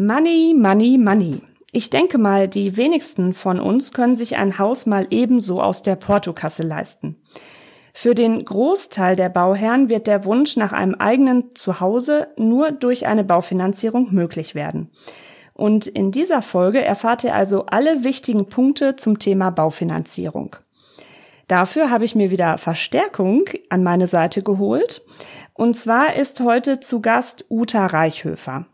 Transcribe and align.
Money, 0.00 0.54
Money, 0.56 0.96
Money. 0.96 1.42
Ich 1.72 1.90
denke 1.90 2.18
mal, 2.18 2.46
die 2.46 2.76
wenigsten 2.76 3.34
von 3.34 3.58
uns 3.58 3.92
können 3.92 4.14
sich 4.14 4.36
ein 4.36 4.56
Haus 4.56 4.86
mal 4.86 5.08
ebenso 5.10 5.60
aus 5.60 5.82
der 5.82 5.96
Portokasse 5.96 6.62
leisten. 6.62 7.16
Für 7.92 8.14
den 8.14 8.44
Großteil 8.44 9.16
der 9.16 9.28
Bauherren 9.28 9.88
wird 9.88 10.06
der 10.06 10.24
Wunsch 10.24 10.56
nach 10.56 10.72
einem 10.72 10.94
eigenen 10.94 11.52
Zuhause 11.56 12.28
nur 12.36 12.70
durch 12.70 13.08
eine 13.08 13.24
Baufinanzierung 13.24 14.14
möglich 14.14 14.54
werden. 14.54 14.88
Und 15.52 15.88
in 15.88 16.12
dieser 16.12 16.42
Folge 16.42 16.80
erfahrt 16.80 17.24
ihr 17.24 17.34
also 17.34 17.66
alle 17.66 18.04
wichtigen 18.04 18.48
Punkte 18.48 18.94
zum 18.94 19.18
Thema 19.18 19.50
Baufinanzierung. 19.50 20.54
Dafür 21.48 21.90
habe 21.90 22.04
ich 22.04 22.14
mir 22.14 22.30
wieder 22.30 22.56
Verstärkung 22.58 23.46
an 23.68 23.82
meine 23.82 24.06
Seite 24.06 24.44
geholt. 24.44 25.02
Und 25.54 25.74
zwar 25.74 26.14
ist 26.14 26.38
heute 26.38 26.78
zu 26.78 27.00
Gast 27.02 27.46
Uta 27.50 27.86
Reichhöfer. 27.86 28.66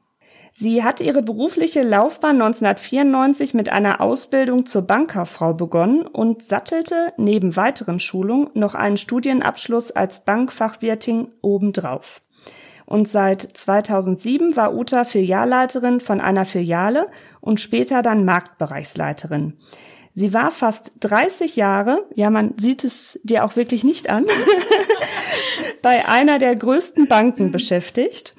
Sie 0.57 0.85
hat 0.85 1.01
ihre 1.01 1.23
berufliche 1.23 1.83
Laufbahn 1.83 2.41
1994 2.41 3.55
mit 3.55 3.69
einer 3.71 4.01
Ausbildung 4.01 4.67
zur 4.67 4.83
Bankkauffrau 4.83 5.53
begonnen 5.53 6.03
und 6.07 6.45
sattelte 6.45 7.13
neben 7.17 7.57
weiteren 7.57 7.99
Schulungen 7.99 8.51
noch 8.55 8.75
einen 8.75 8.97
Studienabschluss 8.97 9.91
als 9.91 10.25
Bankfachwirtin 10.25 11.29
obendrauf 11.43 12.23
und 12.87 13.09
seit 13.09 13.43
2007 13.43 14.57
war 14.57 14.75
Uta 14.75 15.05
Filialleiterin 15.05 16.01
von 16.01 16.21
einer 16.21 16.45
Filiale 16.45 17.09
und 17.41 17.61
später 17.61 18.03
dann 18.03 18.25
Marktbereichsleiterin. 18.25 19.55
Sie 20.15 20.33
war 20.33 20.51
fast 20.51 20.93
30 21.01 21.57
Jahre, 21.57 22.05
ja, 22.15 22.31
man 22.31 22.55
sieht 22.57 22.85
es 22.85 23.19
dir 23.25 23.45
auch 23.45 23.57
wirklich 23.57 23.83
nicht 23.83 24.11
an, 24.11 24.27
bei 25.83 26.07
einer 26.07 26.39
der 26.39 26.55
größten 26.55 27.09
Banken 27.09 27.51
beschäftigt. 27.51 28.35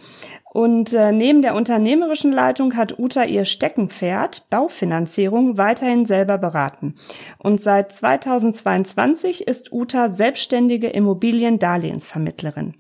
Und 0.56 0.94
äh, 0.94 1.12
neben 1.12 1.42
der 1.42 1.54
unternehmerischen 1.54 2.32
Leitung 2.32 2.78
hat 2.78 2.98
Uta 2.98 3.26
ihr 3.26 3.44
Steckenpferd, 3.44 4.50
Baufinanzierung, 4.50 5.58
weiterhin 5.58 6.06
selber 6.06 6.38
beraten. 6.38 6.96
Und 7.40 7.60
seit 7.60 7.92
2022 7.92 9.50
ist 9.50 9.74
Uta 9.74 10.08
selbstständige 10.08 10.88
Immobiliendarlehensvermittlerin. 10.88 12.74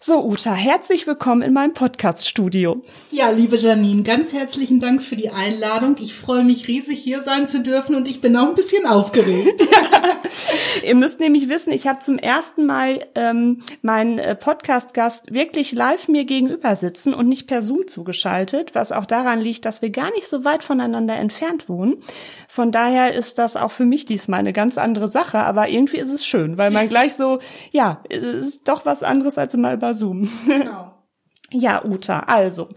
So, 0.00 0.26
Uta, 0.26 0.52
herzlich 0.52 1.06
willkommen 1.06 1.42
in 1.42 1.52
meinem 1.52 1.74
Podcast-Studio. 1.74 2.82
Ja, 3.12 3.30
liebe 3.30 3.56
Janine, 3.56 4.02
ganz 4.02 4.32
herzlichen 4.32 4.80
Dank 4.80 5.00
für 5.00 5.14
die 5.14 5.30
Einladung. 5.30 5.94
Ich 6.00 6.14
freue 6.14 6.42
mich 6.42 6.66
riesig, 6.66 6.98
hier 6.98 7.22
sein 7.22 7.46
zu 7.46 7.62
dürfen 7.62 7.94
und 7.94 8.08
ich 8.08 8.20
bin 8.20 8.36
auch 8.36 8.48
ein 8.48 8.54
bisschen 8.54 8.84
aufgeregt. 8.84 9.60
ja. 9.60 9.82
Ihr 10.82 10.94
müsst 10.94 11.20
nämlich 11.20 11.48
wissen, 11.48 11.72
ich 11.72 11.86
habe 11.86 11.98
zum 12.00 12.18
ersten 12.18 12.66
Mal 12.66 13.00
ähm, 13.14 13.62
meinen 13.82 14.18
äh, 14.18 14.34
Podcast-Gast 14.34 15.32
wirklich 15.32 15.72
live 15.72 16.08
mir 16.08 16.24
gegenüber 16.24 16.76
sitzen 16.76 17.14
und 17.14 17.28
nicht 17.28 17.46
per 17.46 17.62
Zoom 17.62 17.86
zugeschaltet, 17.88 18.74
was 18.74 18.92
auch 18.92 19.06
daran 19.06 19.40
liegt, 19.40 19.64
dass 19.64 19.82
wir 19.82 19.90
gar 19.90 20.10
nicht 20.12 20.28
so 20.28 20.44
weit 20.44 20.64
voneinander 20.64 21.16
entfernt 21.16 21.68
wohnen. 21.68 22.02
Von 22.48 22.72
daher 22.72 23.14
ist 23.14 23.38
das 23.38 23.56
auch 23.56 23.70
für 23.70 23.84
mich 23.84 24.04
diesmal 24.04 24.40
eine 24.40 24.52
ganz 24.52 24.78
andere 24.78 25.08
Sache, 25.08 25.38
aber 25.38 25.68
irgendwie 25.68 25.98
ist 25.98 26.12
es 26.12 26.26
schön, 26.26 26.58
weil 26.58 26.70
man 26.70 26.88
gleich 26.90 27.14
so, 27.14 27.38
ja, 27.70 28.02
ist 28.08 28.68
doch 28.68 28.86
was 28.86 29.02
anderes 29.02 29.38
als 29.38 29.54
immer 29.54 29.72
über 29.72 29.94
Zoom. 29.94 30.30
Genau. 30.46 30.94
ja, 31.50 31.84
Uta, 31.84 32.20
also. 32.20 32.68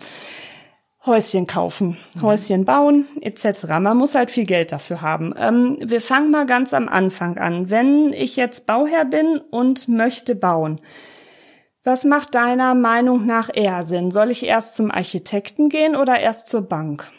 Häuschen 1.06 1.46
kaufen. 1.46 1.98
Häuschen 2.22 2.66
bauen, 2.66 3.08
etc. 3.22 3.68
Man 3.80 3.98
muss 3.98 4.16
halt 4.16 4.32
viel 4.32 4.46
Geld 4.46 4.72
dafür 4.72 5.02
haben. 5.02 5.34
Ähm, 5.38 5.78
wir 5.84 6.02
fangen 6.02 6.32
mal 6.32 6.46
ganz 6.46 6.74
am 6.74 6.88
Anfang 6.88 7.38
an. 7.38 7.70
Wenn 7.70 8.12
ich 8.12 8.36
jetzt 8.36 8.66
Bauherr 8.66 9.06
bin 9.06 9.40
und 9.52 9.88
möchte 9.88 10.36
bauen, 10.36 10.82
was 11.84 12.04
macht 12.04 12.34
deiner 12.34 12.74
Meinung 12.74 13.28
nach 13.28 13.50
eher 13.54 13.84
Sinn? 13.84 14.10
Soll 14.10 14.32
ich 14.32 14.44
erst 14.44 14.76
zum 14.76 14.90
Architekten 14.90 15.70
gehen 15.70 15.96
oder 15.96 16.20
erst 16.20 16.48
zur 16.48 16.64
Bank? 16.64 17.12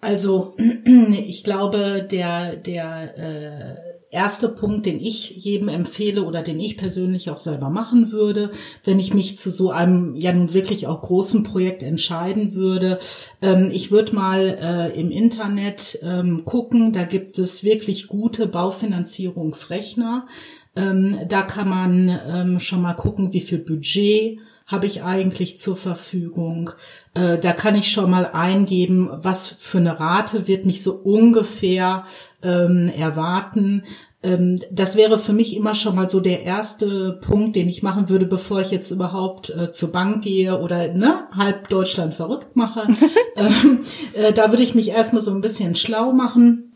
Also 0.00 0.54
ich 0.84 1.42
glaube, 1.42 2.06
der 2.08 2.56
der 2.56 3.18
äh 3.18 3.83
erste 4.14 4.48
Punkt, 4.48 4.86
den 4.86 5.00
ich 5.00 5.30
jedem 5.30 5.68
empfehle 5.68 6.22
oder 6.22 6.42
den 6.42 6.58
ich 6.58 6.78
persönlich 6.78 7.28
auch 7.30 7.38
selber 7.38 7.68
machen 7.68 8.12
würde, 8.12 8.52
wenn 8.84 8.98
ich 8.98 9.12
mich 9.12 9.36
zu 9.36 9.50
so 9.50 9.70
einem 9.70 10.14
ja 10.16 10.32
nun 10.32 10.54
wirklich 10.54 10.86
auch 10.86 11.02
großen 11.02 11.42
Projekt 11.42 11.82
entscheiden 11.82 12.54
würde. 12.54 12.98
Ähm, 13.42 13.70
ich 13.72 13.90
würde 13.90 14.14
mal 14.14 14.40
äh, 14.40 14.98
im 14.98 15.10
Internet 15.10 15.98
ähm, 16.02 16.44
gucken, 16.44 16.92
da 16.92 17.04
gibt 17.04 17.38
es 17.38 17.64
wirklich 17.64 18.06
gute 18.06 18.46
Baufinanzierungsrechner. 18.46 20.26
Ähm, 20.76 21.18
da 21.28 21.42
kann 21.42 21.68
man 21.68 22.20
ähm, 22.26 22.58
schon 22.60 22.82
mal 22.82 22.94
gucken, 22.94 23.32
wie 23.32 23.42
viel 23.42 23.58
Budget 23.58 24.38
habe 24.66 24.86
ich 24.86 25.02
eigentlich 25.02 25.58
zur 25.58 25.76
Verfügung. 25.76 26.70
Äh, 27.12 27.38
da 27.38 27.52
kann 27.52 27.74
ich 27.74 27.90
schon 27.90 28.10
mal 28.10 28.26
eingeben, 28.26 29.10
was 29.12 29.48
für 29.48 29.78
eine 29.78 30.00
Rate 30.00 30.48
wird 30.48 30.64
mich 30.64 30.82
so 30.82 30.94
ungefähr 30.94 32.04
ähm, 32.44 32.88
erwarten. 32.88 33.84
Ähm, 34.22 34.60
das 34.70 34.96
wäre 34.96 35.18
für 35.18 35.32
mich 35.32 35.56
immer 35.56 35.74
schon 35.74 35.96
mal 35.96 36.08
so 36.08 36.20
der 36.20 36.42
erste 36.42 37.18
Punkt, 37.20 37.56
den 37.56 37.68
ich 37.68 37.82
machen 37.82 38.08
würde, 38.08 38.26
bevor 38.26 38.60
ich 38.60 38.70
jetzt 38.70 38.90
überhaupt 38.90 39.50
äh, 39.50 39.72
zur 39.72 39.92
Bank 39.92 40.22
gehe 40.22 40.60
oder 40.60 40.92
ne, 40.92 41.24
halb 41.32 41.68
Deutschland 41.68 42.14
verrückt 42.14 42.56
mache. 42.56 42.86
ähm, 43.36 43.80
äh, 44.12 44.32
da 44.32 44.50
würde 44.50 44.62
ich 44.62 44.74
mich 44.74 44.88
erstmal 44.88 45.22
so 45.22 45.30
ein 45.30 45.40
bisschen 45.40 45.74
schlau 45.74 46.12
machen 46.12 46.73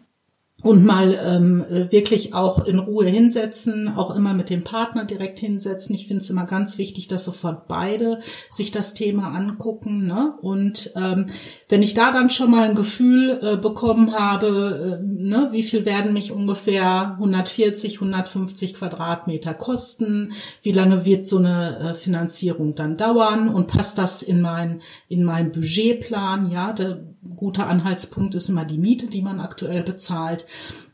und 0.64 0.84
mal 0.84 1.16
ähm, 1.24 1.64
wirklich 1.90 2.34
auch 2.34 2.64
in 2.64 2.80
Ruhe 2.80 3.06
hinsetzen, 3.06 3.86
auch 3.94 4.14
immer 4.16 4.34
mit 4.34 4.50
dem 4.50 4.64
Partner 4.64 5.04
direkt 5.04 5.38
hinsetzen. 5.38 5.94
Ich 5.94 6.08
finde 6.08 6.22
es 6.24 6.30
immer 6.30 6.46
ganz 6.46 6.78
wichtig, 6.78 7.06
dass 7.06 7.24
sofort 7.24 7.68
beide 7.68 8.18
sich 8.50 8.72
das 8.72 8.92
Thema 8.92 9.28
angucken. 9.36 10.08
Ne? 10.08 10.34
Und 10.42 10.90
ähm, 10.96 11.26
wenn 11.68 11.84
ich 11.84 11.94
da 11.94 12.10
dann 12.10 12.30
schon 12.30 12.50
mal 12.50 12.68
ein 12.68 12.74
Gefühl 12.74 13.38
äh, 13.40 13.56
bekommen 13.56 14.12
habe, 14.12 14.98
äh, 15.00 15.04
ne, 15.06 15.48
wie 15.52 15.62
viel 15.62 15.84
werden 15.84 16.12
mich 16.12 16.32
ungefähr 16.32 17.12
140, 17.12 17.94
150 17.94 18.74
Quadratmeter 18.74 19.54
kosten, 19.54 20.32
wie 20.62 20.72
lange 20.72 21.04
wird 21.04 21.28
so 21.28 21.38
eine 21.38 21.78
äh, 21.78 21.94
Finanzierung 21.94 22.74
dann 22.74 22.96
dauern 22.96 23.48
und 23.48 23.68
passt 23.68 23.96
das 23.96 24.22
in 24.22 24.40
mein 24.40 24.80
in 25.08 25.22
mein 25.22 25.52
Budgetplan? 25.52 26.50
Ja, 26.50 26.72
der 26.72 27.00
gute 27.36 27.66
Anhaltspunkt 27.66 28.34
ist 28.34 28.48
immer 28.48 28.64
die 28.64 28.78
Miete, 28.78 29.06
die 29.06 29.22
man 29.22 29.38
aktuell 29.40 29.82
bezahlt. 29.82 30.46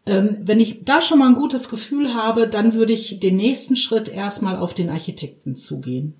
Ähm, 0.07 0.39
wenn 0.43 0.61
ich 0.61 0.85
da 0.85 1.01
schon 1.01 1.19
mal 1.19 1.29
ein 1.29 1.35
gutes 1.35 1.69
Gefühl 1.69 2.15
habe, 2.15 2.47
dann 2.47 2.75
würde 2.75 2.93
ich 2.93 3.21
den 3.21 3.37
nächsten 3.37 3.77
Schritt 3.77 4.09
erstmal 4.09 4.57
auf 4.57 4.75
den 4.75 4.91
Architekten 4.91 5.55
zugehen. 5.55 6.15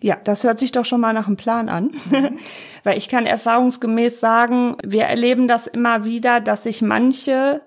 Ja, 0.00 0.16
das 0.22 0.44
hört 0.44 0.60
sich 0.60 0.70
doch 0.70 0.84
schon 0.84 1.00
mal 1.00 1.12
nach 1.12 1.26
einem 1.26 1.36
Plan 1.36 1.68
an. 1.68 1.90
Weil 2.84 2.96
ich 2.96 3.08
kann 3.08 3.26
erfahrungsgemäß 3.26 4.20
sagen, 4.20 4.76
wir 4.84 5.04
erleben 5.04 5.48
das 5.48 5.66
immer 5.66 6.04
wieder, 6.04 6.40
dass 6.40 6.62
sich 6.62 6.82
manche 6.82 7.62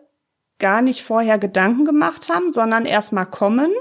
gar 0.59 0.81
nicht 0.81 1.03
vorher 1.03 1.37
Gedanken 1.39 1.83
gemacht 1.83 2.29
haben, 2.29 2.53
sondern 2.53 2.85
erst 2.85 3.11
mal 3.11 3.25
kommen 3.25 3.71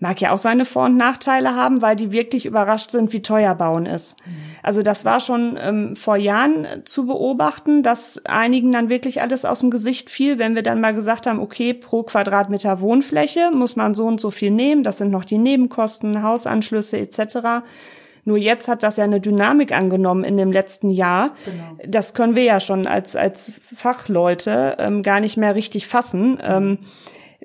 Mag 0.00 0.20
ja 0.20 0.32
auch 0.32 0.38
seine 0.38 0.64
Vor- 0.64 0.84
und 0.84 0.96
Nachteile 0.96 1.56
haben, 1.56 1.82
weil 1.82 1.96
die 1.96 2.12
wirklich 2.12 2.46
überrascht 2.46 2.92
sind, 2.92 3.12
wie 3.12 3.20
teuer 3.20 3.54
Bauen 3.56 3.84
ist. 3.84 4.16
Mhm. 4.24 4.32
Also 4.62 4.82
das 4.82 5.04
war 5.04 5.18
schon 5.18 5.58
ähm, 5.60 5.96
vor 5.96 6.16
Jahren 6.16 6.66
zu 6.84 7.06
beobachten, 7.06 7.82
dass 7.82 8.24
einigen 8.24 8.70
dann 8.70 8.88
wirklich 8.88 9.20
alles 9.20 9.44
aus 9.44 9.58
dem 9.60 9.70
Gesicht 9.70 10.08
fiel, 10.08 10.38
wenn 10.38 10.54
wir 10.54 10.62
dann 10.62 10.80
mal 10.80 10.94
gesagt 10.94 11.26
haben, 11.26 11.40
okay, 11.40 11.74
pro 11.74 12.04
Quadratmeter 12.04 12.80
Wohnfläche 12.80 13.50
muss 13.52 13.74
man 13.74 13.94
so 13.94 14.06
und 14.06 14.20
so 14.20 14.30
viel 14.30 14.52
nehmen, 14.52 14.84
das 14.84 14.98
sind 14.98 15.10
noch 15.10 15.24
die 15.24 15.38
Nebenkosten, 15.38 16.22
Hausanschlüsse 16.22 16.98
etc. 16.98 17.64
Nur 18.28 18.36
jetzt 18.36 18.68
hat 18.68 18.82
das 18.82 18.98
ja 18.98 19.04
eine 19.04 19.20
Dynamik 19.20 19.72
angenommen 19.72 20.22
in 20.22 20.36
dem 20.36 20.52
letzten 20.52 20.90
Jahr. 20.90 21.30
Genau. 21.46 21.90
Das 21.90 22.12
können 22.12 22.36
wir 22.36 22.44
ja 22.44 22.60
schon 22.60 22.86
als, 22.86 23.16
als 23.16 23.52
Fachleute 23.74 24.76
ähm, 24.78 25.02
gar 25.02 25.20
nicht 25.20 25.38
mehr 25.38 25.54
richtig 25.54 25.86
fassen. 25.86 26.38
Ähm, 26.42 26.78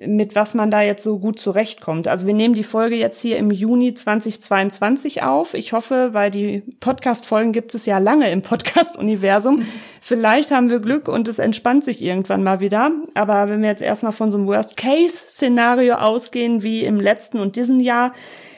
mit 0.07 0.35
was 0.35 0.53
man 0.53 0.71
da 0.71 0.81
jetzt 0.81 1.03
so 1.03 1.19
gut 1.19 1.39
zurechtkommt. 1.39 2.07
Also 2.07 2.27
wir 2.27 2.33
nehmen 2.33 2.53
die 2.53 2.63
Folge 2.63 2.95
jetzt 2.95 3.21
hier 3.21 3.37
im 3.37 3.51
Juni 3.51 3.93
2022 3.93 5.23
auf. 5.23 5.53
Ich 5.53 5.73
hoffe, 5.73 6.09
weil 6.13 6.31
die 6.31 6.63
Podcast-Folgen 6.79 7.51
gibt 7.51 7.75
es 7.75 7.85
ja 7.85 7.97
lange 7.97 8.31
im 8.31 8.41
Podcast-Universum. 8.41 9.63
Vielleicht 10.01 10.51
haben 10.51 10.69
wir 10.69 10.79
Glück 10.79 11.07
und 11.07 11.27
es 11.27 11.39
entspannt 11.39 11.85
sich 11.85 12.01
irgendwann 12.01 12.43
mal 12.43 12.59
wieder. 12.59 12.91
Aber 13.13 13.49
wenn 13.49 13.61
wir 13.61 13.69
jetzt 13.69 13.81
erstmal 13.81 14.11
von 14.11 14.31
so 14.31 14.37
einem 14.37 14.47
Worst-Case-Szenario 14.47 15.95
ausgehen 15.95 16.63
wie 16.63 16.83
im 16.83 16.99
letzten 16.99 17.39
und 17.39 17.55
diesem 17.55 17.79
Jahr, 17.79 18.13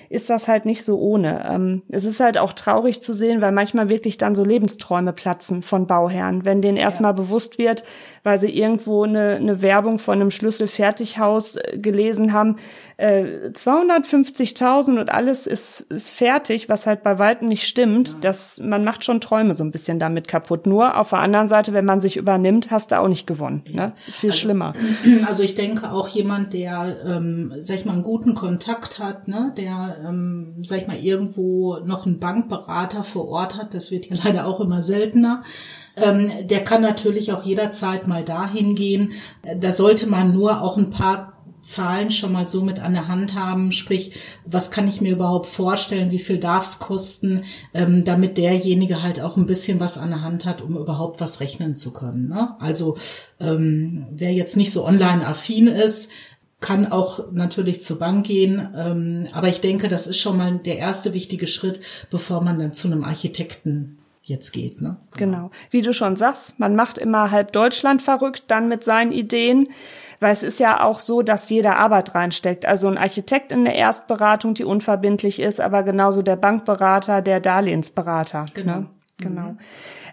ist 0.10 0.30
das 0.30 0.48
halt 0.48 0.66
nicht 0.66 0.84
so 0.84 0.98
ohne. 1.00 1.46
Ähm, 1.50 1.82
es 1.90 2.06
ist 2.06 2.20
halt 2.20 2.38
auch 2.38 2.54
traurig 2.54 3.02
zu 3.02 3.14
sehen, 3.14 3.42
weil 3.42 3.52
manchmal 3.52 3.90
wirklich 3.90 4.18
dann 4.18 4.36
so 4.36 4.44
Lebensträume 4.44 5.14
platzen 5.14 5.62
von 5.62 5.88
Bauherren, 5.88 6.46
wenn 6.46 6.62
denen 6.62 6.78
erstmal 6.78 7.12
ja. 7.12 7.18
bewusst 7.18 7.58
wird, 7.58 7.84
weil 8.26 8.40
sie 8.40 8.50
irgendwo 8.50 9.04
eine, 9.04 9.36
eine 9.36 9.62
Werbung 9.62 10.00
von 10.00 10.20
einem 10.20 10.32
Schlüsselfertighaus 10.32 11.58
äh, 11.58 11.78
gelesen 11.78 12.34
haben, 12.34 12.58
äh, 12.98 13.50
250.000 13.54 15.00
und 15.00 15.10
alles 15.10 15.46
ist, 15.46 15.82
ist 15.82 16.12
fertig, 16.12 16.68
was 16.68 16.88
halt 16.88 17.04
bei 17.04 17.20
weitem 17.20 17.48
nicht 17.48 17.68
stimmt. 17.68 18.10
Ja. 18.10 18.16
Das, 18.22 18.60
man 18.60 18.84
macht 18.84 19.06
schon 19.06 19.22
Träume 19.22 19.54
so 19.54 19.64
ein 19.64 19.72
bisschen 19.72 20.00
damit 20.00 20.28
kaputt. 20.28 20.66
Nur 20.66 20.98
auf 20.98 21.10
der 21.10 21.20
anderen 21.20 21.48
Seite, 21.48 21.74
wenn 21.74 21.86
man 21.86 22.02
sich 22.02 22.18
übernimmt, 22.18 22.72
hast 22.72 22.92
du 22.92 23.00
auch 23.00 23.08
nicht 23.08 23.28
gewonnen. 23.28 23.64
Ne? 23.72 23.94
Ist 24.08 24.20
viel 24.20 24.32
also, 24.32 24.40
schlimmer. 24.40 24.74
Also 25.28 25.44
ich 25.44 25.56
denke 25.56 25.92
auch 25.92 26.08
jemand, 26.08 26.54
der, 26.54 26.98
ähm, 27.06 27.54
sag 27.62 27.78
ich 27.78 27.86
mal, 27.86 27.94
einen 27.94 28.04
guten 28.04 28.34
Kontakt 28.34 29.00
hat, 29.00 29.28
ne, 29.28 29.54
der, 29.58 29.98
ähm, 30.08 30.58
sag 30.64 30.82
ich 30.82 30.88
mal, 30.88 30.98
irgendwo 30.98 31.78
noch 31.84 32.06
einen 32.06 32.20
Bankberater 32.20 33.04
vor 33.04 33.28
Ort 33.28 33.58
hat, 33.58 33.74
das 33.74 33.92
wird 33.92 34.08
ja 34.08 34.16
leider 34.24 34.46
auch 34.46 34.60
immer 34.60 34.82
seltener, 34.82 35.44
ähm, 35.98 36.32
der 36.44 36.64
kann 36.64 36.82
natürlich 36.82 37.34
auch 37.34 37.44
jederzeit 37.44 38.08
mal 38.08 38.24
dahin 38.24 38.76
gehen. 38.76 39.14
Da 39.60 39.74
sollte 39.74 40.08
man 40.08 40.34
nur 40.34 40.62
auch 40.62 40.78
ein 40.78 40.90
paar 40.90 41.36
Zahlen 41.66 42.12
schon 42.12 42.32
mal 42.32 42.48
so 42.48 42.62
mit 42.62 42.80
an 42.80 42.94
der 42.94 43.08
Hand 43.08 43.34
haben, 43.34 43.72
sprich, 43.72 44.12
was 44.46 44.70
kann 44.70 44.88
ich 44.88 45.02
mir 45.02 45.12
überhaupt 45.12 45.48
vorstellen, 45.48 46.12
wie 46.12 46.20
viel 46.20 46.38
darf 46.38 46.64
es 46.64 46.78
kosten, 46.78 47.44
ähm, 47.74 48.04
damit 48.04 48.38
derjenige 48.38 49.02
halt 49.02 49.20
auch 49.20 49.36
ein 49.36 49.48
bisschen 49.48 49.80
was 49.80 49.98
an 49.98 50.12
der 50.12 50.22
Hand 50.22 50.46
hat, 50.46 50.62
um 50.62 50.78
überhaupt 50.78 51.20
was 51.20 51.40
rechnen 51.40 51.74
zu 51.74 51.92
können. 51.92 52.30
Ne? 52.30 52.56
Also 52.60 52.98
ähm, 53.40 54.06
wer 54.12 54.32
jetzt 54.32 54.56
nicht 54.56 54.72
so 54.72 54.86
online-affin 54.86 55.66
ist, 55.66 56.12
kann 56.60 56.92
auch 56.92 57.32
natürlich 57.32 57.82
zur 57.82 57.98
Bank 57.98 58.28
gehen, 58.28 58.70
ähm, 58.76 59.28
aber 59.34 59.50
ich 59.50 59.60
denke, 59.60 59.90
das 59.90 60.06
ist 60.06 60.20
schon 60.20 60.38
mal 60.38 60.60
der 60.60 60.78
erste 60.78 61.14
wichtige 61.14 61.48
Schritt, 61.48 61.80
bevor 62.12 62.42
man 62.42 62.60
dann 62.60 62.74
zu 62.74 62.88
einem 62.88 63.04
Architekten 63.04 63.98
jetzt 64.26 64.52
geht. 64.52 64.82
Ne? 64.82 64.98
Genau. 65.16 65.52
Wie 65.70 65.82
du 65.82 65.94
schon 65.94 66.16
sagst, 66.16 66.60
man 66.60 66.76
macht 66.76 66.98
immer 66.98 67.32
halb 67.32 67.52
Deutschland 67.52 68.02
verrückt, 68.02 68.44
dann 68.48 68.68
mit 68.68 68.84
seinen 68.84 69.12
Ideen. 69.12 69.70
Weil 70.20 70.32
es 70.32 70.44
ist 70.44 70.60
ja 70.60 70.82
auch 70.82 71.02
so, 71.02 71.22
dass 71.22 71.50
jeder 71.50 71.78
Arbeit 71.78 72.16
reinsteckt. 72.16 72.66
Also 72.66 72.88
ein 72.88 72.98
Architekt 72.98 73.52
in 73.52 73.66
der 73.66 73.76
Erstberatung, 73.76 74.54
die 74.54 74.64
unverbindlich 74.64 75.40
ist, 75.40 75.60
aber 75.60 75.84
genauso 75.84 76.22
der 76.22 76.38
Bankberater, 76.38 77.22
der 77.22 77.40
Darlehensberater. 77.40 78.46
Genau. 78.54 78.80
Ne? 78.80 78.90
Genau. 79.18 79.42
Mhm. 79.42 79.58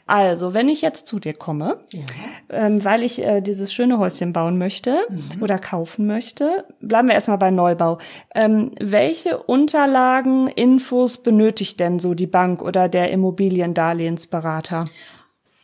Also, 0.07 0.53
wenn 0.53 0.69
ich 0.69 0.83
jetzt 0.83 1.07
zu 1.07 1.19
dir 1.19 1.33
komme, 1.33 1.79
ja. 1.93 2.01
ähm, 2.51 2.85
weil 2.85 3.03
ich 3.03 3.23
äh, 3.23 3.41
dieses 3.41 3.73
schöne 3.73 3.99
Häuschen 3.99 4.33
bauen 4.33 4.59
möchte 4.59 4.97
mhm. 5.09 5.43
oder 5.43 5.59
kaufen 5.59 6.07
möchte, 6.07 6.65
bleiben 6.81 7.09
wir 7.09 7.15
erstmal 7.15 7.39
bei 7.39 7.51
Neubau. 7.51 7.99
Ähm, 8.35 8.73
welche 8.81 9.39
Unterlagen, 9.39 10.49
Infos 10.49 11.19
benötigt 11.19 11.79
denn 11.81 11.99
so 11.99 12.15
die 12.15 12.27
Bank 12.27 12.63
oder 12.63 12.89
der 12.89 13.11
Immobiliendarlehensberater? 13.11 14.85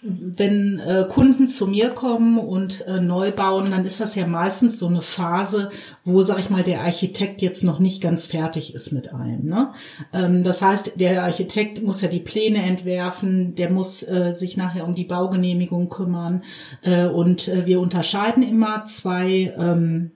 Wenn 0.00 0.78
äh, 0.78 1.06
Kunden 1.08 1.48
zu 1.48 1.66
mir 1.66 1.90
kommen 1.90 2.38
und 2.38 2.86
äh, 2.86 3.00
neu 3.00 3.32
bauen, 3.32 3.72
dann 3.72 3.84
ist 3.84 4.00
das 4.00 4.14
ja 4.14 4.28
meistens 4.28 4.78
so 4.78 4.86
eine 4.86 5.02
Phase, 5.02 5.70
wo, 6.04 6.22
sag 6.22 6.38
ich 6.38 6.50
mal, 6.50 6.62
der 6.62 6.82
Architekt 6.82 7.42
jetzt 7.42 7.64
noch 7.64 7.80
nicht 7.80 8.00
ganz 8.00 8.28
fertig 8.28 8.74
ist 8.74 8.92
mit 8.92 9.12
allem. 9.12 9.46
Ne? 9.46 9.72
Ähm, 10.12 10.44
das 10.44 10.62
heißt, 10.62 10.92
der 11.00 11.24
Architekt 11.24 11.82
muss 11.82 12.00
ja 12.00 12.06
die 12.06 12.20
Pläne 12.20 12.58
entwerfen, 12.62 13.56
der 13.56 13.70
muss 13.70 14.04
äh, 14.04 14.30
sich 14.32 14.56
nachher 14.56 14.86
um 14.86 14.94
die 14.94 15.04
Baugenehmigung 15.04 15.88
kümmern. 15.88 16.44
Äh, 16.82 17.06
und 17.06 17.48
äh, 17.48 17.66
wir 17.66 17.80
unterscheiden 17.80 18.44
immer 18.44 18.84
zwei 18.84 19.52
ähm, 19.58 20.12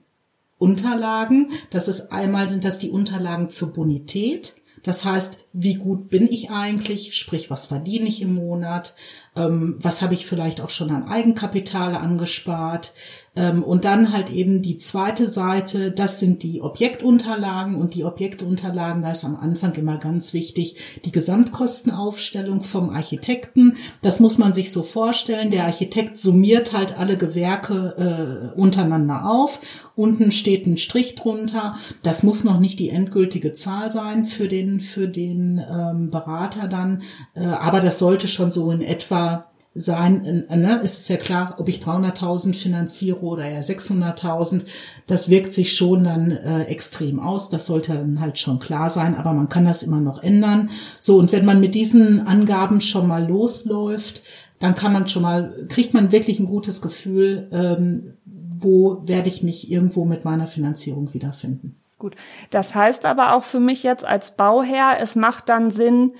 Unterlagen. 0.59 1.49
Das 1.71 1.89
ist 1.89 2.13
einmal 2.13 2.47
sind 2.47 2.63
das 2.63 2.79
die 2.79 2.89
Unterlagen 2.89 3.49
zur 3.49 3.73
Bonität. 3.73 4.53
Das 4.83 5.05
heißt, 5.05 5.39
wie 5.53 5.75
gut 5.75 6.09
bin 6.09 6.27
ich 6.27 6.51
eigentlich? 6.51 7.15
Sprich, 7.15 7.49
was 7.49 7.65
verdiene 7.67 8.07
ich 8.07 8.21
im 8.21 8.35
Monat? 8.35 8.93
Ähm, 9.35 9.77
was 9.79 10.01
habe 10.01 10.13
ich 10.13 10.25
vielleicht 10.25 10.59
auch 10.59 10.69
schon 10.69 10.91
an 10.91 11.07
Eigenkapital 11.07 11.95
angespart? 11.95 12.93
Ähm, 13.35 13.63
und 13.63 13.83
dann 13.83 14.11
halt 14.11 14.29
eben 14.29 14.61
die 14.61 14.77
zweite 14.77 15.27
Seite, 15.27 15.91
das 15.91 16.19
sind 16.19 16.43
die 16.43 16.61
Objektunterlagen 16.61 17.75
und 17.75 17.95
die 17.95 18.03
Objektunterlagen, 18.03 19.01
da 19.01 19.11
ist 19.11 19.25
am 19.25 19.35
Anfang 19.35 19.73
immer 19.73 19.97
ganz 19.97 20.33
wichtig 20.33 20.75
die 21.03 21.11
Gesamtkostenaufstellung 21.11 22.61
vom 22.61 22.91
Architekten. 22.91 23.77
Das 24.01 24.19
muss 24.19 24.37
man 24.37 24.53
sich 24.53 24.71
so 24.71 24.83
vorstellen. 24.83 25.49
Der 25.49 25.65
Architekt 25.65 26.19
summiert 26.19 26.73
halt 26.73 26.97
alle 26.97 27.17
Gewerke 27.17 28.53
äh, 28.55 28.59
untereinander 28.59 29.27
auf. 29.27 29.59
Unten 29.95 30.31
steht 30.31 30.67
ein 30.67 30.77
Strich 30.77 31.15
drunter. 31.15 31.75
Das 32.03 32.23
muss 32.23 32.43
noch 32.43 32.59
nicht 32.59 32.79
die 32.79 32.89
endgültige 32.89 33.53
Zahl 33.53 33.91
sein 33.91 34.25
für 34.25 34.47
den, 34.47 34.79
für 34.79 35.07
den 35.07 35.59
ähm, 35.69 36.09
Berater 36.11 36.67
dann. 36.67 37.01
Äh, 37.33 37.45
aber 37.45 37.79
das 37.79 37.97
sollte 37.99 38.27
schon 38.27 38.51
so 38.51 38.69
in 38.69 38.81
etwa 38.81 39.52
sein, 39.75 40.45
äh, 40.49 40.55
ne, 40.55 40.81
ist 40.81 40.99
es 40.99 41.07
ja 41.07 41.17
klar, 41.17 41.55
ob 41.57 41.67
ich 41.67 41.79
300.000 41.79 42.55
finanziere 42.55 43.21
oder 43.21 43.47
ja 43.49 43.59
600.000, 43.59 44.65
das 45.07 45.29
wirkt 45.29 45.53
sich 45.53 45.75
schon 45.75 46.03
dann 46.03 46.31
äh, 46.31 46.63
extrem 46.63 47.19
aus. 47.19 47.49
Das 47.49 47.65
sollte 47.65 47.93
dann 47.93 48.19
halt 48.19 48.37
schon 48.37 48.59
klar 48.59 48.89
sein, 48.89 49.15
aber 49.15 49.33
man 49.33 49.49
kann 49.49 49.65
das 49.65 49.83
immer 49.83 49.99
noch 49.99 50.21
ändern. 50.21 50.69
So, 50.99 51.17
und 51.17 51.31
wenn 51.31 51.45
man 51.45 51.59
mit 51.59 51.75
diesen 51.75 52.27
Angaben 52.27 52.81
schon 52.81 53.07
mal 53.07 53.27
losläuft, 53.27 54.21
dann 54.59 54.75
kann 54.75 54.93
man 54.93 55.07
schon 55.07 55.23
mal, 55.23 55.53
kriegt 55.69 55.93
man 55.93 56.11
wirklich 56.11 56.39
ein 56.39 56.45
gutes 56.45 56.81
Gefühl, 56.81 57.47
ähm, 57.51 58.13
wo 58.25 59.01
werde 59.05 59.27
ich 59.27 59.43
mich 59.43 59.69
irgendwo 59.71 60.05
mit 60.05 60.23
meiner 60.23 60.47
Finanzierung 60.47 61.13
wiederfinden. 61.13 61.75
Gut. 61.97 62.15
Das 62.49 62.75
heißt 62.75 63.05
aber 63.05 63.35
auch 63.35 63.43
für 63.43 63.59
mich 63.59 63.83
jetzt 63.83 64.05
als 64.05 64.35
Bauherr, 64.35 64.97
es 64.99 65.15
macht 65.15 65.49
dann 65.49 65.69
Sinn, 65.69 66.11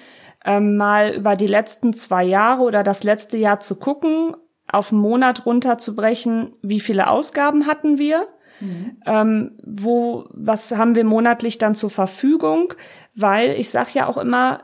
ähm, 0.46 0.78
mal 0.78 1.14
über 1.14 1.36
die 1.36 1.48
letzten 1.48 1.94
zwei 1.94 2.24
Jahre 2.24 2.64
oder 2.64 2.84
das 2.84 3.04
letzte 3.04 3.38
Jahr 3.38 3.60
zu 3.60 3.76
gucken, 3.76 4.36
auf 4.68 4.92
einen 4.92 5.02
Monat 5.02 5.46
runterzubrechen, 5.46 6.54
wie 6.62 6.80
viele 6.80 7.10
Ausgaben 7.10 7.68
hatten 7.68 7.98
wir, 7.98 8.26
mhm. 8.60 8.98
ähm, 9.06 9.52
wo, 9.64 10.26
was 10.32 10.72
haben 10.72 10.96
wir 10.96 11.04
monatlich 11.04 11.58
dann 11.58 11.76
zur 11.76 11.90
Verfügung, 11.90 12.74
weil 13.16 13.52
ich 13.52 13.70
sage 13.70 13.92
ja 13.94 14.08
auch 14.08 14.18
immer, 14.18 14.64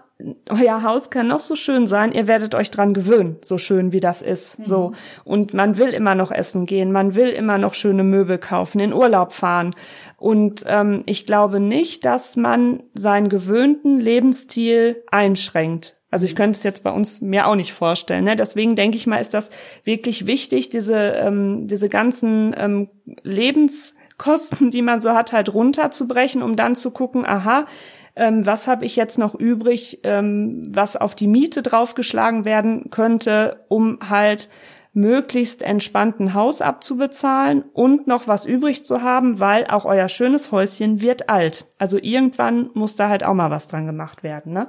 euer 0.50 0.84
Haus 0.84 1.10
kann 1.10 1.28
noch 1.28 1.40
so 1.40 1.56
schön 1.56 1.88
sein, 1.88 2.12
ihr 2.12 2.28
werdet 2.28 2.54
euch 2.54 2.72
dran 2.72 2.94
gewöhnen, 2.94 3.38
so 3.42 3.58
schön 3.58 3.94
wie 3.94 4.02
das 4.02 4.22
ist. 4.22 4.60
Mhm. 4.60 4.66
So. 4.66 4.92
Und 5.24 5.54
man 5.54 5.78
will 5.78 5.90
immer 5.90 6.16
noch 6.16 6.32
essen 6.32 6.66
gehen, 6.66 6.92
man 6.92 7.16
will 7.16 7.30
immer 7.30 7.58
noch 7.58 7.74
schöne 7.74 8.04
Möbel 8.04 8.38
kaufen, 8.38 8.80
in 8.80 8.94
Urlaub 8.94 9.32
fahren. 9.32 9.74
Und 10.18 10.64
ähm, 10.68 11.04
ich 11.06 11.26
glaube 11.26 11.60
nicht, 11.60 12.04
dass 12.04 12.36
man 12.36 12.84
seinen 12.94 13.30
gewöhnten 13.30 14.00
Lebensstil 14.00 15.04
einschränkt. 15.10 15.96
Also 16.12 16.26
ich 16.26 16.36
könnte 16.36 16.58
es 16.58 16.64
jetzt 16.64 16.84
bei 16.84 16.92
uns 16.92 17.22
mir 17.22 17.48
auch 17.48 17.56
nicht 17.56 17.72
vorstellen. 17.72 18.26
Ne? 18.26 18.36
Deswegen 18.36 18.76
denke 18.76 18.98
ich 18.98 19.06
mal, 19.06 19.18
ist 19.18 19.34
das 19.34 19.52
wirklich 19.84 20.26
wichtig, 20.26 20.70
diese, 20.70 20.98
ähm, 20.98 21.68
diese 21.68 21.88
ganzen 21.88 22.56
ähm, 22.58 22.90
Lebenskosten, 23.22 24.72
die 24.72 24.82
man 24.82 25.02
so 25.02 25.12
hat, 25.12 25.34
halt 25.34 25.54
runterzubrechen, 25.54 26.42
um 26.42 26.56
dann 26.56 26.76
zu 26.76 26.92
gucken, 26.92 27.26
aha, 27.26 27.68
ähm, 28.16 28.46
was 28.46 28.68
habe 28.68 28.86
ich 28.86 28.96
jetzt 28.96 29.18
noch 29.18 29.36
übrig, 29.36 30.00
ähm, 30.04 30.64
was 30.70 30.96
auf 30.96 31.16
die 31.16 31.28
Miete 31.28 31.62
draufgeschlagen 31.62 32.46
werden 32.46 32.90
könnte, 32.90 33.66
um 33.68 34.00
halt 34.10 34.50
möglichst 34.94 35.62
entspannten 35.62 36.34
Haus 36.34 36.62
abzubezahlen 36.62 37.64
und 37.74 38.08
noch 38.08 38.28
was 38.28 38.46
übrig 38.46 38.84
zu 38.84 39.02
haben, 39.02 39.40
weil 39.40 39.68
auch 39.68 39.86
euer 39.86 40.08
schönes 40.08 40.52
Häuschen 40.52 41.02
wird 41.02 41.30
alt. 41.30 41.66
Also 41.78 41.98
irgendwann 42.02 42.70
muss 42.74 42.96
da 42.96 43.08
halt 43.08 43.24
auch 43.24 43.36
mal 43.36 43.52
was 43.52 43.68
dran 43.68 43.86
gemacht 43.86 44.24
werden. 44.24 44.54
Ne? 44.54 44.68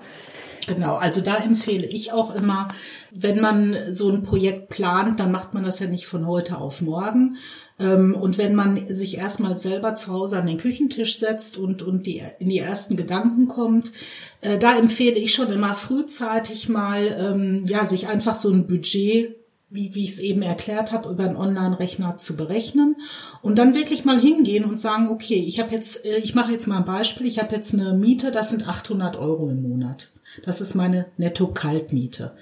Genau, 0.66 0.96
also 0.96 1.22
da 1.22 1.36
empfehle 1.36 1.86
ich 1.86 2.12
auch 2.12 2.34
immer, 2.34 2.68
wenn 3.10 3.40
man 3.40 3.92
so 3.92 4.10
ein 4.10 4.22
Projekt 4.22 4.68
plant, 4.68 5.18
dann 5.18 5.32
macht 5.32 5.54
man 5.54 5.64
das 5.64 5.80
ja 5.80 5.86
nicht 5.86 6.06
von 6.06 6.26
heute 6.26 6.58
auf 6.58 6.82
morgen, 6.82 7.36
ähm, 7.80 8.14
und 8.14 8.36
wenn 8.36 8.54
man 8.54 8.92
sich 8.92 9.16
erstmal 9.16 9.56
selber 9.56 9.94
zu 9.94 10.12
Hause 10.12 10.38
an 10.38 10.46
den 10.46 10.58
Küchentisch 10.58 11.18
setzt 11.18 11.56
und, 11.56 11.82
und 11.82 12.06
die, 12.06 12.22
in 12.38 12.50
die 12.50 12.58
ersten 12.58 12.96
Gedanken 12.96 13.48
kommt, 13.48 13.92
äh, 14.42 14.58
da 14.58 14.76
empfehle 14.76 15.18
ich 15.18 15.32
schon 15.32 15.50
immer 15.50 15.74
frühzeitig 15.74 16.68
mal, 16.68 17.06
ähm, 17.18 17.64
ja, 17.66 17.84
sich 17.86 18.06
einfach 18.06 18.34
so 18.34 18.50
ein 18.50 18.66
Budget 18.66 19.39
wie, 19.70 19.94
wie 19.94 20.02
ich 20.02 20.10
es 20.10 20.18
eben 20.18 20.42
erklärt 20.42 20.92
habe, 20.92 21.08
über 21.08 21.24
einen 21.24 21.36
Online-Rechner 21.36 22.16
zu 22.16 22.36
berechnen 22.36 22.96
und 23.40 23.56
dann 23.56 23.74
wirklich 23.74 24.04
mal 24.04 24.20
hingehen 24.20 24.64
und 24.64 24.80
sagen, 24.80 25.08
okay, 25.08 25.42
ich 25.46 25.60
habe 25.60 25.72
jetzt, 25.72 26.04
äh, 26.04 26.18
ich 26.18 26.34
mache 26.34 26.52
jetzt 26.52 26.66
mal 26.66 26.78
ein 26.78 26.84
Beispiel, 26.84 27.26
ich 27.26 27.38
habe 27.38 27.54
jetzt 27.54 27.72
eine 27.72 27.94
Miete, 27.94 28.32
das 28.32 28.50
sind 28.50 28.68
800 28.68 29.16
Euro 29.16 29.48
im 29.48 29.62
Monat. 29.62 30.10
Das 30.44 30.60
ist 30.60 30.74
meine 30.74 31.06
Netto-Kaltmiete. 31.16 32.32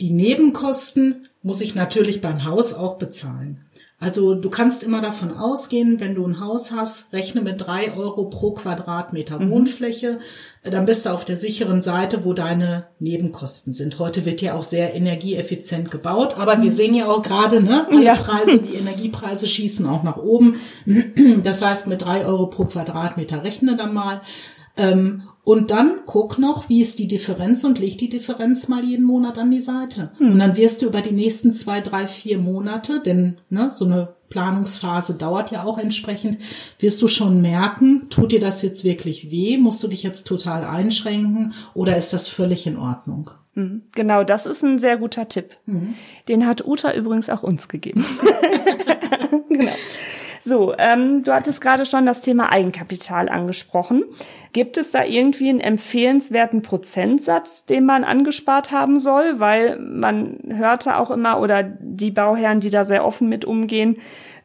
Die 0.00 0.10
Nebenkosten 0.10 1.28
muss 1.42 1.60
ich 1.60 1.74
natürlich 1.74 2.20
beim 2.20 2.44
Haus 2.44 2.72
auch 2.72 2.98
bezahlen. 2.98 3.64
Also 3.98 4.34
du 4.34 4.48
kannst 4.48 4.82
immer 4.82 5.02
davon 5.02 5.36
ausgehen, 5.36 6.00
wenn 6.00 6.14
du 6.14 6.26
ein 6.26 6.40
Haus 6.40 6.72
hast, 6.72 7.12
rechne 7.12 7.42
mit 7.42 7.60
drei 7.60 7.94
Euro 7.94 8.30
pro 8.30 8.52
Quadratmeter 8.52 9.38
mhm. 9.38 9.52
Dann 10.62 10.84
bist 10.84 11.06
du 11.06 11.10
auf 11.10 11.24
der 11.24 11.38
sicheren 11.38 11.80
Seite, 11.80 12.24
wo 12.24 12.34
deine 12.34 12.88
Nebenkosten 12.98 13.72
sind. 13.72 13.98
Heute 13.98 14.26
wird 14.26 14.42
ja 14.42 14.54
auch 14.54 14.62
sehr 14.62 14.94
energieeffizient 14.94 15.90
gebaut, 15.90 16.36
aber 16.36 16.56
mhm. 16.56 16.62
wir 16.64 16.72
sehen 16.72 16.94
ja 16.94 17.08
auch 17.08 17.22
gerade, 17.22 17.62
ne, 17.62 17.86
alle 17.90 18.04
ja. 18.04 18.14
Preise, 18.14 18.58
die 18.58 18.74
Energiepreise 18.74 19.48
schießen 19.48 19.86
auch 19.86 20.02
nach 20.02 20.18
oben. 20.18 20.56
Das 21.42 21.62
heißt, 21.62 21.86
mit 21.86 22.02
drei 22.02 22.26
Euro 22.26 22.48
pro 22.48 22.64
Quadratmeter 22.64 23.42
rechne 23.42 23.76
dann 23.76 23.94
mal. 23.94 24.20
Ähm, 24.76 25.22
und 25.44 25.70
dann 25.70 26.00
guck 26.06 26.38
noch, 26.38 26.68
wie 26.68 26.80
ist 26.80 26.98
die 26.98 27.08
Differenz 27.08 27.64
und 27.64 27.78
leg 27.78 27.96
die 27.98 28.08
Differenz 28.08 28.68
mal 28.68 28.84
jeden 28.84 29.04
Monat 29.04 29.38
an 29.38 29.50
die 29.50 29.60
Seite. 29.60 30.12
Hm. 30.18 30.32
Und 30.32 30.38
dann 30.38 30.56
wirst 30.56 30.82
du 30.82 30.86
über 30.86 31.00
die 31.00 31.12
nächsten 31.12 31.52
zwei, 31.52 31.80
drei, 31.80 32.06
vier 32.06 32.38
Monate, 32.38 33.00
denn 33.00 33.36
ne, 33.48 33.70
so 33.70 33.86
eine 33.86 34.14
Planungsphase 34.30 35.14
dauert 35.14 35.50
ja 35.50 35.64
auch 35.64 35.76
entsprechend, 35.76 36.38
wirst 36.78 37.02
du 37.02 37.08
schon 37.08 37.42
merken, 37.42 38.08
tut 38.08 38.32
dir 38.32 38.40
das 38.40 38.62
jetzt 38.62 38.84
wirklich 38.84 39.30
weh? 39.30 39.58
Musst 39.58 39.82
du 39.82 39.88
dich 39.88 40.02
jetzt 40.02 40.26
total 40.26 40.64
einschränken 40.64 41.52
oder 41.74 41.96
ist 41.96 42.12
das 42.12 42.28
völlig 42.28 42.66
in 42.66 42.78
Ordnung? 42.78 43.30
Hm. 43.54 43.82
Genau, 43.92 44.24
das 44.24 44.46
ist 44.46 44.62
ein 44.62 44.78
sehr 44.78 44.96
guter 44.96 45.28
Tipp. 45.28 45.56
Mhm. 45.66 45.94
Den 46.28 46.46
hat 46.46 46.64
Uta 46.64 46.94
übrigens 46.94 47.28
auch 47.28 47.42
uns 47.42 47.68
gegeben. 47.68 48.04
genau. 49.48 49.72
So, 50.42 50.74
ähm, 50.78 51.22
du 51.22 51.32
hattest 51.32 51.60
gerade 51.60 51.84
schon 51.84 52.06
das 52.06 52.22
Thema 52.22 52.52
Eigenkapital 52.52 53.28
angesprochen. 53.28 54.04
Gibt 54.52 54.78
es 54.78 54.90
da 54.90 55.04
irgendwie 55.04 55.50
einen 55.50 55.60
empfehlenswerten 55.60 56.62
Prozentsatz, 56.62 57.66
den 57.66 57.84
man 57.84 58.04
angespart 58.04 58.72
haben 58.72 58.98
soll? 58.98 59.38
Weil 59.38 59.78
man 59.78 60.38
hörte 60.48 60.98
auch 60.98 61.10
immer, 61.10 61.40
oder 61.40 61.62
die 61.62 62.10
Bauherren, 62.10 62.60
die 62.60 62.70
da 62.70 62.84
sehr 62.84 63.04
offen 63.04 63.28
mit 63.28 63.44
umgehen, 63.44 63.98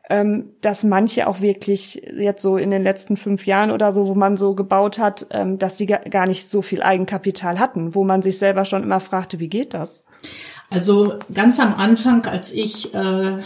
ähm, 0.09 0.51
dass 0.61 0.83
manche 0.83 1.27
auch 1.27 1.41
wirklich 1.41 2.01
jetzt 2.15 2.41
so 2.41 2.57
in 2.57 2.69
den 2.69 2.83
letzten 2.83 3.17
fünf 3.17 3.45
Jahren 3.45 3.71
oder 3.71 3.91
so, 3.91 4.05
wo 4.05 4.15
man 4.15 4.37
so 4.37 4.53
gebaut 4.53 4.99
hat, 4.99 5.27
ähm, 5.31 5.57
dass 5.57 5.77
die 5.77 5.87
gar 5.87 6.27
nicht 6.27 6.49
so 6.49 6.61
viel 6.61 6.83
Eigenkapital 6.83 7.57
hatten, 7.57 7.95
wo 7.95 8.03
man 8.03 8.21
sich 8.21 8.37
selber 8.37 8.65
schon 8.65 8.83
immer 8.83 8.99
fragte, 8.99 9.39
wie 9.39 9.49
geht 9.49 9.73
das? 9.73 10.03
Also 10.69 11.13
ganz 11.31 11.59
am 11.59 11.75
Anfang, 11.75 12.25
als 12.25 12.51
ich, 12.51 12.93
äh, 12.93 13.37
äh, 13.37 13.41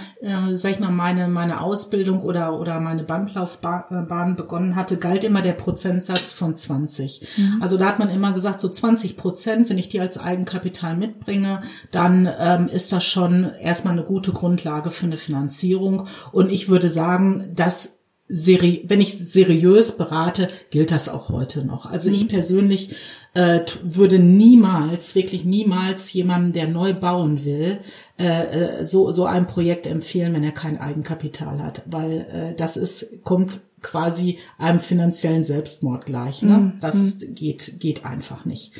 sag 0.53 0.71
ich 0.71 0.79
mal, 0.79 0.89
meine, 0.89 1.27
meine 1.27 1.61
Ausbildung 1.61 2.21
oder, 2.21 2.57
oder 2.57 2.79
meine 2.79 3.03
Bandlaufbahn 3.03 4.35
begonnen 4.35 4.75
hatte, 4.75 4.97
galt 4.97 5.25
immer 5.25 5.41
der 5.41 5.53
Prozentsatz 5.53 6.31
von 6.31 6.55
20. 6.55 7.27
Mhm. 7.37 7.61
Also 7.61 7.77
da 7.77 7.87
hat 7.87 7.99
man 7.99 8.09
immer 8.09 8.31
gesagt, 8.31 8.61
so 8.61 8.69
20 8.69 9.17
Prozent, 9.17 9.69
wenn 9.69 9.77
ich 9.77 9.89
die 9.89 9.99
als 9.99 10.17
Eigenkapital 10.17 10.95
mitbringe, 10.95 11.61
dann 11.91 12.29
ähm, 12.39 12.69
ist 12.69 12.93
das 12.93 13.03
schon 13.03 13.51
erstmal 13.59 13.93
eine 13.93 14.03
gute 14.03 14.31
Grundlage 14.31 14.89
für 14.89 15.05
eine 15.05 15.17
Finanzierung. 15.17 16.07
Und 16.31 16.49
ich 16.49 16.69
würde 16.69 16.89
sagen, 16.89 17.51
dass 17.53 17.98
seri 18.29 18.83
wenn 18.87 19.01
ich 19.01 19.17
seriös 19.17 19.97
berate, 19.97 20.47
gilt 20.69 20.91
das 20.91 21.09
auch 21.09 21.29
heute 21.29 21.65
noch. 21.65 21.87
Also 21.87 22.09
ich 22.09 22.25
mhm. 22.25 22.27
persönlich 22.27 22.95
äh, 23.33 23.61
würde 23.83 24.19
niemals, 24.19 25.15
wirklich 25.15 25.43
niemals 25.45 26.13
jemandem, 26.13 26.53
der 26.53 26.67
neu 26.67 26.93
bauen 26.93 27.43
will, 27.43 27.79
äh, 28.19 28.79
äh, 28.79 28.85
so, 28.85 29.11
so 29.11 29.25
ein 29.25 29.47
Projekt 29.47 29.87
empfehlen, 29.87 30.33
wenn 30.33 30.43
er 30.43 30.51
kein 30.51 30.77
Eigenkapital 30.77 31.61
hat, 31.63 31.81
weil 31.87 32.27
äh, 32.31 32.55
das 32.55 32.77
ist, 32.77 33.23
kommt 33.23 33.59
quasi 33.81 34.37
einem 34.57 34.79
finanziellen 34.79 35.43
Selbstmord 35.43 36.05
gleich. 36.05 36.41
Ne? 36.43 36.57
Mhm. 36.57 36.73
Das 36.81 37.19
mhm. 37.19 37.33
geht, 37.33 37.79
geht 37.79 38.05
einfach 38.05 38.45
nicht. 38.45 38.73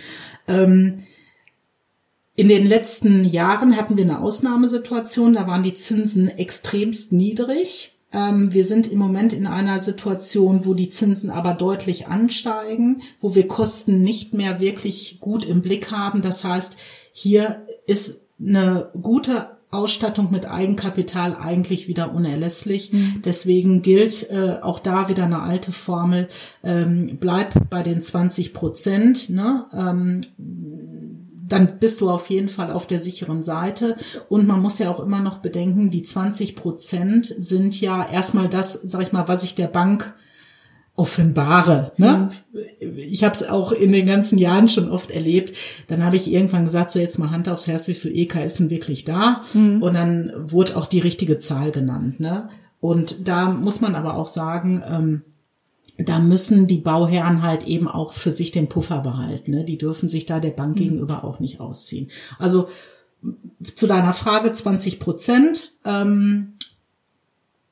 Ähm, 0.47 0.97
in 2.35 2.47
den 2.47 2.65
letzten 2.65 3.25
Jahren 3.25 3.75
hatten 3.75 3.97
wir 3.97 4.03
eine 4.03 4.21
Ausnahmesituation, 4.21 5.33
da 5.33 5.47
waren 5.47 5.63
die 5.63 5.73
Zinsen 5.73 6.29
extremst 6.29 7.11
niedrig. 7.11 7.98
Ähm, 8.11 8.53
wir 8.53 8.65
sind 8.65 8.87
im 8.87 8.97
Moment 8.97 9.33
in 9.33 9.45
einer 9.45 9.81
Situation, 9.81 10.65
wo 10.65 10.73
die 10.73 10.89
Zinsen 10.89 11.29
aber 11.29 11.53
deutlich 11.53 12.07
ansteigen, 12.07 13.01
wo 13.19 13.35
wir 13.35 13.47
Kosten 13.47 14.01
nicht 14.01 14.33
mehr 14.33 14.59
wirklich 14.59 15.19
gut 15.19 15.45
im 15.45 15.61
Blick 15.61 15.91
haben. 15.91 16.21
Das 16.21 16.43
heißt, 16.43 16.77
hier 17.11 17.65
ist 17.85 18.21
eine 18.39 18.89
gute 19.01 19.59
Ausstattung 19.71 20.31
mit 20.31 20.49
Eigenkapital 20.49 21.35
eigentlich 21.35 21.87
wieder 21.87 22.13
unerlässlich. 22.13 22.91
Mhm. 22.91 23.21
Deswegen 23.23 23.83
gilt 23.83 24.29
äh, 24.31 24.57
auch 24.61 24.79
da 24.79 25.09
wieder 25.09 25.25
eine 25.25 25.43
alte 25.43 25.71
Formel, 25.71 26.27
ähm, 26.63 27.17
bleib 27.19 27.69
bei 27.69 27.83
den 27.83 28.01
20 28.01 28.53
Prozent. 28.53 29.29
Ne? 29.29 29.65
Ähm, 29.71 30.21
dann 31.51 31.79
bist 31.79 32.01
du 32.01 32.09
auf 32.09 32.29
jeden 32.29 32.49
Fall 32.49 32.71
auf 32.71 32.87
der 32.87 32.99
sicheren 32.99 33.43
Seite. 33.43 33.95
Und 34.29 34.47
man 34.47 34.61
muss 34.61 34.79
ja 34.79 34.89
auch 34.89 34.99
immer 34.99 35.21
noch 35.21 35.37
bedenken, 35.37 35.91
die 35.91 36.03
20 36.03 36.55
Prozent 36.55 37.35
sind 37.37 37.79
ja 37.79 38.07
erstmal 38.09 38.47
das, 38.47 38.73
sag 38.73 39.01
ich 39.01 39.11
mal, 39.11 39.27
was 39.27 39.43
ich 39.43 39.55
der 39.55 39.67
Bank 39.67 40.13
offenbare. 40.99 41.93
Ne? 41.95 42.29
Ich 42.79 43.23
habe 43.23 43.33
es 43.33 43.47
auch 43.47 43.71
in 43.71 43.93
den 43.93 44.05
ganzen 44.05 44.37
Jahren 44.37 44.67
schon 44.67 44.89
oft 44.89 45.11
erlebt. 45.11 45.55
Dann 45.87 46.03
habe 46.03 46.17
ich 46.17 46.29
irgendwann 46.29 46.65
gesagt, 46.65 46.91
so 46.91 46.99
jetzt 46.99 47.17
mal 47.17 47.31
Hand 47.31 47.47
aufs 47.47 47.67
Herz, 47.67 47.87
wie 47.87 47.93
viel 47.93 48.15
EK 48.15 48.43
ist 48.43 48.59
denn 48.59 48.69
wirklich 48.69 49.05
da? 49.05 49.43
Mhm. 49.53 49.81
Und 49.81 49.93
dann 49.93 50.33
wurde 50.35 50.75
auch 50.75 50.87
die 50.87 50.99
richtige 50.99 51.39
Zahl 51.39 51.71
genannt. 51.71 52.19
Ne? 52.19 52.49
Und 52.81 53.27
da 53.27 53.49
muss 53.49 53.79
man 53.79 53.95
aber 53.95 54.15
auch 54.15 54.27
sagen, 54.27 54.83
ähm, 54.85 55.21
da 56.05 56.19
müssen 56.19 56.67
die 56.67 56.77
Bauherren 56.77 57.41
halt 57.41 57.67
eben 57.67 57.87
auch 57.87 58.13
für 58.13 58.31
sich 58.31 58.51
den 58.51 58.69
Puffer 58.69 59.01
behalten. 59.01 59.51
Ne? 59.51 59.65
Die 59.65 59.77
dürfen 59.77 60.09
sich 60.09 60.25
da 60.25 60.39
der 60.39 60.51
Bank 60.51 60.75
mhm. 60.75 60.79
gegenüber 60.79 61.23
auch 61.23 61.39
nicht 61.39 61.59
ausziehen. 61.59 62.09
Also 62.37 62.69
zu 63.75 63.85
deiner 63.85 64.13
Frage 64.13 64.51
20 64.51 64.99
Prozent. 64.99 65.73
Ähm, 65.85 66.53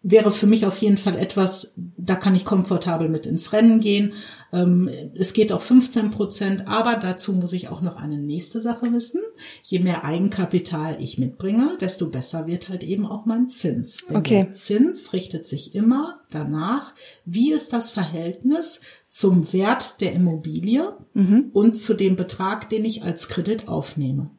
wäre 0.09 0.31
für 0.31 0.47
mich 0.47 0.65
auf 0.65 0.77
jeden 0.77 0.97
Fall 0.97 1.17
etwas, 1.17 1.73
da 1.75 2.15
kann 2.15 2.35
ich 2.35 2.45
komfortabel 2.45 3.09
mit 3.09 3.25
ins 3.25 3.51
Rennen 3.51 3.81
gehen. 3.81 4.13
Ähm, 4.53 4.89
es 5.15 5.33
geht 5.33 5.51
auch 5.51 5.61
15 5.61 6.11
Prozent, 6.11 6.67
aber 6.67 6.95
dazu 6.95 7.33
muss 7.33 7.53
ich 7.53 7.69
auch 7.69 7.81
noch 7.81 7.97
eine 7.97 8.17
nächste 8.17 8.61
Sache 8.61 8.91
wissen. 8.93 9.21
Je 9.61 9.79
mehr 9.79 10.03
Eigenkapital 10.03 10.97
ich 11.01 11.17
mitbringe, 11.17 11.77
desto 11.81 12.09
besser 12.09 12.47
wird 12.47 12.69
halt 12.69 12.83
eben 12.83 13.05
auch 13.05 13.25
mein 13.25 13.49
Zins. 13.49 14.05
Denn 14.07 14.17
okay. 14.17 14.43
der 14.43 14.51
Zins 14.51 15.13
richtet 15.13 15.45
sich 15.45 15.75
immer 15.75 16.21
danach, 16.31 16.93
wie 17.25 17.51
ist 17.51 17.73
das 17.73 17.91
Verhältnis 17.91 18.81
zum 19.07 19.51
Wert 19.53 19.95
der 19.99 20.13
Immobilie 20.13 20.93
mhm. 21.13 21.49
und 21.53 21.77
zu 21.77 21.93
dem 21.93 22.15
Betrag, 22.15 22.69
den 22.69 22.85
ich 22.85 23.03
als 23.03 23.27
Kredit 23.27 23.67
aufnehme. 23.67 24.31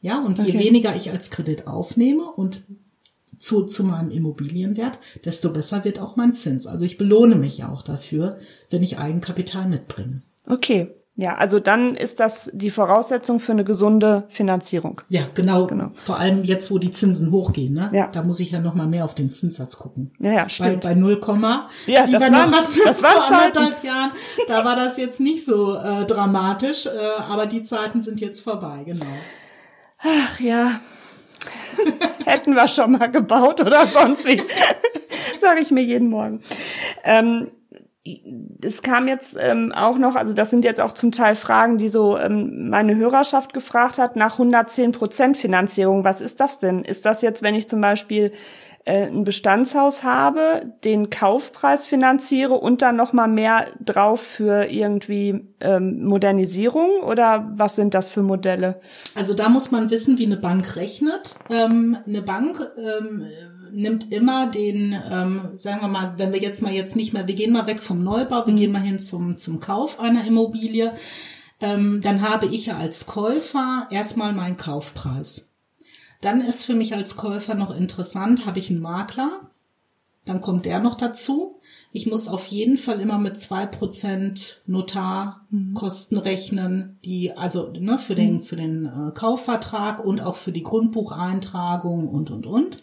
Ja, 0.00 0.22
und 0.22 0.38
je 0.38 0.54
okay. 0.54 0.58
weniger 0.64 0.94
ich 0.94 1.10
als 1.10 1.30
Kredit 1.30 1.66
aufnehme 1.66 2.30
und 2.30 2.62
zu, 3.46 3.62
zu 3.62 3.84
meinem 3.84 4.10
Immobilienwert, 4.10 4.98
desto 5.24 5.52
besser 5.52 5.84
wird 5.84 6.00
auch 6.00 6.16
mein 6.16 6.34
Zins. 6.34 6.66
Also 6.66 6.84
ich 6.84 6.98
belohne 6.98 7.36
mich 7.36 7.58
ja 7.58 7.70
auch 7.70 7.82
dafür, 7.82 8.38
wenn 8.70 8.82
ich 8.82 8.98
Eigenkapital 8.98 9.68
mitbringe. 9.68 10.22
Okay. 10.46 10.90
Ja, 11.18 11.36
also 11.36 11.60
dann 11.60 11.94
ist 11.94 12.20
das 12.20 12.50
die 12.52 12.68
Voraussetzung 12.68 13.40
für 13.40 13.52
eine 13.52 13.64
gesunde 13.64 14.24
Finanzierung. 14.28 15.00
Ja, 15.08 15.22
genau. 15.32 15.66
genau. 15.66 15.88
Vor 15.94 16.18
allem 16.18 16.44
jetzt, 16.44 16.70
wo 16.70 16.76
die 16.76 16.90
Zinsen 16.90 17.30
hochgehen, 17.30 17.72
ne? 17.72 17.90
Ja. 17.94 18.08
Da 18.08 18.22
muss 18.22 18.38
ich 18.38 18.50
ja 18.50 18.60
noch 18.60 18.74
mal 18.74 18.86
mehr 18.86 19.02
auf 19.02 19.14
den 19.14 19.32
Zinssatz 19.32 19.78
gucken. 19.78 20.12
Ja, 20.18 20.32
ja 20.32 20.48
stimmt. 20.50 20.82
Bei, 20.82 20.90
bei 20.90 20.94
0, 20.94 21.18
ja, 21.86 22.04
die 22.04 22.12
das 22.12 22.20
wir 22.20 22.32
waren, 22.32 22.50
noch 22.50 22.58
hatten 22.58 22.78
das 22.84 23.00
vor 23.00 23.32
anderthalb 23.32 23.82
Jahren, 23.82 24.10
da 24.46 24.62
war 24.66 24.76
das 24.76 24.98
jetzt 24.98 25.18
nicht 25.18 25.42
so 25.42 25.76
äh, 25.76 26.04
dramatisch, 26.04 26.84
äh, 26.84 26.90
aber 27.22 27.46
die 27.46 27.62
Zeiten 27.62 28.02
sind 28.02 28.20
jetzt 28.20 28.42
vorbei, 28.42 28.82
genau. 28.84 29.06
Ach 30.00 30.38
ja, 30.38 30.80
Hätten 32.24 32.54
wir 32.54 32.68
schon 32.68 32.92
mal 32.92 33.10
gebaut 33.10 33.60
oder 33.60 33.86
sonst 33.86 34.24
wie. 34.26 34.42
Sage 35.40 35.60
ich 35.60 35.70
mir 35.70 35.82
jeden 35.82 36.08
Morgen. 36.08 36.40
Ähm, 37.04 37.50
es 38.62 38.82
kam 38.82 39.08
jetzt 39.08 39.36
ähm, 39.38 39.72
auch 39.72 39.98
noch, 39.98 40.14
also 40.14 40.32
das 40.32 40.50
sind 40.50 40.64
jetzt 40.64 40.80
auch 40.80 40.92
zum 40.92 41.10
Teil 41.12 41.34
Fragen, 41.34 41.78
die 41.78 41.88
so 41.88 42.16
ähm, 42.16 42.68
meine 42.68 42.96
Hörerschaft 42.96 43.52
gefragt 43.52 43.98
hat, 43.98 44.16
nach 44.16 44.34
110 44.34 44.92
Prozent 44.92 45.36
Finanzierung. 45.36 46.04
Was 46.04 46.20
ist 46.20 46.40
das 46.40 46.58
denn? 46.58 46.84
Ist 46.84 47.04
das 47.04 47.22
jetzt, 47.22 47.42
wenn 47.42 47.54
ich 47.54 47.68
zum 47.68 47.80
Beispiel 47.80 48.32
ein 48.86 49.24
Bestandshaus 49.24 50.04
habe, 50.04 50.74
den 50.84 51.10
Kaufpreis 51.10 51.84
finanziere 51.84 52.54
und 52.54 52.82
dann 52.82 52.94
noch 52.94 53.12
mal 53.12 53.26
mehr 53.26 53.66
drauf 53.84 54.20
für 54.20 54.70
irgendwie 54.70 55.48
ähm, 55.60 56.04
Modernisierung 56.04 57.02
oder 57.02 57.52
was 57.56 57.74
sind 57.74 57.94
das 57.94 58.10
für 58.10 58.22
Modelle? 58.22 58.80
Also 59.16 59.34
da 59.34 59.48
muss 59.48 59.72
man 59.72 59.90
wissen, 59.90 60.18
wie 60.18 60.26
eine 60.26 60.36
Bank 60.36 60.76
rechnet. 60.76 61.34
Ähm, 61.50 61.98
eine 62.06 62.22
Bank 62.22 62.60
ähm, 62.78 63.26
nimmt 63.72 64.12
immer 64.12 64.48
den, 64.50 64.96
ähm, 65.10 65.50
sagen 65.54 65.80
wir 65.80 65.88
mal, 65.88 66.14
wenn 66.16 66.32
wir 66.32 66.40
jetzt 66.40 66.62
mal 66.62 66.72
jetzt 66.72 66.94
nicht 66.94 67.12
mehr, 67.12 67.26
wir 67.26 67.34
gehen 67.34 67.52
mal 67.52 67.66
weg 67.66 67.82
vom 67.82 68.04
Neubau, 68.04 68.46
wir 68.46 68.52
mhm. 68.52 68.58
gehen 68.58 68.72
mal 68.72 68.82
hin 68.82 69.00
zum 69.00 69.36
zum 69.36 69.58
Kauf 69.58 69.98
einer 69.98 70.24
Immobilie. 70.24 70.92
Ähm, 71.60 72.00
dann 72.02 72.22
habe 72.22 72.46
ich 72.46 72.66
ja 72.66 72.76
als 72.76 73.06
Käufer 73.06 73.88
erstmal 73.90 74.32
meinen 74.32 74.56
Kaufpreis. 74.56 75.55
Dann 76.26 76.40
ist 76.40 76.64
für 76.64 76.74
mich 76.74 76.92
als 76.92 77.16
Käufer 77.16 77.54
noch 77.54 77.70
interessant, 77.70 78.46
habe 78.46 78.58
ich 78.58 78.68
einen 78.68 78.80
Makler, 78.80 79.48
dann 80.24 80.40
kommt 80.40 80.64
der 80.64 80.80
noch 80.80 80.96
dazu. 80.96 81.60
Ich 81.92 82.08
muss 82.08 82.26
auf 82.26 82.46
jeden 82.46 82.76
Fall 82.76 82.98
immer 82.98 83.16
mit 83.18 83.38
zwei 83.38 83.64
Prozent 83.64 84.60
Notarkosten 84.66 86.18
rechnen, 86.18 86.98
die 87.04 87.30
also 87.30 87.70
ne, 87.70 87.96
für 87.98 88.16
den 88.16 88.40
für 88.40 88.56
den 88.56 88.86
äh, 88.86 89.12
Kaufvertrag 89.12 90.04
und 90.04 90.20
auch 90.20 90.34
für 90.34 90.50
die 90.50 90.64
Grundbucheintragung 90.64 92.08
und 92.08 92.32
und 92.32 92.44
und. 92.44 92.78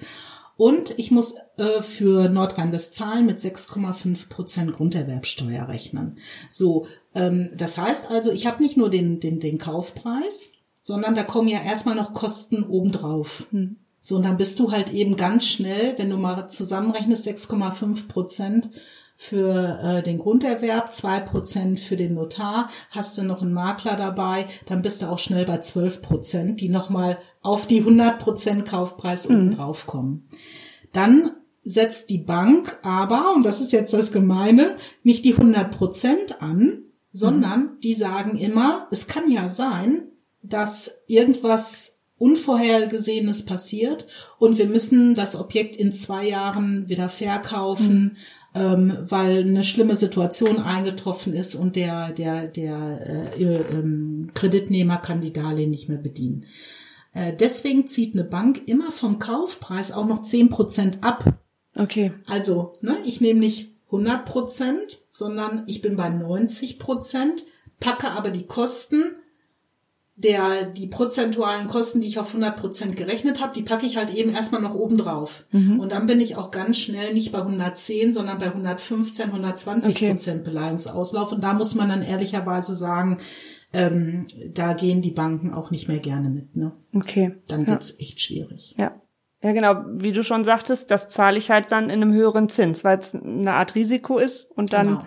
Und 0.56 0.98
ich 0.98 1.12
muss 1.12 1.36
äh, 1.58 1.82
für 1.82 2.30
Nordrhein-Westfalen 2.30 3.26
mit 3.26 3.40
6,5 3.40 4.30
Prozent 4.30 4.72
Grunderwerbsteuer 4.72 5.68
rechnen. 5.68 6.18
So, 6.50 6.86
ähm, 7.14 7.50
das 7.58 7.78
heißt 7.78 8.10
also, 8.10 8.32
ich 8.32 8.48
habe 8.48 8.64
nicht 8.64 8.78
nur 8.78 8.90
den, 8.90 9.20
den, 9.20 9.42
den 9.42 9.58
Kaufpreis, 9.58 10.54
sondern 10.84 11.16
da 11.16 11.24
kommen 11.24 11.48
ja 11.48 11.64
erstmal 11.64 11.96
noch 11.96 12.14
Kosten 12.14 12.64
obendrauf. 12.64 13.48
Hm. 13.52 13.78
So, 14.02 14.18
und 14.18 14.26
dann 14.26 14.36
bist 14.36 14.60
du 14.60 14.72
halt 14.72 14.92
eben 14.92 15.16
ganz 15.16 15.48
schnell, 15.48 15.98
wenn 15.98 16.10
du 16.10 16.18
mal 16.18 16.48
zusammenrechnest, 16.48 17.26
6,5 17.26 18.10
Prozent 18.10 18.70
für 19.16 19.80
äh, 19.82 20.04
den 20.04 20.18
Grunderwerb, 20.18 20.92
zwei 20.92 21.22
Prozent 21.22 21.80
für 21.80 21.96
den 21.96 22.16
Notar, 22.16 22.70
hast 22.90 23.18
du 23.18 23.24
noch 23.24 23.42
einen 23.42 23.54
Makler 23.54 23.96
dabei, 23.96 24.48
dann 24.66 24.82
bist 24.82 25.02
du 25.02 25.10
auch 25.10 25.20
schnell 25.20 25.46
bei 25.46 25.60
12 25.60 26.02
Prozent, 26.02 26.60
die 26.60 26.68
nochmal 26.68 27.18
auf 27.42 27.66
die 27.66 27.80
100 27.80 28.20
Prozent 28.20 28.66
Kaufpreis 28.68 29.30
mhm. 29.30 29.36
oben 29.36 29.52
drauf 29.52 29.88
kommen. 29.88 30.28
Dann 30.92 31.32
setzt 31.64 32.10
die 32.10 32.18
Bank 32.18 32.78
aber, 32.84 33.34
und 33.34 33.44
das 33.44 33.62
ist 33.62 33.72
jetzt 33.72 33.94
das 33.94 34.12
Gemeine, 34.12 34.76
nicht 35.02 35.24
die 35.24 35.34
100 35.34 35.72
Prozent 35.72 36.42
an, 36.42 36.84
sondern 37.14 37.62
mhm. 37.62 37.80
die 37.82 37.94
sagen 37.94 38.38
immer, 38.38 38.88
es 38.92 39.08
kann 39.08 39.32
ja 39.32 39.50
sein, 39.50 40.10
dass 40.44 41.04
irgendwas 41.08 42.02
Unvorhergesehenes 42.18 43.46
passiert 43.46 44.06
und 44.38 44.58
wir 44.58 44.68
müssen 44.68 45.14
das 45.14 45.36
Objekt 45.36 45.76
in 45.76 45.92
zwei 45.92 46.28
Jahren 46.28 46.88
wieder 46.88 47.10
verkaufen, 47.10 48.04
mhm 48.04 48.18
ähm, 48.56 48.98
weil 49.08 49.40
eine 49.40 49.64
schlimme 49.64 49.96
Situation 49.96 50.58
eingetroffen 50.58 51.34
ist 51.34 51.56
und 51.56 51.76
der, 51.76 52.12
der, 52.12 52.48
der 52.48 53.34
äh, 53.36 53.44
ähm, 53.44 54.30
Kreditnehmer 54.34 54.98
kann 54.98 55.22
die 55.22 55.34
Darlehen 55.34 55.72
nicht 55.72 55.90
mehr 55.90 55.98
bedienen. 55.98 56.46
Äh, 57.14 57.34
deswegen 57.36 57.88
zieht 57.88 58.14
eine 58.14 58.24
Bank 58.24 58.62
immer 58.68 58.92
vom 58.92 59.20
Kaufpreis 59.20 59.92
auch 59.92 60.06
noch 60.06 60.22
zehn 60.22 60.50
Prozent 60.50 61.00
ab. 61.02 61.40
Okay. 61.76 62.14
Also, 62.28 62.74
ne, 62.82 62.98
ich 63.06 63.22
nehme 63.22 63.40
nicht 63.40 63.72
100 63.86 64.26
Prozent, 64.26 65.00
sondern 65.10 65.64
ich 65.68 65.82
bin 65.82 65.96
bei 65.96 66.10
90 66.10 66.78
Prozent, 66.78 67.44
packe 67.80 68.12
aber 68.12 68.30
die 68.30 68.46
Kosten 68.46 69.04
der, 70.16 70.66
die 70.66 70.88
prozentualen 70.88 71.68
Kosten, 71.68 72.00
die 72.00 72.08
ich 72.08 72.20
auf 72.20 72.28
100 72.28 72.56
Prozent 72.56 72.96
gerechnet 72.96 73.42
habe, 73.42 73.54
die 73.54 73.64
packe 73.64 73.86
ich 73.86 73.98
halt 73.98 74.14
eben 74.14 74.32
erstmal 74.32 74.62
noch 74.62 74.76
oben 74.76 74.98
drauf. 74.98 75.46
Mhm. 75.52 75.80
Und 75.80 75.92
dann 75.92 76.06
bin 76.06 76.22
ich 76.22 76.36
auch 76.36 76.52
ganz 76.52 76.78
schnell 76.78 77.14
nicht 77.14 77.32
bei 77.32 77.40
110, 77.40 78.12
sondern 78.12 78.38
bei 78.38 78.48
115, 78.48 79.26
120 79.26 79.96
okay. 79.96 80.10
Prozent 80.10 80.44
Beleihungsauslauf. 80.44 81.32
Und 81.32 81.44
da 81.44 81.54
muss 81.54 81.74
man 81.74 81.90
dann 81.90 82.04
ehrlicherweise 82.04 82.76
sagen, 82.76 83.18
ähm, 83.74 84.28
da 84.54 84.74
gehen 84.74 85.02
die 85.02 85.12
Banken 85.12 85.52
auch 85.52 85.72
nicht 85.72 85.88
mehr 85.88 86.00
gerne 86.00 86.30
mit. 86.30 86.56
Ne? 86.56 86.74
Okay. 86.94 87.36
Dann 87.48 87.66
wird's 87.66 87.96
ja. 87.98 88.06
echt 88.06 88.22
schwierig. 88.22 88.76
Ja. 88.78 89.00
Ja, 89.42 89.52
genau. 89.52 89.84
Wie 89.96 90.14
du 90.14 90.24
schon 90.24 90.46
sagtest, 90.46 90.90
das 90.90 91.10
zahle 91.10 91.38
ich 91.38 91.52
halt 91.52 91.70
dann 91.72 91.86
in 91.86 92.02
einem 92.02 92.14
höheren 92.14 92.48
Zins, 92.48 92.86
weil 92.86 93.00
es 93.00 93.14
eine 93.14 93.52
Art 93.52 93.76
Risiko 93.76 94.18
ist 94.18 94.50
und 94.50 94.72
dann 94.72 94.88
genau 94.88 95.04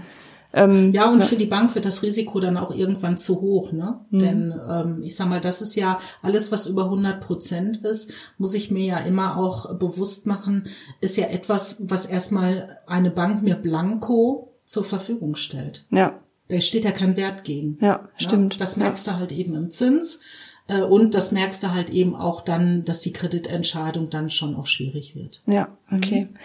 ähm, 0.52 0.92
ja, 0.92 1.10
und 1.10 1.22
für 1.22 1.36
die 1.36 1.46
Bank 1.46 1.74
wird 1.74 1.84
das 1.84 2.02
Risiko 2.02 2.40
dann 2.40 2.56
auch 2.56 2.70
irgendwann 2.70 3.18
zu 3.18 3.40
hoch, 3.40 3.72
ne? 3.72 4.00
Mhm. 4.10 4.18
Denn 4.18 4.60
ähm, 4.68 5.02
ich 5.02 5.16
sag 5.16 5.28
mal, 5.28 5.40
das 5.40 5.60
ist 5.60 5.74
ja 5.74 5.98
alles, 6.22 6.52
was 6.52 6.66
über 6.66 6.84
100 6.84 7.20
Prozent 7.20 7.78
ist, 7.78 8.10
muss 8.38 8.54
ich 8.54 8.70
mir 8.70 8.84
ja 8.84 8.98
immer 8.98 9.36
auch 9.36 9.74
bewusst 9.74 10.26
machen, 10.26 10.68
ist 11.00 11.16
ja 11.16 11.26
etwas, 11.26 11.88
was 11.88 12.06
erstmal 12.06 12.78
eine 12.86 13.10
Bank 13.10 13.42
mir 13.42 13.56
blanko 13.56 14.54
zur 14.64 14.84
Verfügung 14.84 15.36
stellt. 15.36 15.84
Ja. 15.90 16.20
Da 16.48 16.60
steht 16.60 16.84
ja 16.84 16.92
kein 16.92 17.16
Wert 17.16 17.44
gegen. 17.44 17.76
Ja, 17.80 17.98
ne? 17.98 18.08
stimmt. 18.16 18.60
Das 18.60 18.76
merkst 18.76 19.06
ja. 19.06 19.14
du 19.14 19.18
halt 19.18 19.32
eben 19.32 19.54
im 19.54 19.70
Zins. 19.70 20.20
Äh, 20.68 20.82
und 20.82 21.14
das 21.14 21.32
merkst 21.32 21.62
du 21.62 21.72
halt 21.72 21.90
eben 21.90 22.14
auch 22.14 22.40
dann, 22.40 22.84
dass 22.84 23.00
die 23.00 23.12
Kreditentscheidung 23.12 24.10
dann 24.10 24.30
schon 24.30 24.54
auch 24.56 24.66
schwierig 24.66 25.14
wird. 25.14 25.42
Ja, 25.46 25.76
okay. 25.90 26.28
Mhm. 26.30 26.36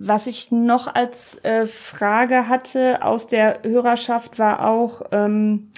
Was 0.00 0.26
ich 0.26 0.50
noch 0.50 0.86
als 0.86 1.42
äh, 1.44 1.66
Frage 1.66 2.48
hatte 2.48 3.02
aus 3.02 3.26
der 3.26 3.60
Hörerschaft 3.64 4.38
war 4.38 4.68
auch, 4.68 5.02
ähm, 5.12 5.70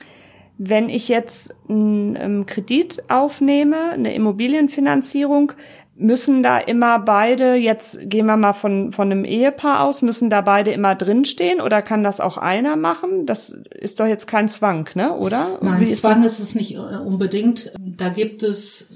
wenn 0.59 0.91
ich 0.91 1.09
jetzt 1.09 1.55
einen 1.69 2.17
ähm, 2.17 2.47
Kredit 2.47 3.03
aufnehme, 3.09 3.93
eine 3.93 4.15
Immobilienfinanzierung, 4.15 5.53
müssen 5.97 6.43
da 6.43 6.59
immer 6.59 6.99
beide, 6.99 7.55
jetzt 7.55 7.99
gehen 8.03 8.27
wir 8.27 8.37
mal 8.37 8.53
von, 8.53 8.93
von 8.93 9.11
einem 9.11 9.25
Ehepaar 9.25 9.85
aus, 9.85 10.03
müssen 10.03 10.29
da 10.29 10.41
beide 10.41 10.73
immer 10.73 10.95
drinstehen 10.95 11.61
oder 11.61 11.83
kann 11.83 12.03
das 12.03 12.21
auch 12.21 12.37
einer 12.37 12.77
machen? 12.77 13.27
Das 13.27 13.55
ist 13.71 14.00
doch 14.00 14.07
jetzt 14.07 14.27
kein 14.27 14.49
Zwang, 14.49 14.89
ne? 14.95 15.15
oder? 15.15 15.59
Nein, 15.62 15.89
Zwang 15.89 16.23
ist 16.25 16.41
es 16.41 16.54
nicht 16.54 16.75
äh, 16.75 16.78
unbedingt. 16.78 17.73
Da 17.78 18.09
gibt 18.09 18.43
es 18.43 18.91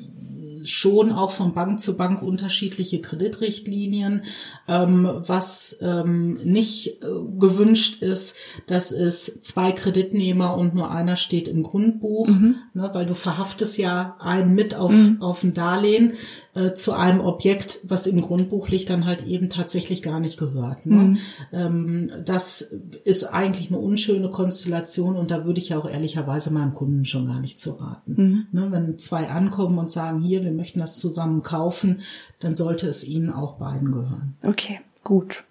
schon 0.65 1.13
auch 1.13 1.31
von 1.31 1.55
Bank 1.55 1.81
zu 1.81 1.97
Bank 1.97 2.23
unterschiedliche 2.23 3.01
Kreditrichtlinien. 3.01 4.25
Ähm, 4.67 5.09
was 5.27 5.79
ähm, 5.83 6.41
nicht 6.43 7.03
äh, 7.03 7.07
gewünscht 7.39 8.03
ist, 8.03 8.37
dass 8.67 8.93
es 8.93 9.43
zwei 9.43 9.73
Kreditnehmer 9.73 10.57
und 10.57 10.75
nur 10.75 10.91
einer 10.91 11.17
steht 11.17 11.49
im 11.49 11.63
Grundbuch, 11.63 12.29
mhm. 12.29 12.57
ne, 12.73 12.91
weil 12.95 13.05
du 13.05 13.15
verhaftest 13.15 13.77
ja 13.77 14.17
einen 14.21 14.55
mit 14.55 14.75
auf, 14.75 14.93
mhm. 14.93 15.19
auf 15.21 15.43
ein 15.43 15.53
Darlehen 15.53 16.15
äh, 16.55 16.75
zu 16.75 16.93
einem 16.93 17.21
Objekt, 17.21 17.81
was 17.83 18.07
im 18.07 18.21
Grundbuch 18.21 18.69
liegt, 18.69 18.89
dann 18.89 19.07
halt 19.07 19.27
eben 19.27 19.51
tatsächlich 19.51 20.03
gar 20.03 20.21
nicht 20.21 20.39
gehört. 20.39 20.87
Ne? 20.87 20.97
Mhm. 20.97 21.19
Ähm, 21.53 22.13
das 22.25 22.63
ist 22.63 23.25
eigentlich 23.25 23.69
eine 23.69 23.79
unschöne 23.79 24.31
Konstellation 24.31 25.17
und 25.17 25.31
da 25.31 25.45
würde 25.45 25.61
ich 25.61 25.71
ja 25.71 25.79
auch 25.79 25.89
ehrlicherweise 25.89 26.53
meinem 26.53 26.73
Kunden 26.73 27.05
schon 27.05 27.27
gar 27.27 27.41
nicht 27.41 27.59
zu 27.59 27.73
raten. 27.73 28.15
Mhm. 28.17 28.47
Ne, 28.53 28.69
wenn 28.71 28.99
zwei 28.99 29.29
ankommen 29.29 29.79
und 29.79 29.91
sagen, 29.91 30.23
hier, 30.23 30.45
wir 30.45 30.53
möchten 30.53 30.79
das 30.79 30.99
zusammen 30.99 31.43
kaufen, 31.43 32.01
dann 32.39 32.55
sollte 32.55 32.87
es 32.87 33.07
ihnen 33.07 33.31
auch 33.31 33.59
beiden 33.59 33.91
gehören. 33.91 34.37
Okay, 34.43 34.54
gut. 35.03 35.45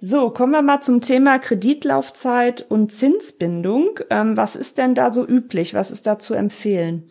So, 0.00 0.30
kommen 0.30 0.52
wir 0.52 0.62
mal 0.62 0.80
zum 0.82 1.00
Thema 1.00 1.38
Kreditlaufzeit 1.38 2.66
und 2.68 2.92
Zinsbindung. 2.92 4.00
Ähm, 4.10 4.36
was 4.36 4.54
ist 4.54 4.76
denn 4.76 4.94
da 4.94 5.10
so 5.10 5.26
üblich? 5.26 5.72
Was 5.72 5.90
ist 5.90 6.06
da 6.06 6.18
zu 6.18 6.34
empfehlen? 6.34 7.10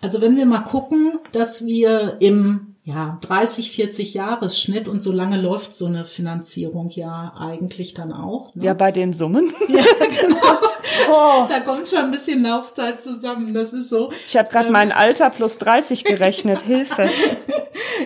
Also 0.00 0.20
wenn 0.20 0.36
wir 0.36 0.46
mal 0.46 0.60
gucken, 0.60 1.18
dass 1.32 1.66
wir 1.66 2.16
im 2.20 2.74
ja, 2.86 3.18
30, 3.22 3.70
40 3.70 4.12
Jahresschnitt 4.12 4.88
und 4.88 5.02
so 5.02 5.10
lange 5.10 5.40
läuft 5.40 5.74
so 5.74 5.86
eine 5.86 6.04
Finanzierung 6.04 6.90
ja 6.90 7.32
eigentlich 7.38 7.94
dann 7.94 8.12
auch. 8.12 8.54
Ne? 8.54 8.66
Ja, 8.66 8.74
bei 8.74 8.92
den 8.92 9.14
Summen. 9.14 9.52
Ja, 9.68 9.82
genau. 10.20 10.36
oh. 11.10 11.46
Da 11.48 11.60
kommt 11.60 11.88
schon 11.88 12.00
ein 12.00 12.10
bisschen 12.10 12.42
Laufzeit 12.42 13.00
zusammen, 13.00 13.54
das 13.54 13.72
ist 13.72 13.88
so. 13.88 14.12
Ich 14.26 14.36
habe 14.36 14.50
gerade 14.50 14.66
ähm. 14.66 14.72
mein 14.72 14.92
Alter 14.92 15.30
plus 15.30 15.56
30 15.58 16.04
gerechnet, 16.04 16.62
Hilfe. 16.62 17.08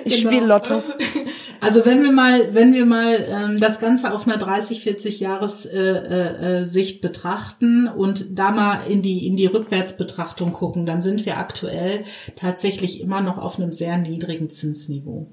Ich 0.04 0.18
genau. 0.18 0.30
spiele 0.30 0.46
Lotto. 0.46 0.82
Also 1.60 1.84
wenn 1.84 2.02
wir 2.02 2.12
mal, 2.12 2.54
wenn 2.54 2.72
wir 2.72 2.86
mal 2.86 3.26
ähm, 3.28 3.60
das 3.60 3.80
Ganze 3.80 4.12
auf 4.12 4.26
einer 4.26 4.36
30, 4.36 4.80
40 4.82 5.20
Jahres 5.20 5.66
äh, 5.66 6.60
äh, 6.60 6.64
Sicht 6.64 7.00
betrachten 7.00 7.88
und 7.88 8.26
da 8.38 8.50
mal 8.50 8.80
in 8.88 9.02
die 9.02 9.26
in 9.26 9.36
die 9.36 9.46
Rückwärtsbetrachtung 9.46 10.52
gucken, 10.52 10.86
dann 10.86 11.02
sind 11.02 11.26
wir 11.26 11.38
aktuell 11.38 12.04
tatsächlich 12.36 13.00
immer 13.00 13.20
noch 13.20 13.38
auf 13.38 13.58
einem 13.58 13.72
sehr 13.72 13.98
niedrigen 13.98 14.50
Zinsniveau. 14.50 15.28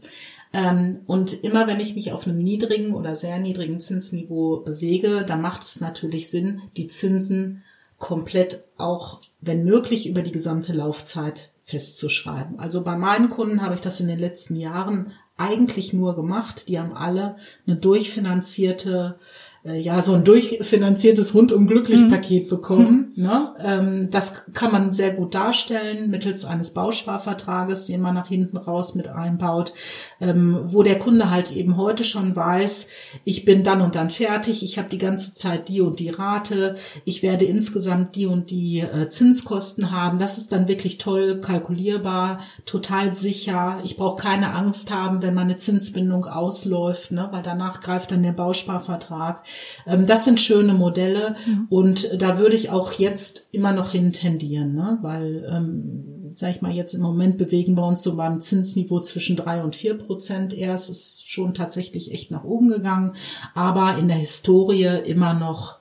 Ähm, 0.54 1.02
und 1.06 1.44
immer 1.44 1.68
wenn 1.68 1.80
ich 1.80 1.96
mich 1.96 2.12
auf 2.12 2.26
einem 2.26 2.40
niedrigen 2.40 2.94
oder 2.94 3.16
sehr 3.16 3.40
niedrigen 3.40 3.80
Zinsniveau 3.80 4.62
bewege, 4.62 5.26
dann 5.28 5.42
macht 5.42 5.66
es 5.66 5.82
natürlich 5.82 6.30
Sinn, 6.30 6.62
die 6.78 6.88
Zinsen 6.88 7.64
komplett 7.98 8.64
auch, 8.78 9.22
wenn 9.42 9.66
möglich, 9.66 10.10
über 10.10 10.22
die 10.22 10.32
gesamte 10.32 10.74
Laufzeit 10.74 11.52
festzuschreiben. 11.64 12.60
Also 12.60 12.84
bei 12.84 12.96
meinen 12.96 13.30
Kunden 13.30 13.62
habe 13.62 13.74
ich 13.74 13.82
das 13.82 14.00
in 14.00 14.08
den 14.08 14.20
letzten 14.20 14.56
Jahren 14.56 15.12
eigentlich 15.38 15.94
nur 15.94 16.16
gemacht. 16.16 16.68
Die 16.68 16.80
haben 16.80 16.94
alle 16.96 17.36
eine 17.68 17.76
durchfinanzierte 17.76 19.18
äh, 19.66 19.80
ja 19.80 20.02
so 20.02 20.14
ein 20.14 20.24
durchfinanziertes 20.24 21.34
rundum 21.34 21.68
glücklich 21.68 22.02
mhm. 22.02 22.10
Paket 22.10 22.50
bekommen. 22.50 23.02
Ne? 23.18 23.54
Ähm, 23.60 24.10
das 24.12 24.44
kann 24.54 24.74
man 24.74 24.92
sehr 24.92 25.12
gut 25.12 25.36
darstellen 25.36 26.10
mittels 26.10 26.44
eines 26.44 26.74
Bausparvertrages, 26.74 27.86
den 27.86 28.02
man 28.02 28.14
nach 28.14 28.28
hinten 28.28 28.58
raus 28.58 28.94
mit 28.94 29.08
einbaut, 29.08 29.72
ähm, 30.20 30.64
wo 30.66 30.84
der 30.84 31.00
Kunde 31.00 31.30
halt 31.30 31.50
eben 31.54 31.78
heute 31.78 32.04
schon 32.04 32.36
weiß, 32.36 32.88
ich 33.24 33.46
bin 33.46 33.64
dann 33.64 33.80
und 33.80 33.96
dann 33.96 34.10
fertig, 34.10 34.64
ich 34.64 34.78
habe 34.78 34.90
die 34.90 34.98
ganze 34.98 35.34
Zeit 35.34 35.70
die 35.70 35.80
und 35.80 36.00
die 36.00 36.10
Rate, 36.10 36.76
ich 37.06 37.24
werde 37.24 37.46
insgesamt 37.46 38.18
die 38.18 38.26
und 38.26 38.52
die 38.52 38.82
äh, 38.82 39.08
Zinskosten 39.08 39.92
haben. 39.92 40.20
Das 40.20 40.38
ist 40.38 40.52
dann 40.52 40.68
wirklich 40.68 40.98
toll 40.98 41.40
kalkulierbar, 41.40 42.42
total 42.66 43.14
sicher. 43.14 43.80
Ich 43.86 43.96
brauche 43.96 44.22
keine 44.22 44.54
Angst 44.54 44.94
haben, 44.94 45.22
wenn 45.22 45.34
meine 45.34 45.56
Zinsbindung 45.56 46.26
ausläuft, 46.26 47.14
ne? 47.14 47.30
weil 47.32 47.44
danach 47.44 47.80
greift 47.80 48.12
dann 48.12 48.24
der 48.24 48.34
Bausparvertrag. 48.34 49.42
Ähm, 49.86 50.06
das 50.06 50.24
sind 50.24 50.40
schöne 50.40 50.74
Modelle 50.74 51.36
mhm. 51.46 51.68
und 51.70 52.22
da 52.22 52.40
würde 52.40 52.56
ich 52.56 52.70
auch 52.70 52.94
jetzt 52.94 53.48
immer 53.52 53.72
noch 53.72 53.92
hin 53.92 54.14
tendieren, 54.14 54.74
ne? 54.74 54.98
weil, 55.02 55.48
ähm, 55.52 56.32
sag 56.36 56.56
ich 56.56 56.62
mal, 56.62 56.72
jetzt 56.72 56.94
im 56.94 57.02
Moment 57.02 57.38
bewegen 57.38 57.76
wir 57.76 57.86
uns 57.86 58.04
so 58.04 58.16
beim 58.16 58.42
Zinsniveau 58.42 59.00
zwischen 59.00 59.36
drei 59.36 59.64
und 59.64 59.76
vier 59.76 59.98
Prozent 59.98 60.54
erst. 60.54 60.90
Ist 60.90 61.30
schon 61.30 61.54
tatsächlich 61.54 62.12
echt 62.12 62.32
nach 62.32 62.44
oben 62.44 62.70
gegangen, 62.70 63.14
aber 63.54 63.98
in 63.98 64.08
der 64.08 64.18
Historie 64.18 65.02
immer 65.06 65.34
noch 65.34 65.80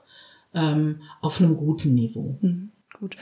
ähm, 0.53 1.01
auf 1.21 1.41
einem 1.41 1.57
guten 1.57 1.93
Niveau. 1.93 2.37
Mhm. 2.41 2.71
Gut. 2.99 3.15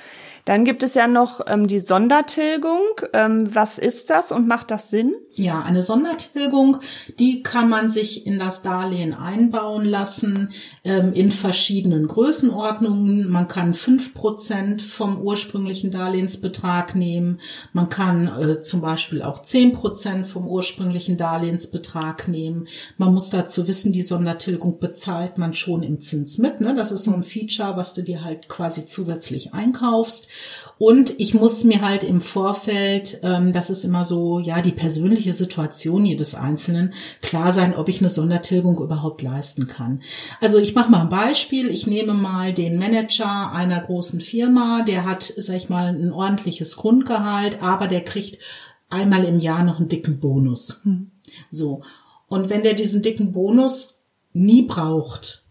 Dann 0.45 0.65
gibt 0.65 0.83
es 0.83 0.93
ja 0.93 1.07
noch 1.07 1.41
ähm, 1.47 1.67
die 1.67 1.79
Sondertilgung. 1.79 2.81
Ähm, 3.13 3.55
was 3.55 3.77
ist 3.77 4.09
das 4.09 4.31
und 4.31 4.47
macht 4.47 4.71
das 4.71 4.89
Sinn? 4.89 5.15
Ja, 5.31 5.61
eine 5.61 5.81
Sondertilgung, 5.81 6.77
die 7.17 7.41
kann 7.41 7.69
man 7.69 7.89
sich 7.89 8.27
in 8.27 8.37
das 8.37 8.61
Darlehen 8.61 9.13
einbauen 9.13 9.85
lassen 9.85 10.51
ähm, 10.83 11.13
in 11.13 11.31
verschiedenen 11.31 12.07
Größenordnungen. 12.07 13.29
Man 13.29 13.47
kann 13.47 13.73
fünf 13.73 14.13
Prozent 14.13 14.81
vom 14.81 15.19
ursprünglichen 15.19 15.91
Darlehensbetrag 15.91 16.93
nehmen. 16.93 17.39
Man 17.71 17.89
kann 17.89 18.27
äh, 18.27 18.59
zum 18.59 18.81
Beispiel 18.81 19.23
auch 19.23 19.41
zehn 19.41 19.71
Prozent 19.71 20.27
vom 20.27 20.47
ursprünglichen 20.47 21.17
Darlehensbetrag 21.17 22.27
nehmen. 22.27 22.67
Man 22.97 23.13
muss 23.13 23.29
dazu 23.29 23.67
wissen, 23.67 23.93
die 23.93 24.03
Sondertilgung 24.03 24.79
bezahlt 24.79 25.37
man 25.37 25.53
schon 25.53 25.81
im 25.83 25.99
Zins 25.99 26.37
mit. 26.37 26.61
Ne? 26.61 26.75
Das 26.75 26.91
ist 26.91 27.05
so 27.05 27.13
ein 27.13 27.23
Feature, 27.23 27.75
was 27.75 27.93
du 27.93 28.03
dir 28.03 28.23
halt 28.23 28.49
quasi 28.49 28.85
zusätzlich 28.85 29.53
einkaufst. 29.63 30.27
Und 30.77 31.13
ich 31.19 31.33
muss 31.33 31.63
mir 31.63 31.81
halt 31.81 32.03
im 32.03 32.19
Vorfeld, 32.19 33.19
ähm, 33.23 33.53
das 33.53 33.69
ist 33.69 33.85
immer 33.85 34.03
so, 34.05 34.39
ja, 34.39 34.61
die 34.61 34.71
persönliche 34.71 35.33
Situation 35.33 36.05
jedes 36.05 36.35
Einzelnen, 36.35 36.93
klar 37.21 37.51
sein, 37.51 37.75
ob 37.75 37.89
ich 37.89 37.99
eine 37.99 38.09
Sondertilgung 38.09 38.79
überhaupt 38.79 39.21
leisten 39.21 39.67
kann. 39.67 40.01
Also 40.41 40.57
ich 40.57 40.75
mache 40.75 40.91
mal 40.91 41.01
ein 41.01 41.09
Beispiel. 41.09 41.69
Ich 41.69 41.87
nehme 41.87 42.13
mal 42.13 42.53
den 42.53 42.77
Manager 42.77 43.51
einer 43.51 43.79
großen 43.79 44.19
Firma, 44.19 44.83
der 44.83 45.05
hat, 45.05 45.33
sag 45.37 45.55
ich 45.55 45.69
mal, 45.69 45.87
ein 45.87 46.11
ordentliches 46.11 46.75
Grundgehalt, 46.75 47.61
aber 47.61 47.87
der 47.87 48.03
kriegt 48.03 48.39
einmal 48.89 49.23
im 49.25 49.39
Jahr 49.39 49.63
noch 49.63 49.79
einen 49.79 49.89
dicken 49.89 50.19
Bonus. 50.19 50.81
Hm. 50.83 51.11
So. 51.49 51.81
Und 52.27 52.49
wenn 52.49 52.63
der 52.63 52.73
diesen 52.73 53.01
dicken 53.01 53.31
Bonus 53.31 53.99
nie 54.33 54.63
braucht, 54.63 55.43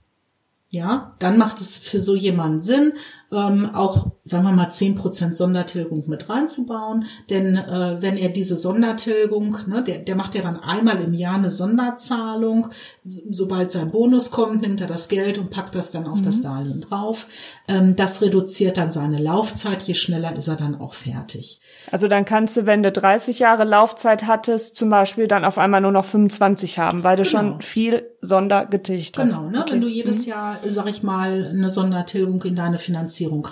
ja, 0.68 1.14
dann 1.18 1.36
macht 1.36 1.60
es 1.60 1.76
für 1.76 2.00
so 2.00 2.14
jemanden 2.14 2.58
Sinn, 2.58 2.94
ähm, 3.32 3.70
auch, 3.74 4.12
sagen 4.24 4.44
wir 4.44 4.52
mal, 4.52 4.70
zehn 4.70 4.94
Prozent 4.94 5.36
Sondertilgung 5.36 6.04
mit 6.08 6.28
reinzubauen. 6.28 7.06
Denn 7.28 7.56
äh, 7.56 7.96
wenn 8.00 8.16
er 8.16 8.28
diese 8.28 8.56
Sondertilgung, 8.56 9.56
ne, 9.66 9.82
der, 9.82 9.98
der 9.98 10.14
macht 10.14 10.34
ja 10.34 10.42
dann 10.42 10.60
einmal 10.60 11.00
im 11.00 11.12
Jahr 11.12 11.36
eine 11.36 11.50
Sonderzahlung. 11.50 12.68
Sobald 13.04 13.70
sein 13.70 13.90
Bonus 13.90 14.30
kommt, 14.30 14.62
nimmt 14.62 14.80
er 14.80 14.86
das 14.86 15.08
Geld 15.08 15.38
und 15.38 15.50
packt 15.50 15.74
das 15.74 15.90
dann 15.90 16.06
auf 16.06 16.20
mhm. 16.20 16.24
das 16.24 16.40
Darlehen 16.40 16.82
drauf. 16.82 17.26
Ähm, 17.66 17.96
das 17.96 18.22
reduziert 18.22 18.76
dann 18.76 18.92
seine 18.92 19.18
Laufzeit. 19.18 19.82
Je 19.82 19.94
schneller 19.94 20.36
ist 20.36 20.46
er 20.46 20.56
dann 20.56 20.80
auch 20.80 20.94
fertig. 20.94 21.60
Also 21.90 22.06
dann 22.06 22.24
kannst 22.24 22.56
du, 22.56 22.66
wenn 22.66 22.84
du 22.84 22.92
30 22.92 23.40
Jahre 23.40 23.64
Laufzeit 23.64 24.26
hattest, 24.28 24.76
zum 24.76 24.88
Beispiel 24.88 25.26
dann 25.26 25.44
auf 25.44 25.58
einmal 25.58 25.80
nur 25.80 25.92
noch 25.92 26.04
25 26.04 26.78
haben, 26.78 27.02
weil 27.02 27.16
du 27.16 27.24
genau. 27.24 27.30
schon 27.30 27.60
viel 27.60 28.06
Sonder 28.20 28.66
getilgt 28.66 29.18
hast. 29.18 29.36
Genau, 29.36 29.50
ne? 29.50 29.62
Okay. 29.62 29.72
wenn 29.72 29.80
du 29.80 29.88
jedes 29.88 30.26
mhm. 30.26 30.30
Jahr, 30.30 30.58
sag 30.68 30.88
ich 30.88 31.02
mal, 31.02 31.50
eine 31.52 31.68
Sondertilgung 31.68 32.40
in 32.44 32.54
deine 32.54 32.78
Finanzierung 32.78 32.92
Finanzierung 32.92 33.42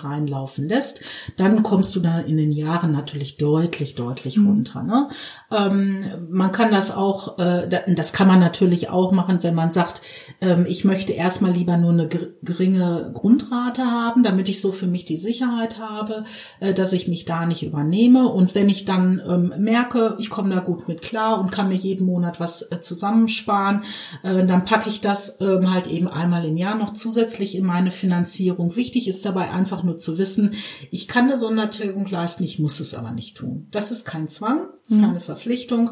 reinlaufen 0.61 0.67
lässt, 0.67 1.01
dann 1.37 1.63
kommst 1.63 1.95
du 1.95 1.99
da 1.99 2.19
in 2.19 2.37
den 2.37 2.51
Jahren 2.51 2.91
natürlich 2.91 3.37
deutlich, 3.37 3.95
deutlich 3.95 4.37
mhm. 4.37 4.47
runter. 4.47 4.83
Ne? 4.83 5.09
Ähm, 5.51 6.27
man 6.29 6.51
kann 6.51 6.71
das 6.71 6.91
auch, 6.91 7.37
äh, 7.39 7.67
das 7.87 8.13
kann 8.13 8.27
man 8.27 8.39
natürlich 8.39 8.89
auch 8.89 9.11
machen, 9.11 9.39
wenn 9.41 9.55
man 9.55 9.71
sagt, 9.71 10.01
ähm, 10.41 10.65
ich 10.67 10.85
möchte 10.85 11.13
erstmal 11.13 11.51
lieber 11.51 11.77
nur 11.77 11.91
eine 11.91 12.07
geringe 12.07 13.11
Grundrate 13.13 13.83
haben, 13.83 14.23
damit 14.23 14.49
ich 14.49 14.61
so 14.61 14.71
für 14.71 14.87
mich 14.87 15.05
die 15.05 15.17
Sicherheit 15.17 15.79
habe, 15.79 16.23
äh, 16.59 16.73
dass 16.73 16.93
ich 16.93 17.07
mich 17.07 17.25
da 17.25 17.45
nicht 17.45 17.63
übernehme. 17.63 18.27
Und 18.27 18.55
wenn 18.55 18.69
ich 18.69 18.85
dann 18.85 19.21
ähm, 19.27 19.53
merke, 19.57 20.15
ich 20.19 20.29
komme 20.29 20.53
da 20.53 20.61
gut 20.61 20.87
mit 20.87 21.01
klar 21.01 21.39
und 21.39 21.51
kann 21.51 21.69
mir 21.69 21.75
jeden 21.75 22.05
Monat 22.05 22.39
was 22.39 22.71
äh, 22.71 22.79
zusammensparen, 22.79 23.83
äh, 24.23 24.45
dann 24.45 24.65
packe 24.65 24.89
ich 24.89 25.01
das 25.01 25.39
ähm, 25.41 25.71
halt 25.73 25.87
eben 25.87 26.07
einmal 26.07 26.45
im 26.45 26.57
Jahr 26.57 26.75
noch 26.75 26.93
zusätzlich 26.93 27.55
in 27.55 27.65
meine 27.65 27.91
Finanzierung. 27.91 28.75
Wichtig 28.75 29.07
ist 29.07 29.25
dabei 29.25 29.51
einfach 29.51 29.83
nur 29.83 29.97
zu 29.97 30.17
wissen, 30.17 30.50
ich 30.91 31.07
kann 31.07 31.25
eine 31.25 31.37
Sondertilgung 31.37 32.05
leisten, 32.07 32.43
ich 32.43 32.59
muss 32.59 32.79
es 32.79 32.93
aber 32.93 33.11
nicht 33.11 33.37
tun. 33.37 33.67
Das 33.71 33.91
ist 33.91 34.05
kein 34.05 34.27
Zwang, 34.27 34.67
das 34.83 34.91
ist 34.91 34.97
mhm. 34.97 35.05
keine 35.05 35.19
Verpflichtung. 35.19 35.91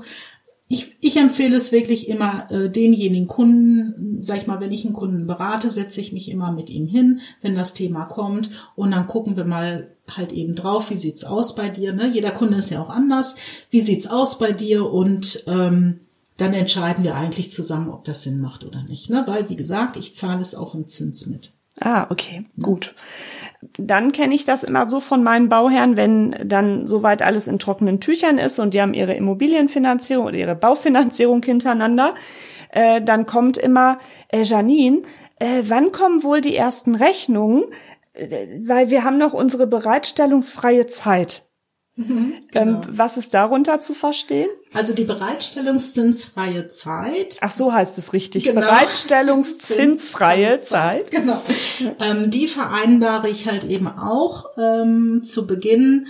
Ich, 0.72 0.96
ich 1.02 1.18
empfehle 1.18 1.56
es 1.56 1.72
wirklich 1.72 2.08
immer 2.08 2.50
äh, 2.52 2.70
denjenigen 2.70 3.26
Kunden, 3.26 4.22
sag 4.22 4.38
ich 4.38 4.46
mal, 4.46 4.60
wenn 4.60 4.72
ich 4.72 4.86
einen 4.86 4.94
Kunden 4.94 5.26
berate, 5.26 5.72
setze 5.72 6.00
ich 6.00 6.14
mich 6.14 6.30
immer 6.30 6.52
mit 6.52 6.70
ihm 6.70 6.86
hin, 6.86 7.22
wenn 7.42 7.56
das 7.56 7.74
Thema 7.74 8.06
kommt 8.06 8.52
und 8.76 8.92
dann 8.92 9.08
gucken 9.08 9.36
wir 9.36 9.46
mal 9.46 9.90
halt 10.16 10.32
eben 10.32 10.54
drauf, 10.54 10.92
wie 10.92 10.98
sieht's 10.98 11.24
aus 11.24 11.56
bei 11.56 11.70
dir. 11.70 11.94
Ne? 11.94 12.08
Jeder 12.08 12.30
Kunde 12.30 12.58
ist 12.58 12.70
ja 12.70 12.84
auch 12.84 12.92
anders. 12.92 13.36
Wie 13.72 13.82
sieht's 13.82 14.06
aus 14.06 14.38
bei 14.38 14.52
dir 14.52 14.86
und 14.86 15.44
ähm, 15.48 16.02
dann 16.38 16.54
entscheiden 16.54 17.04
wir 17.04 17.16
eigentlich 17.16 17.50
zusammen, 17.50 17.90
ob 17.90 18.06
das 18.06 18.22
Sinn 18.22 18.40
macht 18.40 18.64
oder 18.64 18.84
nicht. 18.84 19.10
Ne? 19.10 19.24
Weil, 19.26 19.50
wie 19.50 19.56
gesagt, 19.56 19.98
ich 19.98 20.14
zahle 20.14 20.42
es 20.42 20.54
auch 20.54 20.76
im 20.76 20.88
Zins 20.88 21.26
mit. 21.26 21.52
Ah, 21.82 22.06
okay, 22.12 22.46
gut 22.62 22.94
dann 23.78 24.12
kenne 24.12 24.36
ich 24.36 24.46
das 24.46 24.64
immer 24.64 24.88
so 24.88 25.00
von 25.00 25.24
meinen 25.24 25.50
Bauherren, 25.50 25.98
wenn 25.98 26.36
dann 26.46 26.88
soweit 26.88 27.22
alles 27.22 27.48
in 27.48 27.60
trockenen 27.60 28.00
Tüchern 28.00 28.38
ist 28.38 28.60
und 28.60 28.74
die 28.74 28.82
haben 28.82 28.94
ihre 28.94 29.14
Immobilienfinanzierung 29.14 30.28
oder 30.28 30.38
ihre 30.38 30.56
Baufinanzierung 30.56 31.44
hintereinander, 31.44 32.16
äh, 32.72 33.02
dann 33.02 33.26
kommt 33.26 33.58
immer, 33.58 34.00
äh, 34.30 34.44
Janine, 34.44 35.02
äh, 35.40 35.64
wann 35.64 35.92
kommen 35.92 36.24
wohl 36.24 36.42
die 36.42 36.56
ersten 36.56 36.96
Rechnungen? 36.96 37.66
Äh, 38.14 38.48
weil 38.66 38.90
wir 38.90 39.04
haben 39.04 39.18
noch 39.18 39.34
unsere 39.34 39.68
bereitstellungsfreie 39.68 40.88
Zeit. 40.88 41.49
Mhm, 42.00 42.34
genau. 42.52 42.62
ähm, 42.62 42.82
was 42.90 43.18
ist 43.18 43.34
darunter 43.34 43.82
zu 43.82 43.94
verstehen? 43.94 44.48
Also 44.74 44.94
die 44.94 45.04
Bereitstellungszinsfreie 45.04 46.70
Zeit. 46.70 47.38
Ach 47.42 47.52
so 47.52 47.74
heißt 47.74 47.98
es 47.98 48.14
richtig. 48.14 48.46
Genau. 48.46 48.62
Bereitstellungszinsfreie 48.62 50.62
Zeit. 50.62 51.12
Genau. 51.12 51.42
Ähm, 52.00 52.32
die 52.32 52.48
vereinbare 52.48 53.30
ich 53.30 53.50
halt 53.50 53.66
eben 53.66 53.88
auch 53.88 54.46
ähm, 54.58 55.24
zu 55.24 55.46
Beginn 55.46 56.08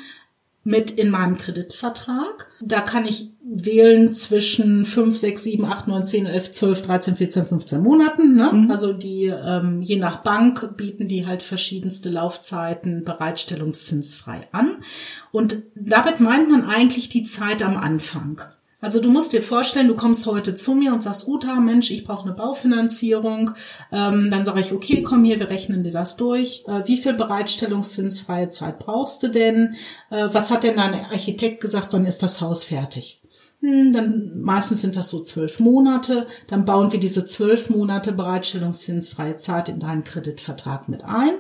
mit 0.70 0.92
in 0.92 1.10
meinem 1.10 1.38
Kreditvertrag. 1.38 2.48
Da 2.62 2.82
kann 2.82 3.08
ich 3.08 3.32
wählen 3.44 4.14
zwischen 4.14 4.86
5, 4.86 5.18
6, 5.18 5.44
7, 5.44 5.66
8, 5.66 5.88
9, 5.88 6.06
10, 6.06 6.26
11, 6.28 6.52
12, 6.52 6.82
13, 6.84 7.16
14, 7.16 7.46
15 7.48 7.82
Monaten. 7.82 8.36
Ne? 8.36 8.52
Mhm. 8.54 8.72
Also 8.72 8.94
die, 8.94 9.26
ähm, 9.26 9.82
je 9.82 9.98
nach 9.98 10.18
Bank 10.18 10.78
bieten 10.78 11.08
die 11.08 11.26
halt 11.26 11.42
verschiedenste 11.42 12.10
Laufzeiten 12.10 13.04
bereitstellungszinsfrei 13.04 14.48
an. 14.52 14.84
Und 15.32 15.58
damit 15.74 16.20
meint 16.20 16.52
man 16.52 16.70
eigentlich 16.70 17.10
die 17.10 17.24
Zeit 17.24 17.64
am 17.64 17.76
Anfang. 17.76 18.40
Also 18.82 19.02
du 19.02 19.10
musst 19.10 19.34
dir 19.34 19.42
vorstellen, 19.42 19.90
du 19.90 19.96
kommst 19.96 20.26
heute 20.26 20.56
zu 20.56 20.74
mir 20.74 20.94
und 20.94 21.04
sagst, 21.04 21.28
Uta, 21.28 21.56
Mensch, 21.60 21.92
ich 21.92 22.06
brauche 22.06 22.24
eine 22.24 22.34
Baufinanzierung. 22.34 23.52
Ähm, 23.92 24.30
dann 24.32 24.46
sage 24.46 24.62
ich, 24.62 24.72
okay, 24.72 25.04
komm 25.04 25.26
hier, 25.26 25.40
wir 25.40 25.50
rechnen 25.50 25.84
dir 25.84 25.92
das 25.92 26.16
durch. 26.16 26.64
Äh, 26.66 26.84
wie 26.86 26.98
viel 26.98 27.14
Bereitstellungszinsfreie 27.14 28.50
Zeit 28.50 28.80
brauchst 28.80 29.22
du 29.24 29.28
denn? 29.28 29.76
Äh, 30.10 30.30
was 30.32 30.50
hat 30.50 30.64
denn 30.64 30.78
dein 30.78 30.94
Architekt 30.94 31.60
gesagt, 31.60 31.90
wann 31.92 32.06
ist 32.06 32.24
das 32.24 32.40
Haus 32.40 32.64
fertig? 32.64 33.22
Hm, 33.62 33.92
dann 33.92 34.40
meistens 34.40 34.80
sind 34.80 34.96
das 34.96 35.10
so 35.10 35.24
zwölf 35.24 35.60
Monate. 35.60 36.28
Dann 36.48 36.64
bauen 36.64 36.94
wir 36.94 37.00
diese 37.02 37.26
zwölf 37.26 37.70
Monate 37.70 38.14
Bereitstellungszinsfreie 38.14 39.36
Zeit 39.36 39.68
in 39.68 39.82
deinen 39.82 40.06
Kreditvertrag 40.06 40.88
mit 40.88 41.04
ein. 41.04 41.34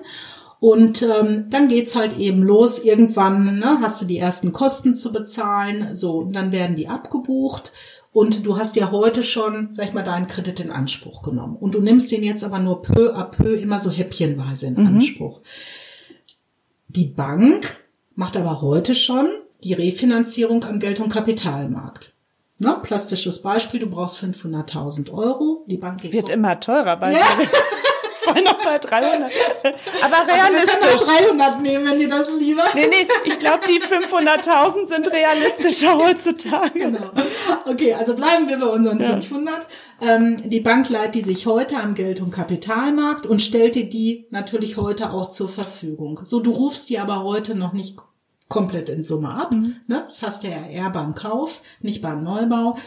Und 0.59 1.03
ähm, 1.03 1.45
dann 1.49 1.69
geht's 1.69 1.95
halt 1.95 2.17
eben 2.17 2.43
los. 2.43 2.79
Irgendwann 2.79 3.59
ne, 3.59 3.79
hast 3.81 4.01
du 4.01 4.05
die 4.05 4.17
ersten 4.17 4.51
Kosten 4.51 4.93
zu 4.93 5.11
bezahlen. 5.13 5.95
So, 5.95 6.23
dann 6.23 6.51
werden 6.51 6.75
die 6.75 6.89
abgebucht. 6.89 7.71
Und 8.11 8.45
du 8.45 8.57
hast 8.57 8.75
ja 8.75 8.91
heute 8.91 9.23
schon, 9.23 9.69
sag 9.71 9.85
ich 9.85 9.93
mal, 9.93 10.03
deinen 10.03 10.27
Kredit 10.27 10.59
in 10.59 10.71
Anspruch 10.71 11.21
genommen. 11.21 11.55
Und 11.55 11.75
du 11.75 11.81
nimmst 11.81 12.11
den 12.11 12.23
jetzt 12.23 12.43
aber 12.43 12.59
nur 12.59 12.81
peu 12.81 13.15
à 13.15 13.23
peu 13.25 13.53
immer 13.55 13.79
so 13.79 13.89
häppchenweise 13.91 14.67
in 14.67 14.73
mhm. 14.73 14.87
Anspruch. 14.87 15.41
Die 16.87 17.05
Bank 17.05 17.77
macht 18.15 18.35
aber 18.35 18.61
heute 18.61 18.95
schon 18.95 19.29
die 19.63 19.73
Refinanzierung 19.73 20.63
am 20.63 20.79
Geld- 20.79 20.99
und 20.99 21.09
Kapitalmarkt. 21.09 22.13
Ne, 22.57 22.77
plastisches 22.81 23.41
Beispiel, 23.41 23.79
du 23.79 23.87
brauchst 23.87 24.21
500.000 24.21 25.11
Euro. 25.13 25.63
Die 25.67 25.77
Bank 25.77 26.01
geht 26.01 26.11
wird 26.11 26.29
immer 26.29 26.59
teurer 26.59 26.97
bei 26.97 27.13
ja. 27.13 27.19
voll 28.33 28.43
noch 28.43 28.63
bei 28.63 28.77
300. 28.77 29.31
Aber 30.01 30.31
realistisch. 30.31 30.75
Also 30.81 31.11
wir 31.11 31.27
300 31.27 31.61
nehmen, 31.61 31.85
wenn 31.85 31.99
ihr 31.99 32.09
das 32.09 32.33
lieber. 32.37 32.63
Nee, 32.73 32.87
nee, 32.87 33.07
ich 33.25 33.39
glaube, 33.39 33.61
die 33.67 33.81
500.000 33.81 34.87
sind 34.87 35.11
realistischer 35.11 35.97
heutzutage. 35.97 36.79
Genau. 36.79 37.11
Okay, 37.65 37.93
also 37.93 38.15
bleiben 38.15 38.47
wir 38.47 38.57
bei 38.57 38.67
unseren 38.67 38.99
ja. 38.99 39.13
500. 39.13 39.67
Ähm, 40.01 40.49
die 40.49 40.59
Bank 40.59 40.89
leiht 40.89 41.15
die 41.15 41.21
sich 41.21 41.45
heute 41.45 41.77
am 41.77 41.95
Geld- 41.95 42.21
und 42.21 42.31
Kapitalmarkt 42.31 43.25
und 43.25 43.41
stellt 43.41 43.75
dir 43.75 43.89
die 43.89 44.27
natürlich 44.29 44.77
heute 44.77 45.11
auch 45.11 45.29
zur 45.29 45.49
Verfügung. 45.49 46.21
So, 46.23 46.39
du 46.39 46.51
rufst 46.51 46.89
die 46.89 46.99
aber 46.99 47.23
heute 47.23 47.55
noch 47.55 47.73
nicht 47.73 47.97
komplett 48.47 48.89
in 48.89 49.03
Summe 49.03 49.29
ab. 49.29 49.51
Mhm. 49.51 49.77
Ne? 49.87 50.03
Das 50.05 50.21
hast 50.21 50.43
du 50.43 50.47
ja 50.47 50.65
eher 50.65 50.89
beim 50.89 51.15
Kauf, 51.15 51.61
nicht 51.81 52.01
beim 52.01 52.23
Neubau, 52.23 52.77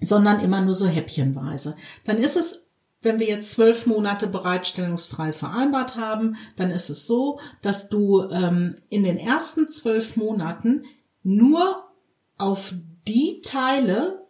sondern 0.00 0.40
immer 0.40 0.60
nur 0.60 0.74
so 0.74 0.86
häppchenweise. 0.86 1.74
Dann 2.04 2.18
ist 2.18 2.36
es 2.36 2.67
wenn 3.00 3.20
wir 3.20 3.26
jetzt 3.26 3.52
zwölf 3.52 3.86
Monate 3.86 4.26
bereitstellungsfrei 4.26 5.32
vereinbart 5.32 5.96
haben, 5.96 6.36
dann 6.56 6.70
ist 6.70 6.90
es 6.90 7.06
so, 7.06 7.38
dass 7.62 7.88
du 7.88 8.28
ähm, 8.30 8.76
in 8.88 9.04
den 9.04 9.18
ersten 9.18 9.68
zwölf 9.68 10.16
Monaten 10.16 10.84
nur 11.22 11.84
auf 12.36 12.74
die 13.06 13.40
Teile 13.42 14.26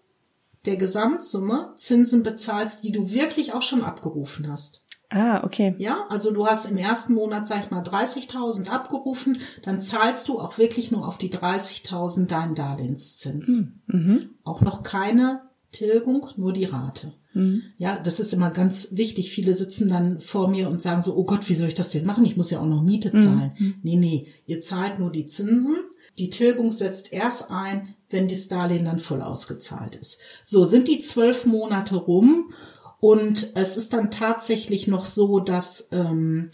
der 0.65 0.77
Gesamtsumme 0.77 1.73
Zinsen 1.77 2.23
bezahlst, 2.23 2.85
die 2.85 2.93
du 2.93 3.11
wirklich 3.11 3.55
auch 3.55 3.63
schon 3.63 3.83
abgerufen 3.83 4.51
hast. 4.51 4.85
Ah, 5.11 5.43
okay. 5.43 5.75
Ja, 5.79 6.05
also 6.11 6.33
du 6.33 6.47
hast 6.47 6.67
im 6.67 6.77
ersten 6.77 7.15
Monat, 7.15 7.47
sag 7.47 7.61
ich 7.61 7.71
mal, 7.71 7.83
30.000 7.83 8.69
abgerufen, 8.69 9.39
dann 9.63 9.81
zahlst 9.81 10.29
du 10.29 10.39
auch 10.39 10.59
wirklich 10.59 10.91
nur 10.91 11.09
auf 11.09 11.17
die 11.17 11.33
30.000 11.33 12.27
deinen 12.27 12.55
Darlehenszins. 12.55 13.69
Mhm. 13.87 14.35
Auch 14.45 14.61
noch 14.61 14.83
keine 14.83 15.49
Tilgung, 15.73 16.27
nur 16.37 16.53
die 16.53 16.67
Rate. 16.67 17.15
Mhm. 17.35 17.63
Ja, 17.77 17.99
das 17.99 18.21
ist 18.21 18.33
immer 18.33 18.51
ganz 18.51 18.89
wichtig. 18.93 19.31
Viele 19.31 19.55
sitzen 19.55 19.89
dann 19.89 20.21
vor 20.21 20.49
mir 20.49 20.69
und 20.69 20.83
sagen 20.83 21.03
so, 21.03 21.17
oh 21.17 21.25
Gott, 21.25 21.49
wie 21.49 21.55
soll 21.55 21.69
ich 21.69 21.75
das 21.75 21.91
denn 21.91 22.07
machen? 22.07 22.25
Ich 22.25 22.37
muss 22.37 22.51
ja 22.51 22.61
auch 22.61 22.67
noch 22.67 22.83
Miete 22.83 23.13
zahlen. 23.13 23.53
Mhm. 23.59 23.75
Nee, 23.83 23.97
nee, 23.97 24.27
ihr 24.47 24.61
zahlt 24.61 24.99
nur 24.99 25.13
die 25.13 25.27
Zinsen. 25.27 25.77
Die 26.19 26.31
Tilgung 26.31 26.73
setzt 26.73 27.13
erst 27.13 27.51
ein, 27.51 27.95
wenn 28.11 28.29
das 28.29 28.49
Darlehen 28.49 28.87
dann 28.87 28.99
voll 28.99 29.23
ausgezahlt 29.23 29.95
ist. 29.97 30.19
So, 30.45 30.65
sind 30.65 30.89
die 30.89 30.99
zwölf 31.01 31.47
Monate 31.47 31.97
rum 31.97 32.53
und 33.01 33.51
es 33.55 33.77
ist 33.77 33.93
dann 33.93 34.11
tatsächlich 34.11 34.89
noch 34.89 35.05
so, 35.05 35.39
dass 35.39 35.89
ähm, 35.93 36.51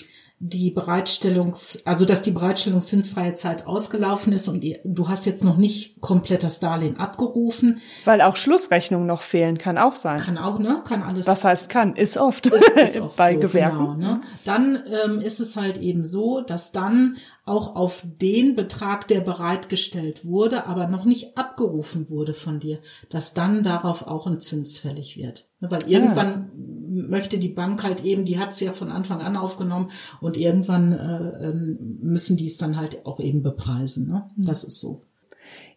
die 0.47 0.71
Bereitstellungs, 0.71 1.79
also 1.87 2.05
dass 2.05 2.21
die 2.21 2.31
Bereitstellungszinsfreie 2.31 3.33
Zeit 3.33 3.67
ausgelaufen 3.67 4.31
ist 4.35 4.47
und 4.47 4.63
du 4.85 5.09
hast 5.09 5.25
jetzt 5.25 5.43
noch 5.43 5.57
nicht 5.57 6.03
komplett 6.03 6.43
das 6.43 6.61
Darlehen 6.61 6.99
abgerufen. 6.99 7.81
Weil 8.05 8.21
auch 8.21 8.37
Schlussrechnungen 8.37 9.07
noch 9.07 9.23
fehlen, 9.23 9.57
kann 9.57 9.79
auch 9.79 9.95
sein. 9.95 10.21
Kann 10.21 10.37
auch, 10.37 10.59
ne? 10.59 10.83
Kann 10.87 11.03
alles. 11.03 11.27
Was 11.27 11.45
heißt 11.45 11.71
kann? 11.71 11.97
Ist 11.97 12.19
oft. 12.19 12.47
Ist, 12.49 12.69
ist 12.77 12.97
oft 13.01 13.17
bei 13.17 13.33
so, 13.33 13.41
Gewerken. 13.41 13.79
Genau, 13.79 13.95
ne? 13.95 14.21
Dann 14.45 14.83
ähm, 15.07 15.21
ist 15.21 15.41
es 15.41 15.57
halt 15.57 15.79
eben 15.79 16.05
so, 16.05 16.43
dass 16.43 16.73
dann 16.73 17.17
auch 17.47 17.75
auf 17.75 18.03
den 18.05 18.55
Betrag, 18.55 19.09
der 19.09 19.23
bereitgestellt 19.23 20.27
wurde, 20.27 20.67
aber 20.67 20.89
noch 20.89 21.07
nicht 21.07 21.39
abgerufen 21.39 22.11
wurde 22.11 22.35
von 22.35 22.61
dir, 22.61 22.81
dass 23.09 23.33
dann 23.33 23.63
darauf 23.63 24.07
auch 24.07 24.27
ein 24.27 24.41
Zins 24.41 24.79
fällig 24.79 25.17
wird. 25.17 25.47
Ne, 25.65 25.71
weil 25.71 25.89
irgendwann 25.89 26.51
ja. 26.91 27.09
möchte 27.09 27.39
die 27.39 27.49
Bank 27.49 27.83
halt 27.83 28.05
eben, 28.05 28.25
die 28.25 28.39
hat 28.39 28.51
es 28.51 28.61
ja 28.61 28.73
von 28.73 28.91
Anfang 28.91 29.21
an 29.21 29.37
aufgenommen 29.37 29.91
und 30.21 30.37
irgendwann 30.37 30.93
äh, 30.93 31.49
ähm, 31.49 31.99
müssen 32.01 32.37
die 32.37 32.47
es 32.47 32.59
dann 32.59 32.77
halt 32.77 33.07
auch 33.07 33.21
eben 33.21 33.43
bepreisen. 33.43 34.09
Ne? 34.09 34.31
Mhm. 34.37 34.47
Das 34.47 34.65
ist 34.65 34.81
so. 34.81 35.03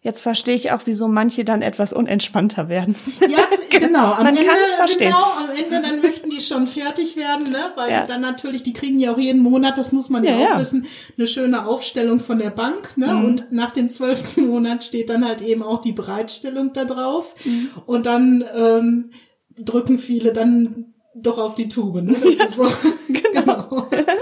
Jetzt 0.02 0.21
verstehe 0.21 0.56
ich 0.56 0.71
auch, 0.71 0.82
wieso 0.86 1.08
manche 1.08 1.43
dann 1.43 1.62
etwas 1.62 1.91
unentspannter 1.91 2.69
werden. 2.69 2.95
Ja, 3.19 3.43
genau. 3.69 4.13
Am 4.13 4.23
Man 4.23 4.38
Ende, 4.38 4.45
kann 4.45 4.58
es 4.65 4.73
verstehen. 4.76 5.12
Genau, 5.12 5.23
am 5.38 5.50
Ende 5.50 5.86
dann 5.86 6.02
möchten 6.02 6.30
die 6.30 6.39
schon 6.39 6.67
fertig 6.67 7.17
werden, 7.17 7.52
ne? 7.52 7.71
Weil 7.76 7.91
ja. 7.91 8.04
dann 8.06 8.21
natürlich, 8.21 8.63
die 8.63 8.73
kriegen 8.73 9.00
ja 9.00 9.13
auch 9.13 9.17
jeden 9.17 9.41
Monat, 9.41 9.78
das 9.78 9.91
muss 9.91 10.10
man 10.10 10.23
ja, 10.23 10.32
ja 10.32 10.38
auch 10.38 10.50
ja. 10.52 10.60
wissen, 10.60 10.86
eine 11.17 11.28
schöne 11.28 11.65
Aufstellung 11.65 12.19
von 12.19 12.38
der 12.38 12.52
Bank, 12.52 12.95
ne? 12.95 13.08
Mhm. 13.08 13.26
Und 13.26 13.52
nach 13.52 13.71
dem 13.71 13.89
zwölften 13.89 14.47
Monat 14.47 14.84
steht 14.84 15.10
dann 15.10 15.26
halt 15.26 15.41
eben 15.41 15.63
auch 15.63 15.82
die 15.82 15.93
Bereitstellung 15.93 16.73
da 16.73 16.86
drauf. 16.86 17.36
Mhm. 17.43 17.69
Und 17.86 18.06
dann 18.06 18.45
ähm, 18.56 19.10
drücken 19.59 19.97
viele 19.97 20.33
dann 20.33 20.93
doch 21.15 21.37
auf 21.37 21.55
die 21.55 21.67
Tube, 21.69 22.03
ne? 22.03 22.13
Das 22.13 22.23
ist 22.23 22.55
so. 22.55 22.71
genau. 23.07 23.87
genau. 23.89 24.17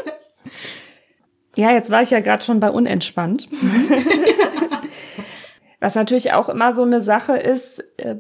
Ja, 1.55 1.71
jetzt 1.71 1.89
war 1.89 2.01
ich 2.01 2.11
ja 2.11 2.19
gerade 2.19 2.43
schon 2.43 2.59
bei 2.59 2.69
unentspannt. 2.69 3.47
Was 5.79 5.95
natürlich 5.95 6.33
auch 6.33 6.49
immer 6.49 6.73
so 6.73 6.83
eine 6.83 7.01
Sache 7.01 7.37
ist, 7.37 7.79
äh, 7.97 8.15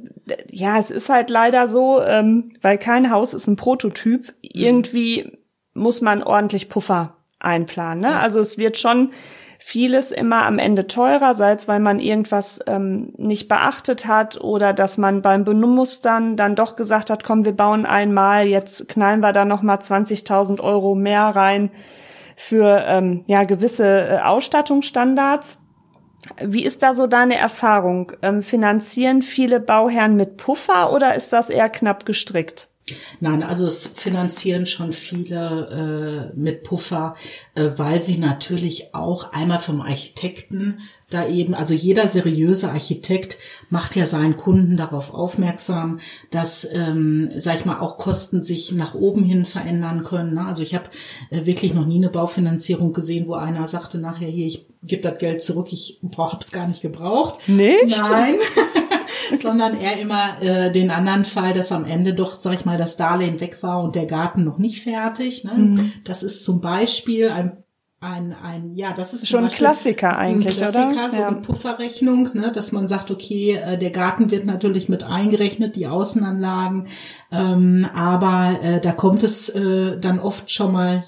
ja, 0.51 0.77
es 0.77 0.91
ist 0.91 1.09
halt 1.09 1.29
leider 1.29 1.67
so, 1.67 2.01
ähm, 2.01 2.53
weil 2.61 2.77
kein 2.77 3.11
Haus 3.11 3.33
ist 3.33 3.47
ein 3.47 3.55
Prototyp. 3.55 4.27
Mhm. 4.27 4.33
Irgendwie 4.41 5.37
muss 5.73 6.01
man 6.01 6.23
ordentlich 6.23 6.69
Puffer 6.69 7.17
einplanen. 7.39 8.01
Ne? 8.01 8.09
Ja. 8.09 8.19
Also 8.19 8.39
es 8.39 8.57
wird 8.57 8.77
schon 8.77 9.11
vieles 9.67 10.11
immer 10.11 10.45
am 10.45 10.59
Ende 10.59 10.85
teurer, 10.85 11.33
sei 11.33 11.53
es, 11.53 11.67
weil 11.67 11.79
man 11.79 11.99
irgendwas 11.99 12.59
ähm, 12.67 13.13
nicht 13.17 13.47
beachtet 13.47 14.05
hat 14.05 14.39
oder 14.39 14.73
dass 14.73 14.99
man 14.99 15.23
beim 15.23 15.43
Benumustern 15.43 16.37
dann 16.37 16.55
doch 16.55 16.75
gesagt 16.75 17.09
hat, 17.09 17.23
komm, 17.23 17.45
wir 17.45 17.57
bauen 17.57 17.87
einmal, 17.87 18.45
jetzt 18.45 18.87
knallen 18.87 19.21
wir 19.21 19.33
da 19.33 19.43
nochmal 19.43 19.77
20.000 19.77 20.61
Euro 20.61 20.93
mehr 20.93 21.23
rein 21.23 21.71
für 22.35 22.83
ähm, 22.85 23.23
ja 23.25 23.43
gewisse 23.43 24.07
äh, 24.07 24.19
Ausstattungsstandards. 24.19 25.57
Wie 26.39 26.63
ist 26.63 26.83
da 26.83 26.93
so 26.93 27.07
deine 27.07 27.35
Erfahrung? 27.35 28.11
Ähm, 28.21 28.43
finanzieren 28.43 29.23
viele 29.23 29.59
Bauherren 29.59 30.15
mit 30.15 30.37
Puffer 30.37 30.93
oder 30.93 31.15
ist 31.15 31.33
das 31.33 31.49
eher 31.49 31.69
knapp 31.69 32.05
gestrickt? 32.05 32.69
Nein, 33.19 33.41
also 33.41 33.65
es 33.65 33.87
finanzieren 33.87 34.67
schon 34.67 34.91
viele 34.91 36.31
äh, 36.33 36.37
mit 36.37 36.63
Puffer, 36.63 37.15
äh, 37.55 37.71
weil 37.77 38.03
sie 38.03 38.19
natürlich 38.19 38.93
auch 38.93 39.33
einmal 39.33 39.57
vom 39.57 39.81
Architekten 39.81 40.77
da 41.09 41.27
eben, 41.27 41.55
also 41.55 41.73
jeder 41.73 42.07
seriöse 42.07 42.71
Architekt 42.71 43.37
macht 43.69 43.95
ja 43.95 44.05
seinen 44.05 44.37
Kunden 44.37 44.77
darauf 44.77 45.13
aufmerksam, 45.13 45.99
dass, 46.29 46.67
ähm, 46.73 47.31
sag 47.37 47.55
ich 47.55 47.65
mal, 47.65 47.79
auch 47.79 47.97
Kosten 47.97 48.43
sich 48.43 48.71
nach 48.71 48.93
oben 48.93 49.23
hin 49.23 49.45
verändern 49.45 50.03
können. 50.03 50.35
Ne? 50.35 50.45
Also 50.45 50.61
ich 50.61 50.75
habe 50.75 50.85
äh, 51.31 51.45
wirklich 51.45 51.73
noch 51.73 51.85
nie 51.85 51.97
eine 51.97 52.09
Baufinanzierung 52.09 52.93
gesehen, 52.93 53.27
wo 53.27 53.33
einer 53.33 53.67
sagte 53.67 53.97
nachher 53.97 54.27
hier, 54.27 54.45
ich 54.45 54.65
gebe 54.83 55.01
das 55.01 55.17
Geld 55.17 55.41
zurück, 55.41 55.67
ich 55.71 55.99
brauch, 56.01 56.33
hab's 56.33 56.51
gar 56.51 56.67
nicht 56.67 56.81
gebraucht. 56.81 57.39
Nee, 57.47 57.77
Nein. 57.85 58.35
sondern 59.41 59.79
eher 59.79 59.99
immer 59.99 60.41
äh, 60.41 60.71
den 60.71 60.91
anderen 60.91 61.25
Fall, 61.25 61.53
dass 61.53 61.71
am 61.71 61.85
Ende 61.85 62.13
doch, 62.13 62.39
sag 62.39 62.53
ich 62.53 62.65
mal, 62.65 62.77
das 62.77 62.97
Darlehen 62.97 63.39
weg 63.39 63.61
war 63.63 63.81
und 63.83 63.95
der 63.95 64.05
Garten 64.05 64.43
noch 64.43 64.57
nicht 64.57 64.83
fertig. 64.83 65.43
Ne? 65.43 65.53
Mhm. 65.53 65.93
Das 66.03 66.23
ist 66.23 66.43
zum 66.43 66.61
Beispiel 66.61 67.29
ein 67.29 67.63
ein, 68.01 68.35
ein, 68.39 68.75
ja, 68.75 68.93
das 68.93 69.13
ist 69.13 69.27
schon 69.27 69.45
ein 69.45 69.49
Klassiker 69.49 70.17
eigentlich, 70.17 70.61
ein 70.61 70.71
Klassiker, 70.71 70.91
oder? 70.91 71.11
So 71.11 71.17
ja. 71.17 71.27
eine 71.27 71.37
Pufferrechnung, 71.37 72.29
ne, 72.33 72.51
dass 72.51 72.71
man 72.71 72.87
sagt, 72.87 73.09
okay, 73.09 73.55
äh, 73.55 73.77
der 73.77 73.89
Garten 73.89 74.31
wird 74.31 74.45
natürlich 74.45 74.89
mit 74.89 75.03
eingerechnet, 75.03 75.75
die 75.75 75.87
Außenanlagen, 75.87 76.87
ähm, 77.31 77.87
aber 77.95 78.59
äh, 78.61 78.81
da 78.81 78.91
kommt 78.91 79.23
es 79.23 79.49
äh, 79.49 79.99
dann 79.99 80.19
oft 80.19 80.51
schon 80.51 80.73
mal 80.73 81.05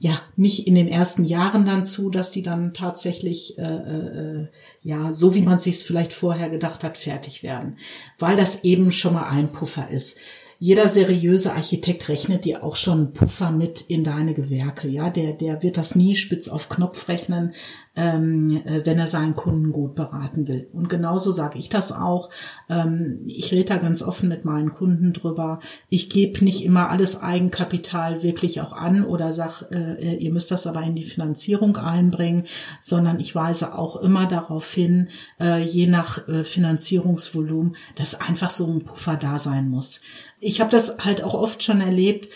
ja 0.00 0.18
nicht 0.34 0.66
in 0.66 0.74
den 0.74 0.88
ersten 0.88 1.24
Jahren 1.24 1.66
dann 1.66 1.84
zu, 1.84 2.08
dass 2.10 2.30
die 2.30 2.42
dann 2.42 2.72
tatsächlich 2.72 3.58
äh, 3.58 3.62
äh, 3.62 4.48
ja 4.82 5.12
so 5.12 5.34
wie 5.34 5.42
man 5.42 5.58
sich 5.58 5.76
es 5.76 5.82
vielleicht 5.82 6.14
vorher 6.14 6.48
gedacht 6.48 6.82
hat 6.82 6.96
fertig 6.96 7.42
werden, 7.42 7.76
weil 8.18 8.34
das 8.34 8.64
eben 8.64 8.92
schon 8.92 9.12
mal 9.12 9.28
ein 9.28 9.52
Puffer 9.52 9.90
ist 9.90 10.18
jeder 10.62 10.88
seriöse 10.88 11.54
Architekt 11.54 12.10
rechnet 12.10 12.44
dir 12.44 12.62
auch 12.62 12.76
schon 12.76 13.14
Puffer 13.14 13.50
mit 13.50 13.80
in 13.80 14.04
deine 14.04 14.34
Gewerke. 14.34 14.88
Ja, 14.88 15.08
der, 15.08 15.32
der 15.32 15.62
wird 15.62 15.78
das 15.78 15.94
nie 15.94 16.14
spitz 16.14 16.48
auf 16.48 16.68
Knopf 16.68 17.08
rechnen, 17.08 17.54
ähm, 17.96 18.60
äh, 18.66 18.84
wenn 18.84 18.98
er 18.98 19.06
seinen 19.06 19.34
Kunden 19.34 19.72
gut 19.72 19.94
beraten 19.94 20.46
will. 20.48 20.68
Und 20.74 20.90
genauso 20.90 21.32
sage 21.32 21.58
ich 21.58 21.70
das 21.70 21.92
auch. 21.92 22.28
Ähm, 22.68 23.22
ich 23.26 23.52
rede 23.52 23.64
da 23.64 23.78
ganz 23.78 24.02
offen 24.02 24.28
mit 24.28 24.44
meinen 24.44 24.74
Kunden 24.74 25.14
drüber. 25.14 25.60
Ich 25.88 26.10
gebe 26.10 26.44
nicht 26.44 26.62
immer 26.62 26.90
alles 26.90 27.22
Eigenkapital 27.22 28.22
wirklich 28.22 28.60
auch 28.60 28.74
an 28.74 29.06
oder 29.06 29.32
sag, 29.32 29.62
äh, 29.72 30.16
ihr 30.16 30.30
müsst 30.30 30.50
das 30.50 30.66
aber 30.66 30.82
in 30.82 30.94
die 30.94 31.04
Finanzierung 31.04 31.78
einbringen, 31.78 32.44
sondern 32.82 33.18
ich 33.18 33.34
weise 33.34 33.74
auch 33.78 33.96
immer 33.96 34.26
darauf 34.26 34.70
hin, 34.70 35.08
äh, 35.40 35.64
je 35.64 35.86
nach 35.86 36.28
äh, 36.28 36.44
Finanzierungsvolumen, 36.44 37.76
dass 37.94 38.20
einfach 38.20 38.50
so 38.50 38.66
ein 38.66 38.84
Puffer 38.84 39.16
da 39.16 39.38
sein 39.38 39.70
muss 39.70 40.02
ich 40.40 40.60
habe 40.60 40.70
das 40.70 40.98
halt 41.04 41.22
auch 41.22 41.34
oft 41.34 41.62
schon 41.62 41.80
erlebt, 41.80 42.28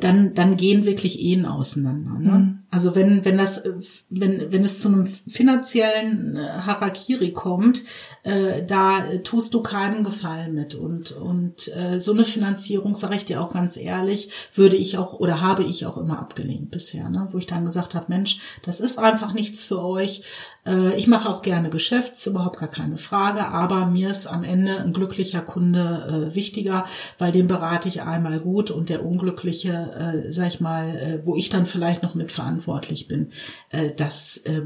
dann, 0.00 0.34
dann 0.34 0.56
gehen 0.56 0.84
wirklich 0.84 1.20
Ehen 1.20 1.44
auseinander. 1.44 2.18
Ne? 2.18 2.38
Mhm. 2.38 2.58
Also 2.70 2.94
wenn, 2.94 3.24
wenn 3.24 3.38
das, 3.38 3.64
wenn, 4.10 4.50
wenn 4.50 4.64
es 4.64 4.80
zu 4.80 4.88
einem 4.88 5.06
finanziellen 5.06 6.36
äh, 6.36 6.40
Harakiri 6.40 7.32
kommt, 7.32 7.82
äh, 8.22 8.64
da 8.66 9.18
tust 9.22 9.54
du 9.54 9.62
keinen 9.62 10.02
Gefallen 10.02 10.52
mit. 10.52 10.74
Und, 10.74 11.12
und 11.12 11.74
äh, 11.74 12.00
so 12.00 12.12
eine 12.12 12.24
Finanzierung, 12.24 12.94
sage 12.94 13.14
ich 13.14 13.24
dir 13.24 13.40
auch 13.40 13.52
ganz 13.52 13.76
ehrlich, 13.76 14.30
würde 14.54 14.76
ich 14.76 14.98
auch 14.98 15.14
oder 15.14 15.40
habe 15.40 15.62
ich 15.62 15.86
auch 15.86 15.96
immer 15.96 16.18
abgelehnt 16.18 16.70
bisher, 16.70 17.08
ne? 17.08 17.28
wo 17.30 17.38
ich 17.38 17.46
dann 17.46 17.64
gesagt 17.64 17.94
habe, 17.94 18.06
Mensch, 18.08 18.40
das 18.62 18.80
ist 18.80 18.98
einfach 18.98 19.32
nichts 19.32 19.64
für 19.64 19.82
euch. 19.82 20.22
Äh, 20.66 20.96
ich 20.96 21.06
mache 21.06 21.28
auch 21.28 21.42
gerne 21.42 21.70
Geschäfts, 21.70 22.26
überhaupt 22.26 22.58
gar 22.58 22.68
keine 22.68 22.98
Frage, 22.98 23.46
aber 23.46 23.86
mir 23.86 24.10
ist 24.10 24.26
am 24.26 24.42
Ende 24.42 24.80
ein 24.80 24.92
glücklicher 24.92 25.40
Kunde 25.40 26.30
äh, 26.30 26.34
wichtiger, 26.34 26.84
weil 27.18 27.32
den 27.32 27.46
berate 27.46 27.88
ich 27.88 28.02
einmal 28.02 28.40
gut 28.40 28.70
und 28.70 28.88
der 28.88 29.04
unglückliche, 29.04 29.65
äh, 29.72 30.32
sag 30.32 30.48
ich 30.48 30.60
mal, 30.60 30.96
äh, 30.96 31.26
wo 31.26 31.36
ich 31.36 31.48
dann 31.48 31.66
vielleicht 31.66 32.02
noch 32.02 32.14
mit 32.14 32.32
verantwortlich 32.32 32.56
verantwortlich 32.66 33.08
bin, 33.08 33.30
äh, 33.70 33.92
das 33.96 34.38
äh, 34.38 34.62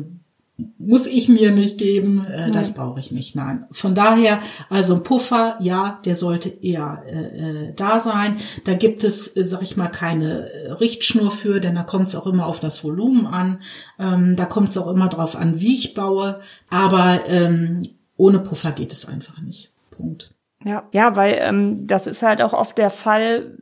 muss 0.77 1.07
ich 1.07 1.31
mir 1.31 1.53
nicht 1.53 1.79
geben, 1.79 2.23
äh, 2.27 2.51
das 2.51 2.75
brauche 2.75 3.01
ich 3.01 3.11
nicht. 3.11 3.35
Nein. 3.35 3.65
Von 3.71 3.95
daher, 3.95 4.41
also 4.69 4.95
ein 4.95 5.03
Puffer, 5.03 5.57
ja, 5.61 6.01
der 6.05 6.17
sollte 6.17 6.51
eher 6.51 7.03
äh, 7.07 7.69
äh 7.69 7.73
da 7.75 7.99
sein. 7.99 8.37
Da 8.65 8.75
gibt 8.75 9.03
es, 9.03 9.35
äh, 9.37 9.45
sag 9.45 9.63
ich 9.63 9.79
mal, 9.79 9.89
keine 9.89 10.51
äh, 10.51 10.73
Richtschnur 10.73 11.31
für, 11.31 11.61
denn 11.61 11.77
da 11.77 11.83
kommt 11.83 12.09
es 12.09 12.15
auch 12.15 12.27
immer 12.27 12.47
auf 12.47 12.61
das 12.61 12.85
Volumen 12.85 13.27
an. 13.27 13.61
Ähm, 13.99 14.37
da 14.37 14.45
kommt 14.45 14.69
es 14.69 14.77
auch 14.77 14.89
immer 14.89 15.09
drauf 15.09 15.35
an, 15.35 15.61
wie 15.61 15.75
ich 15.75 15.95
baue. 15.95 16.41
Aber 16.69 17.27
ähm, 17.27 17.83
ohne 18.19 18.41
Puffer 18.41 18.73
geht 18.73 18.93
es 18.93 19.09
einfach 19.09 19.41
nicht. 19.41 19.71
Punkt. 19.91 20.35
Ja, 20.63 20.87
ja, 20.93 21.17
weil 21.17 21.39
ähm, 21.41 21.87
das 21.87 22.07
ist 22.07 22.21
halt 22.21 22.43
auch 22.43 22.53
oft 22.53 22.77
der 22.77 22.91
Fall, 22.91 23.57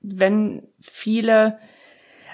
wenn 0.00 0.62
viele 0.80 1.58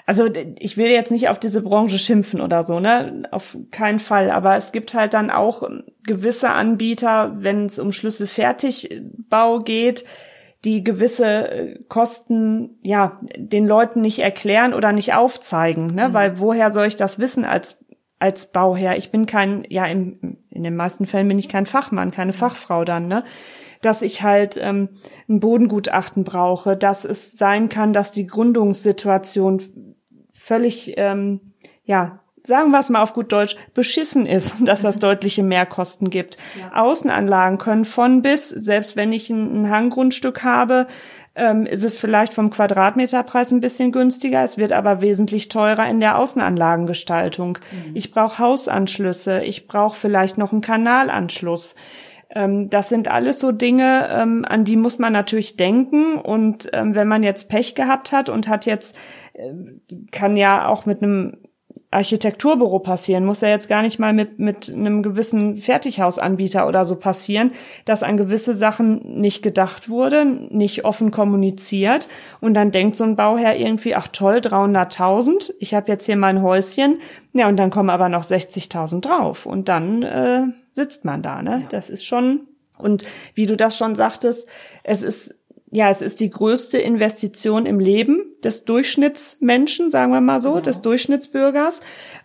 also 0.05 0.29
ich 0.59 0.77
will 0.77 0.89
jetzt 0.89 1.11
nicht 1.11 1.29
auf 1.29 1.39
diese 1.39 1.63
Branche 1.63 1.97
schimpfen 1.97 2.39
oder 2.39 2.63
so, 2.63 2.79
ne? 2.79 3.23
Auf 3.31 3.57
keinen 3.71 3.97
Fall. 3.97 4.29
Aber 4.29 4.55
es 4.55 4.71
gibt 4.71 4.93
halt 4.93 5.15
dann 5.15 5.31
auch 5.31 5.67
gewisse 6.03 6.51
Anbieter, 6.51 7.35
wenn 7.39 7.65
es 7.65 7.79
um 7.79 7.91
Schlüsselfertigbau 7.91 9.59
geht, 9.59 10.05
die 10.63 10.83
gewisse 10.83 11.49
äh, 11.49 11.79
Kosten 11.87 12.77
ja 12.83 13.19
den 13.35 13.65
Leuten 13.65 14.01
nicht 14.01 14.19
erklären 14.19 14.73
oder 14.73 14.91
nicht 14.91 15.15
aufzeigen, 15.15 15.95
ne? 15.95 16.09
Mhm. 16.09 16.13
Weil 16.13 16.39
woher 16.39 16.71
soll 16.71 16.85
ich 16.85 16.95
das 16.95 17.17
wissen 17.17 17.43
als 17.43 17.83
als 18.19 18.51
Bauherr? 18.51 18.97
Ich 18.97 19.11
bin 19.11 19.25
kein, 19.25 19.65
ja, 19.69 19.85
in, 19.85 20.37
in 20.49 20.63
den 20.63 20.75
meisten 20.75 21.07
Fällen 21.07 21.27
bin 21.27 21.39
ich 21.39 21.49
kein 21.49 21.65
Fachmann, 21.65 22.11
keine 22.11 22.31
mhm. 22.31 22.37
Fachfrau 22.37 22.85
dann, 22.85 23.07
ne? 23.07 23.23
Dass 23.85 24.01
ich 24.01 24.23
halt 24.23 24.57
ähm, 24.59 24.89
ein 25.29 25.39
Bodengutachten 25.39 26.23
brauche, 26.23 26.75
dass 26.75 27.05
es 27.05 27.33
sein 27.33 27.69
kann, 27.69 27.93
dass 27.93 28.11
die 28.11 28.25
Gründungssituation 28.25 29.61
völlig, 30.33 30.93
ähm, 30.97 31.53
ja, 31.83 32.19
sagen 32.43 32.71
wir 32.71 32.79
es 32.79 32.89
mal 32.89 33.03
auf 33.03 33.13
gut 33.13 33.31
Deutsch, 33.31 33.55
beschissen 33.75 34.25
ist, 34.25 34.55
dass 34.61 34.81
das 34.81 34.95
mhm. 34.95 35.01
deutliche 35.01 35.43
Mehrkosten 35.43 36.09
gibt. 36.09 36.37
Ja. 36.59 36.81
Außenanlagen 36.81 37.59
können 37.59 37.85
von 37.85 38.23
bis, 38.23 38.49
selbst 38.49 38.95
wenn 38.95 39.13
ich 39.13 39.29
ein, 39.29 39.61
ein 39.65 39.69
Hanggrundstück 39.69 40.43
habe, 40.43 40.87
ähm, 41.35 41.67
ist 41.67 41.83
es 41.83 41.97
vielleicht 41.97 42.33
vom 42.33 42.49
Quadratmeterpreis 42.49 43.51
ein 43.51 43.59
bisschen 43.59 43.91
günstiger. 43.91 44.43
Es 44.43 44.57
wird 44.57 44.71
aber 44.71 45.01
wesentlich 45.01 45.49
teurer 45.49 45.87
in 45.87 45.99
der 45.99 46.17
Außenanlagengestaltung. 46.17 47.59
Mhm. 47.71 47.95
Ich 47.95 48.11
brauche 48.11 48.39
Hausanschlüsse, 48.39 49.43
ich 49.43 49.67
brauche 49.67 49.95
vielleicht 49.95 50.39
noch 50.39 50.53
einen 50.53 50.61
Kanalanschluss. 50.61 51.75
Ähm, 52.29 52.69
das 52.69 52.89
sind 52.89 53.07
alles 53.07 53.39
so 53.39 53.51
Dinge, 53.51 54.07
ähm, 54.11 54.45
an 54.47 54.65
die 54.65 54.75
muss 54.75 54.99
man 54.99 55.13
natürlich 55.13 55.57
denken. 55.57 56.17
Und 56.17 56.69
ähm, 56.73 56.95
wenn 56.95 57.07
man 57.07 57.23
jetzt 57.23 57.49
Pech 57.49 57.75
gehabt 57.75 58.11
hat 58.11 58.29
und 58.29 58.47
hat 58.47 58.65
jetzt, 58.65 58.95
kann 60.11 60.37
ja 60.37 60.67
auch 60.67 60.85
mit 60.85 61.03
einem 61.03 61.37
Architekturbüro 61.95 62.79
passieren, 62.79 63.25
muss 63.25 63.41
ja 63.41 63.47
jetzt 63.47 63.69
gar 63.69 63.81
nicht 63.81 63.99
mal 63.99 64.11
mit, 64.11 64.37
mit 64.37 64.69
einem 64.69 65.01
gewissen 65.01 65.57
Fertighausanbieter 65.57 66.67
oder 66.67 66.83
so 66.83 66.97
passieren, 66.97 67.51
dass 67.85 68.03
an 68.03 68.17
gewisse 68.17 68.53
Sachen 68.53 69.19
nicht 69.21 69.41
gedacht 69.41 69.87
wurde, 69.87 70.25
nicht 70.25 70.83
offen 70.83 71.11
kommuniziert. 71.11 72.09
Und 72.41 72.53
dann 72.53 72.71
denkt 72.71 72.97
so 72.97 73.05
ein 73.05 73.15
Bauherr 73.15 73.55
irgendwie, 73.55 73.95
ach 73.95 74.09
toll, 74.09 74.37
300.000, 74.37 75.53
ich 75.59 75.73
habe 75.73 75.87
jetzt 75.89 76.05
hier 76.05 76.17
mein 76.17 76.41
Häuschen, 76.41 76.99
ja 77.33 77.47
und 77.47 77.57
dann 77.57 77.69
kommen 77.69 77.89
aber 77.89 78.09
noch 78.09 78.23
60.000 78.23 79.01
drauf. 79.01 79.45
Und 79.45 79.69
dann 79.69 80.03
äh, 80.03 80.43
sitzt 80.75 81.05
man 81.05 81.23
da, 81.23 81.41
ne? 81.41 81.61
Ja. 81.61 81.67
Das 81.69 81.89
ist 81.89 82.05
schon 82.05 82.47
und 82.77 83.05
wie 83.33 83.45
du 83.45 83.55
das 83.55 83.77
schon 83.77 83.95
sagtest, 83.95 84.47
es 84.83 85.01
ist 85.01 85.35
ja, 85.71 85.89
es 85.89 86.01
ist 86.01 86.21
die 86.21 86.29
größte 86.29 86.77
Investition 86.77 87.65
im 87.65 87.79
Leben 87.79 88.33
des 88.43 88.63
Durchschnittsmenschen, 88.63 89.91
sagen 89.91 90.13
wir 90.13 90.21
mal 90.21 90.39
so, 90.39 90.53
genau. 90.53 90.63
des 90.63 90.81
Durchschnittsbürgers. 90.81 91.81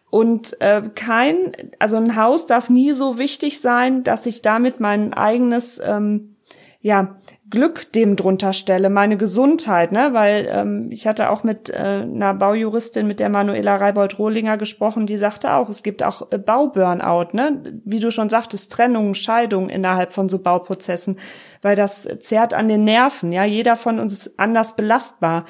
Und 0.09 0.61
äh, 0.61 0.83
kein, 0.95 1.53
also 1.81 1.97
ein 1.97 2.15
Haus 2.15 2.47
darf 2.47 2.71
nie 2.71 2.93
so 2.93 3.19
wichtig 3.19 3.61
sein, 3.61 4.05
dass 4.05 4.27
ich 4.27 4.43
damit 4.43 4.79
mein 4.79 5.15
eigenes 5.15 5.81
ähm, 5.83 6.37
ja, 6.81 7.19
Glück 7.51 7.93
dem 7.93 8.17
drunter 8.17 8.53
stelle, 8.53 8.91
meine 8.91 9.17
Gesundheit, 9.17 9.91
ne? 9.93 10.11
Weil 10.13 10.49
ähm, 10.51 10.89
ich 10.91 11.07
hatte 11.07 11.31
auch 11.31 11.43
mit 11.43 11.69
äh, 11.69 11.75
einer 11.75 12.33
Baujuristin, 12.33 13.07
mit 13.07 13.19
der 13.19 13.29
Manuela 13.29 13.77
Reibold-Rohlinger 13.77 14.57
gesprochen, 14.57 15.07
die 15.07 15.17
sagte 15.17 15.53
auch, 15.53 15.69
es 15.69 15.83
gibt 15.83 16.03
auch 16.03 16.31
äh, 16.31 16.39
Bauburnout, 16.39 17.29
ne? 17.33 17.81
Wie 17.85 18.01
du 18.01 18.11
schon 18.11 18.29
sagtest, 18.29 18.71
Trennung, 18.73 19.15
Scheidung 19.15 19.69
innerhalb 19.69 20.13
von 20.13 20.29
so 20.29 20.39
Bauprozessen, 20.39 21.19
weil 21.61 21.75
das 21.75 22.09
zerrt 22.21 22.55
an 22.55 22.69
den 22.69 22.85
Nerven, 22.85 23.33
ja. 23.33 23.45
Jeder 23.45 23.77
von 23.77 23.99
uns 23.99 24.13
ist 24.13 24.39
anders 24.39 24.77
belastbar. 24.77 25.45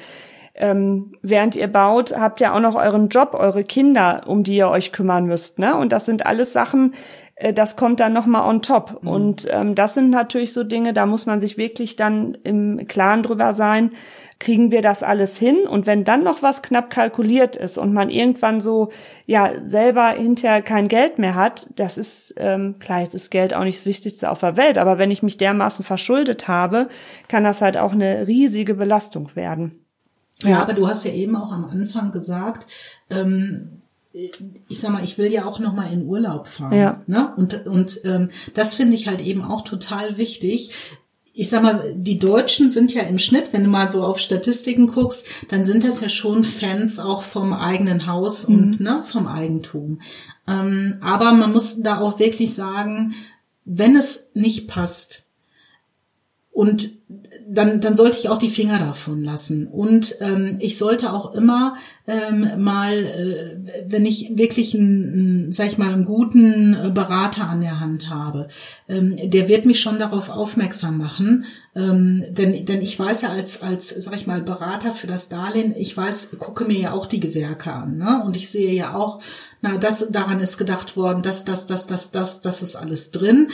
Ähm, 0.53 1.13
während 1.21 1.55
ihr 1.55 1.67
baut, 1.67 2.15
habt 2.17 2.41
ihr 2.41 2.53
auch 2.53 2.59
noch 2.59 2.75
euren 2.75 3.07
Job, 3.07 3.33
eure 3.33 3.63
Kinder, 3.63 4.23
um 4.25 4.43
die 4.43 4.57
ihr 4.57 4.69
euch 4.69 4.91
kümmern 4.91 5.25
müsst, 5.25 5.59
ne? 5.59 5.77
Und 5.77 5.91
das 5.91 6.05
sind 6.05 6.25
alles 6.25 6.51
Sachen, 6.51 6.93
das 7.53 7.75
kommt 7.75 7.99
dann 7.99 8.13
nochmal 8.13 8.47
on 8.47 8.61
top. 8.61 8.99
Mhm. 9.01 9.09
Und 9.09 9.47
ähm, 9.49 9.75
das 9.75 9.93
sind 9.93 10.09
natürlich 10.09 10.53
so 10.53 10.63
Dinge, 10.63 10.93
da 10.93 11.05
muss 11.05 11.25
man 11.25 11.41
sich 11.41 11.57
wirklich 11.57 11.95
dann 11.95 12.37
im 12.43 12.87
Klaren 12.87 13.23
drüber 13.23 13.53
sein, 13.53 13.91
kriegen 14.39 14.71
wir 14.71 14.81
das 14.81 15.03
alles 15.03 15.37
hin? 15.37 15.67
Und 15.67 15.85
wenn 15.85 16.03
dann 16.03 16.23
noch 16.23 16.41
was 16.41 16.61
knapp 16.61 16.89
kalkuliert 16.89 17.55
ist 17.55 17.77
und 17.77 17.93
man 17.93 18.09
irgendwann 18.09 18.59
so, 18.59 18.91
ja, 19.25 19.51
selber 19.63 20.09
hinterher 20.09 20.61
kein 20.61 20.87
Geld 20.87 21.19
mehr 21.19 21.35
hat, 21.35 21.69
das 21.75 21.97
ist, 21.97 22.33
ähm, 22.37 22.79
klar, 22.79 23.01
jetzt 23.01 23.13
ist 23.13 23.29
Geld 23.29 23.53
auch 23.53 23.63
nicht 23.63 23.79
das 23.79 23.85
Wichtigste 23.85 24.29
auf 24.29 24.39
der 24.39 24.57
Welt, 24.57 24.77
aber 24.77 24.97
wenn 24.97 25.11
ich 25.11 25.23
mich 25.23 25.37
dermaßen 25.37 25.85
verschuldet 25.85 26.47
habe, 26.47 26.89
kann 27.27 27.43
das 27.43 27.61
halt 27.61 27.77
auch 27.77 27.93
eine 27.93 28.27
riesige 28.27 28.73
Belastung 28.75 29.35
werden. 29.35 29.85
Ja, 30.43 30.61
aber 30.61 30.73
du 30.73 30.87
hast 30.87 31.05
ja 31.05 31.11
eben 31.11 31.35
auch 31.35 31.51
am 31.51 31.65
Anfang 31.65 32.11
gesagt, 32.11 32.65
ähm, 33.11 33.80
ich 34.13 34.79
sag 34.79 34.91
mal, 34.91 35.03
ich 35.03 35.17
will 35.17 35.31
ja 35.31 35.45
auch 35.45 35.59
noch 35.59 35.73
mal 35.73 35.91
in 35.91 36.05
Urlaub 36.05 36.47
fahren. 36.47 36.77
Ja. 36.77 37.01
Ne? 37.07 37.33
Und, 37.37 37.65
und 37.65 38.01
ähm, 38.03 38.29
das 38.53 38.75
finde 38.75 38.95
ich 38.95 39.07
halt 39.07 39.21
eben 39.21 39.43
auch 39.43 39.63
total 39.63 40.17
wichtig. 40.17 40.71
Ich 41.33 41.47
sag 41.49 41.63
mal, 41.63 41.93
die 41.95 42.19
Deutschen 42.19 42.67
sind 42.67 42.93
ja 42.93 43.03
im 43.03 43.17
Schnitt, 43.17 43.53
wenn 43.53 43.63
du 43.63 43.69
mal 43.69 43.89
so 43.89 44.03
auf 44.03 44.19
Statistiken 44.19 44.87
guckst, 44.87 45.25
dann 45.47 45.63
sind 45.63 45.85
das 45.85 46.01
ja 46.01 46.09
schon 46.09 46.43
Fans 46.43 46.99
auch 46.99 47.21
vom 47.21 47.53
eigenen 47.53 48.05
Haus 48.05 48.47
mhm. 48.47 48.55
und 48.55 48.79
ne, 48.81 49.01
vom 49.01 49.27
Eigentum. 49.27 50.01
Ähm, 50.47 50.97
aber 51.01 51.31
man 51.31 51.53
muss 51.53 51.81
da 51.81 51.99
auch 51.99 52.19
wirklich 52.19 52.53
sagen, 52.53 53.13
wenn 53.63 53.95
es 53.95 54.29
nicht 54.33 54.67
passt 54.67 55.23
und 56.51 56.91
dann, 57.47 57.81
dann 57.81 57.95
sollte 57.95 58.17
ich 58.17 58.29
auch 58.29 58.37
die 58.37 58.49
Finger 58.49 58.79
davon 58.79 59.23
lassen. 59.23 59.67
Und 59.67 60.15
ähm, 60.19 60.57
ich 60.59 60.77
sollte 60.77 61.13
auch 61.13 61.33
immer 61.33 61.75
ähm, 62.07 62.63
mal, 62.63 62.93
äh, 62.93 63.83
wenn 63.87 64.05
ich 64.05 64.31
wirklich 64.35 64.75
einen, 64.75 65.51
sag 65.51 65.67
ich 65.67 65.77
mal, 65.77 65.93
einen 65.93 66.05
guten 66.05 66.73
äh, 66.73 66.91
Berater 66.93 67.47
an 67.47 67.61
der 67.61 67.79
Hand 67.79 68.09
habe, 68.09 68.47
ähm, 68.87 69.17
der 69.23 69.47
wird 69.47 69.65
mich 69.65 69.79
schon 69.79 69.99
darauf 69.99 70.29
aufmerksam 70.29 70.97
machen. 70.97 71.45
Ähm, 71.75 72.25
denn, 72.29 72.65
denn 72.65 72.81
ich 72.81 72.99
weiß 72.99 73.21
ja 73.21 73.29
als, 73.29 73.61
als, 73.61 73.89
sag 73.89 74.15
ich 74.15 74.27
mal, 74.27 74.41
Berater 74.41 74.91
für 74.91 75.07
das 75.07 75.29
Darlehen, 75.29 75.73
ich 75.75 75.95
weiß, 75.95 76.37
gucke 76.39 76.65
mir 76.65 76.79
ja 76.79 76.91
auch 76.91 77.05
die 77.05 77.19
Gewerke 77.19 77.71
an. 77.71 77.97
Ne? 77.97 78.23
Und 78.25 78.35
ich 78.35 78.49
sehe 78.49 78.73
ja 78.73 78.93
auch, 78.95 79.21
na, 79.61 79.77
das, 79.77 80.09
daran 80.11 80.41
ist 80.41 80.57
gedacht 80.57 80.97
worden, 80.97 81.21
das, 81.21 81.45
das, 81.45 81.67
das, 81.67 81.87
das, 81.87 82.11
das, 82.11 82.41
das 82.41 82.61
ist 82.61 82.75
alles 82.75 83.11
drin. 83.11 83.49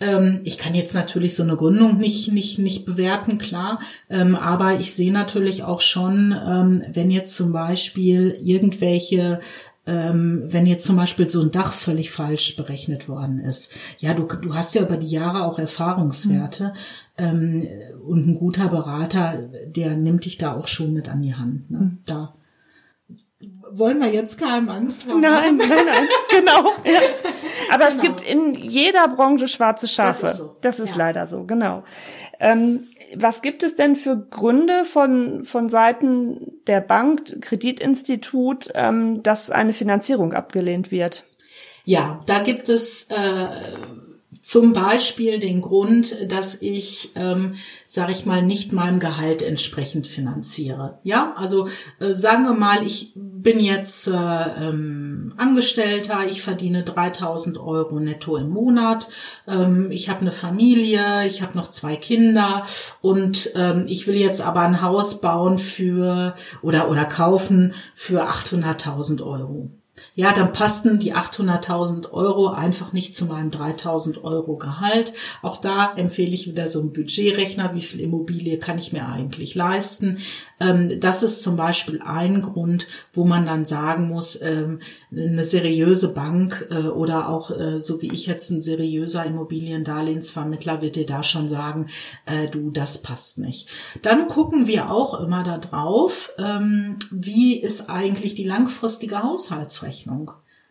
Ähm, 0.00 0.40
ich 0.44 0.58
kann 0.58 0.74
jetzt 0.74 0.94
natürlich 0.94 1.34
so 1.34 1.42
eine 1.42 1.56
Gründung 1.56 1.98
nicht, 1.98 2.32
nicht, 2.32 2.58
nicht 2.58 2.84
bewerten, 2.84 3.38
klar. 3.38 3.80
Ähm, 4.10 4.34
aber 4.34 4.80
ich 4.80 4.92
sehe 4.94 5.12
natürlich 5.12 5.62
auch 5.62 5.80
schon, 5.80 6.34
ähm, 6.46 6.82
wenn 6.92 7.10
jetzt 7.10 7.34
zum 7.34 7.52
Beispiel 7.52 8.38
irgendwelche 8.42 9.40
ähm, 9.84 10.44
wenn 10.46 10.66
jetzt 10.66 10.84
zum 10.84 10.96
Beispiel 10.96 11.28
so 11.28 11.42
ein 11.42 11.50
Dach 11.50 11.72
völlig 11.72 12.10
falsch 12.12 12.54
berechnet 12.54 13.08
worden 13.08 13.40
ist. 13.40 13.74
Ja, 13.98 14.14
du, 14.14 14.24
du 14.24 14.54
hast 14.54 14.74
ja 14.74 14.82
über 14.82 14.96
die 14.96 15.08
Jahre 15.08 15.44
auch 15.44 15.58
Erfahrungswerte 15.58 16.72
mhm. 17.18 17.24
ähm, 17.24 17.68
und 18.06 18.28
ein 18.28 18.38
guter 18.38 18.68
Berater, 18.68 19.48
der 19.66 19.96
nimmt 19.96 20.24
dich 20.24 20.38
da 20.38 20.54
auch 20.54 20.68
schon 20.68 20.92
mit 20.92 21.08
an 21.08 21.22
die 21.22 21.34
Hand. 21.34 21.70
Ne? 21.70 21.78
Mhm. 21.78 21.98
Da 22.06 22.34
wollen 23.74 24.00
wir 24.00 24.12
jetzt 24.12 24.38
keinem 24.38 24.68
Angst 24.68 25.06
haben. 25.06 25.20
Nein, 25.20 25.56
nein, 25.56 25.68
nein, 25.68 26.08
genau. 26.30 26.72
Ja. 26.84 27.00
Aber 27.70 27.86
genau. 27.86 27.96
es 27.96 28.00
gibt 28.00 28.22
in 28.22 28.54
jeder 28.54 29.08
Branche 29.08 29.48
schwarze 29.48 29.88
Schafe. 29.88 30.22
Das 30.22 30.32
ist, 30.32 30.36
so. 30.38 30.56
das 30.60 30.80
ist 30.80 30.90
ja. 30.90 30.96
leider 30.96 31.26
so, 31.26 31.44
genau. 31.44 31.84
Ähm, 32.40 32.88
was 33.14 33.42
gibt 33.42 33.62
es 33.62 33.74
denn 33.76 33.96
für 33.96 34.16
Gründe 34.16 34.84
von, 34.84 35.44
von 35.44 35.68
Seiten 35.68 36.52
der 36.66 36.80
Bank, 36.80 37.40
Kreditinstitut, 37.40 38.70
ähm, 38.74 39.22
dass 39.22 39.50
eine 39.50 39.72
Finanzierung 39.72 40.32
abgelehnt 40.32 40.90
wird? 40.90 41.24
Ja, 41.84 42.20
da 42.26 42.40
gibt 42.40 42.68
es 42.68 43.08
äh, 43.10 43.46
zum 44.42 44.72
Beispiel 44.72 45.38
den 45.38 45.60
Grund, 45.60 46.16
dass 46.26 46.60
ich, 46.60 47.12
ähm, 47.14 47.54
sage 47.86 48.10
ich 48.10 48.26
mal, 48.26 48.42
nicht 48.42 48.72
meinem 48.72 48.98
Gehalt 48.98 49.40
entsprechend 49.40 50.08
finanziere. 50.08 50.98
Ja, 51.04 51.34
also 51.36 51.68
äh, 52.00 52.16
sagen 52.16 52.42
wir 52.44 52.52
mal, 52.52 52.84
ich 52.84 53.12
bin 53.14 53.60
jetzt 53.60 54.08
äh, 54.08 54.12
ähm, 54.12 55.32
Angestellter, 55.36 56.26
ich 56.28 56.42
verdiene 56.42 56.82
3000 56.82 57.56
Euro 57.58 58.00
netto 58.00 58.36
im 58.36 58.50
Monat, 58.50 59.08
ähm, 59.46 59.92
ich 59.92 60.08
habe 60.08 60.22
eine 60.22 60.32
Familie, 60.32 61.24
ich 61.26 61.40
habe 61.40 61.56
noch 61.56 61.68
zwei 61.68 61.94
Kinder 61.94 62.64
und 63.00 63.50
ähm, 63.54 63.84
ich 63.86 64.08
will 64.08 64.16
jetzt 64.16 64.40
aber 64.40 64.62
ein 64.62 64.82
Haus 64.82 65.20
bauen 65.20 65.58
für 65.58 66.34
oder 66.62 66.90
oder 66.90 67.04
kaufen 67.04 67.74
für 67.94 68.28
800.000 68.28 69.22
Euro 69.22 69.70
ja, 70.14 70.32
dann 70.32 70.52
passten 70.52 70.98
die 70.98 71.14
800.000 71.14 72.10
Euro 72.10 72.48
einfach 72.48 72.92
nicht 72.92 73.14
zu 73.14 73.26
meinem 73.26 73.50
3.000 73.50 74.22
Euro 74.22 74.56
Gehalt. 74.56 75.12
Auch 75.42 75.56
da 75.56 75.94
empfehle 75.94 76.32
ich 76.32 76.46
wieder 76.46 76.68
so 76.68 76.80
einen 76.80 76.92
Budgetrechner. 76.92 77.74
Wie 77.74 77.82
viel 77.82 78.00
Immobilie 78.00 78.58
kann 78.58 78.78
ich 78.78 78.92
mir 78.92 79.06
eigentlich 79.08 79.54
leisten? 79.54 80.18
Ähm, 80.60 81.00
das 81.00 81.22
ist 81.22 81.42
zum 81.42 81.56
Beispiel 81.56 82.00
ein 82.04 82.42
Grund, 82.42 82.86
wo 83.12 83.24
man 83.24 83.46
dann 83.46 83.64
sagen 83.64 84.08
muss, 84.08 84.40
ähm, 84.42 84.80
eine 85.10 85.44
seriöse 85.44 86.14
Bank 86.14 86.66
äh, 86.70 86.88
oder 86.88 87.28
auch 87.28 87.50
äh, 87.50 87.80
so 87.80 88.02
wie 88.02 88.12
ich 88.12 88.26
jetzt 88.26 88.50
ein 88.50 88.60
seriöser 88.60 89.24
Immobiliendarlehensvermittler 89.24 90.80
wird 90.82 90.96
dir 90.96 91.06
da 91.06 91.22
schon 91.22 91.48
sagen, 91.48 91.88
äh, 92.26 92.48
du, 92.48 92.70
das 92.70 93.02
passt 93.02 93.38
nicht. 93.38 93.68
Dann 94.02 94.28
gucken 94.28 94.66
wir 94.66 94.90
auch 94.90 95.18
immer 95.20 95.42
da 95.42 95.58
drauf, 95.58 96.32
ähm, 96.38 96.98
wie 97.10 97.56
ist 97.60 97.90
eigentlich 97.90 98.34
die 98.34 98.44
langfristige 98.44 99.22
Haushaltsrechnung. 99.22 99.91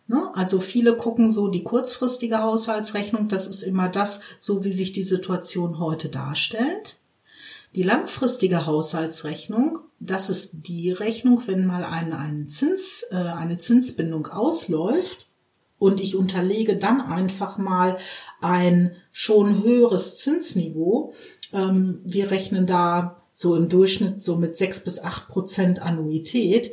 Ne? 0.06 0.30
Also 0.34 0.60
viele 0.60 0.96
gucken 0.96 1.30
so 1.30 1.48
die 1.48 1.62
kurzfristige 1.62 2.42
Haushaltsrechnung, 2.42 3.28
das 3.28 3.46
ist 3.46 3.62
immer 3.62 3.88
das, 3.88 4.22
so 4.38 4.64
wie 4.64 4.72
sich 4.72 4.92
die 4.92 5.04
Situation 5.04 5.78
heute 5.78 6.08
darstellt. 6.08 6.96
Die 7.74 7.82
langfristige 7.82 8.66
Haushaltsrechnung, 8.66 9.78
das 9.98 10.28
ist 10.28 10.66
die 10.66 10.90
Rechnung, 10.90 11.42
wenn 11.46 11.64
mal 11.64 11.84
ein, 11.84 12.12
ein 12.12 12.46
Zins, 12.46 13.06
äh, 13.10 13.16
eine 13.16 13.56
Zinsbindung 13.56 14.26
ausläuft 14.26 15.26
und 15.78 16.00
ich 16.00 16.14
unterlege 16.14 16.76
dann 16.76 17.00
einfach 17.00 17.56
mal 17.56 17.96
ein 18.40 18.94
schon 19.10 19.62
höheres 19.62 20.18
Zinsniveau. 20.18 21.14
Ähm, 21.52 22.00
wir 22.04 22.30
rechnen 22.30 22.66
da 22.66 23.22
so 23.32 23.56
im 23.56 23.70
Durchschnitt 23.70 24.22
so 24.22 24.36
mit 24.36 24.56
sechs 24.56 24.84
bis 24.84 25.02
acht 25.02 25.28
Prozent 25.28 25.80
Annuität 25.80 26.72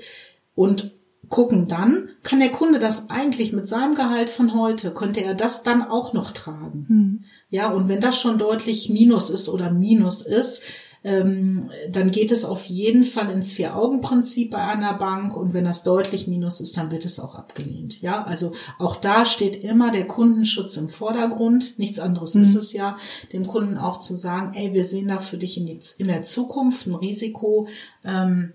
und 0.54 0.92
gucken 1.30 1.68
dann, 1.68 2.10
kann 2.24 2.40
der 2.40 2.52
Kunde 2.52 2.80
das 2.80 3.10
eigentlich 3.10 3.54
mit 3.54 3.68
seinem 3.68 3.96
Gehalt 3.96 4.30
von 4.30 4.54
heute, 4.54 4.92
könnte 4.92 5.24
er 5.24 5.36
das 5.36 5.64
dann 5.64 5.84
auch 5.84 6.14
noch 6.14 6.32
tragen? 6.32 6.86
Hm. 6.88 7.24
Ja, 7.50 7.72
und 7.72 7.88
wenn 7.88 8.02
das 8.02 8.20
schon 8.20 8.38
deutlich 8.38 8.90
Minus 8.90 9.30
ist 9.30 9.50
oder 9.50 9.72
Minus 9.72 10.22
ist, 10.22 10.64
ähm, 11.04 11.70
dann 11.90 12.12
geht 12.12 12.32
es 12.32 12.44
auf 12.44 12.66
jeden 12.66 13.04
Fall 13.04 13.30
ins 13.32 13.54
Vier-Augen-Prinzip 13.54 14.52
bei 14.52 14.58
einer 14.58 14.94
Bank 14.96 15.36
und 15.36 15.54
wenn 15.54 15.64
das 15.64 15.84
deutlich 15.84 16.28
Minus 16.28 16.60
ist, 16.60 16.76
dann 16.76 16.92
wird 16.92 17.06
es 17.06 17.22
auch 17.22 17.36
abgelehnt. 17.36 18.02
Ja, 18.02 18.24
also 18.24 18.52
auch 18.80 18.98
da 18.98 19.24
steht 19.24 19.64
immer 19.64 19.92
der 19.92 20.08
Kundenschutz 20.08 20.76
im 20.76 20.90
Vordergrund. 20.90 21.78
Nichts 21.78 22.00
anderes 22.00 22.36
mhm. 22.36 22.42
ist 22.42 22.56
es 22.56 22.74
ja, 22.74 22.98
dem 23.32 23.48
Kunden 23.48 23.78
auch 23.78 24.00
zu 24.00 24.18
sagen, 24.18 24.54
ey, 24.56 24.74
wir 24.74 24.84
sehen 24.84 25.08
da 25.08 25.20
für 25.20 25.38
dich 25.38 25.58
in, 25.58 25.68
die, 25.68 25.80
in 26.00 26.08
der 26.08 26.24
Zukunft 26.24 26.86
ein 26.86 26.96
Risiko. 26.96 27.68
Ähm, 28.04 28.54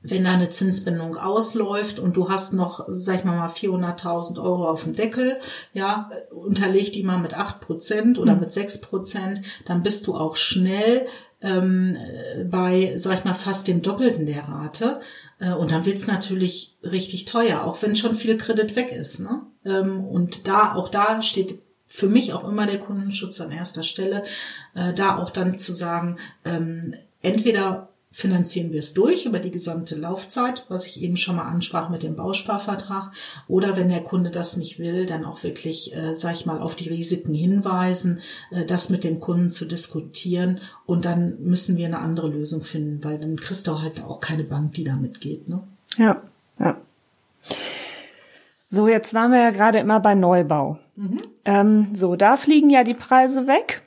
wenn 0.00 0.24
deine 0.24 0.48
Zinsbindung 0.50 1.16
ausläuft 1.16 1.98
und 1.98 2.16
du 2.16 2.28
hast 2.28 2.52
noch, 2.52 2.86
sag 2.96 3.16
ich 3.16 3.24
mal, 3.24 3.36
mal 3.36 3.48
400.000 3.48 4.40
Euro 4.40 4.68
auf 4.68 4.84
dem 4.84 4.94
Deckel, 4.94 5.38
ja, 5.72 6.10
unterleg 6.30 6.92
die 6.92 7.02
mal 7.02 7.18
mit 7.18 7.34
acht 7.34 7.60
Prozent 7.60 8.18
oder 8.18 8.34
mhm. 8.34 8.40
mit 8.40 8.52
sechs 8.52 8.80
Prozent, 8.80 9.42
dann 9.64 9.82
bist 9.82 10.06
du 10.06 10.14
auch 10.14 10.36
schnell 10.36 11.06
ähm, 11.40 11.96
bei, 12.50 12.92
sag 12.96 13.18
ich 13.18 13.24
mal, 13.24 13.34
fast 13.34 13.68
dem 13.68 13.82
Doppelten 13.82 14.26
der 14.26 14.48
Rate. 14.48 15.00
Äh, 15.38 15.52
und 15.52 15.70
dann 15.70 15.84
wird's 15.84 16.06
natürlich 16.06 16.76
richtig 16.82 17.24
teuer, 17.24 17.64
auch 17.64 17.80
wenn 17.82 17.96
schon 17.96 18.14
viel 18.14 18.36
Kredit 18.36 18.76
weg 18.76 18.92
ist. 18.92 19.20
Ne? 19.20 19.42
Ähm, 19.64 20.04
und 20.04 20.46
da, 20.46 20.74
auch 20.74 20.88
da 20.88 21.22
steht 21.22 21.60
für 21.84 22.08
mich 22.08 22.34
auch 22.34 22.46
immer 22.46 22.66
der 22.66 22.78
Kundenschutz 22.78 23.40
an 23.40 23.50
erster 23.50 23.82
Stelle, 23.82 24.22
äh, 24.74 24.92
da 24.92 25.16
auch 25.16 25.30
dann 25.30 25.56
zu 25.56 25.74
sagen, 25.74 26.18
ähm, 26.44 26.94
entweder 27.22 27.88
finanzieren 28.10 28.72
wir 28.72 28.78
es 28.78 28.94
durch 28.94 29.26
über 29.26 29.38
die 29.38 29.50
gesamte 29.50 29.94
Laufzeit, 29.94 30.64
was 30.68 30.86
ich 30.86 31.02
eben 31.02 31.16
schon 31.16 31.36
mal 31.36 31.44
ansprach 31.44 31.90
mit 31.90 32.02
dem 32.02 32.16
Bausparvertrag. 32.16 33.10
Oder 33.48 33.76
wenn 33.76 33.88
der 33.88 34.02
Kunde 34.02 34.30
das 34.30 34.56
nicht 34.56 34.78
will, 34.78 35.06
dann 35.06 35.24
auch 35.24 35.42
wirklich, 35.42 35.94
äh, 35.94 36.14
sag 36.14 36.34
ich 36.34 36.46
mal, 36.46 36.58
auf 36.58 36.74
die 36.74 36.88
Risiken 36.88 37.34
hinweisen, 37.34 38.20
äh, 38.50 38.64
das 38.64 38.88
mit 38.90 39.04
dem 39.04 39.20
Kunden 39.20 39.50
zu 39.50 39.66
diskutieren. 39.66 40.60
Und 40.86 41.04
dann 41.04 41.40
müssen 41.40 41.76
wir 41.76 41.86
eine 41.86 41.98
andere 41.98 42.28
Lösung 42.28 42.62
finden, 42.62 43.04
weil 43.04 43.18
dann 43.18 43.36
kriegst 43.36 43.66
du 43.66 43.80
halt 43.80 44.02
auch 44.02 44.20
keine 44.20 44.44
Bank, 44.44 44.72
die 44.72 44.84
da 44.84 44.96
mitgeht. 44.96 45.48
Ne? 45.48 45.60
Ja, 45.96 46.22
ja. 46.58 46.76
So, 48.66 48.88
jetzt 48.88 49.14
waren 49.14 49.32
wir 49.32 49.40
ja 49.40 49.50
gerade 49.50 49.78
immer 49.78 50.00
bei 50.00 50.14
Neubau. 50.14 50.78
Mhm. 50.96 51.20
Ähm, 51.44 51.88
so, 51.94 52.16
da 52.16 52.36
fliegen 52.36 52.70
ja 52.70 52.84
die 52.84 52.94
Preise 52.94 53.46
weg. 53.46 53.82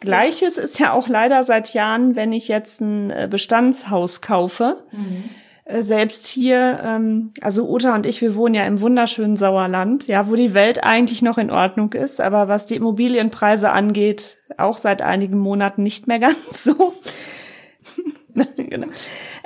Gleiches 0.00 0.56
ist 0.56 0.78
ja 0.78 0.92
auch 0.92 1.08
leider 1.08 1.44
seit 1.44 1.74
Jahren, 1.74 2.16
wenn 2.16 2.32
ich 2.32 2.48
jetzt 2.48 2.80
ein 2.80 3.10
äh, 3.10 3.28
Bestandshaus 3.30 4.20
kaufe. 4.20 4.82
Mhm. 4.90 5.24
Äh, 5.70 5.82
selbst 5.82 6.26
hier, 6.26 6.80
ähm, 6.82 7.32
also 7.40 7.68
Uta 7.68 7.94
und 7.94 8.06
ich, 8.06 8.20
wir 8.20 8.34
wohnen 8.34 8.54
ja 8.54 8.64
im 8.64 8.80
wunderschönen 8.80 9.36
Sauerland, 9.36 10.06
ja, 10.06 10.28
wo 10.28 10.34
die 10.34 10.54
Welt 10.54 10.82
eigentlich 10.82 11.22
noch 11.22 11.38
in 11.38 11.50
Ordnung 11.50 11.92
ist, 11.92 12.20
aber 12.20 12.48
was 12.48 12.66
die 12.66 12.76
Immobilienpreise 12.76 13.70
angeht, 13.70 14.38
auch 14.56 14.78
seit 14.78 15.02
einigen 15.02 15.38
Monaten 15.38 15.82
nicht 15.82 16.06
mehr 16.06 16.18
ganz 16.18 16.64
so. 16.64 16.94
genau. 18.56 18.88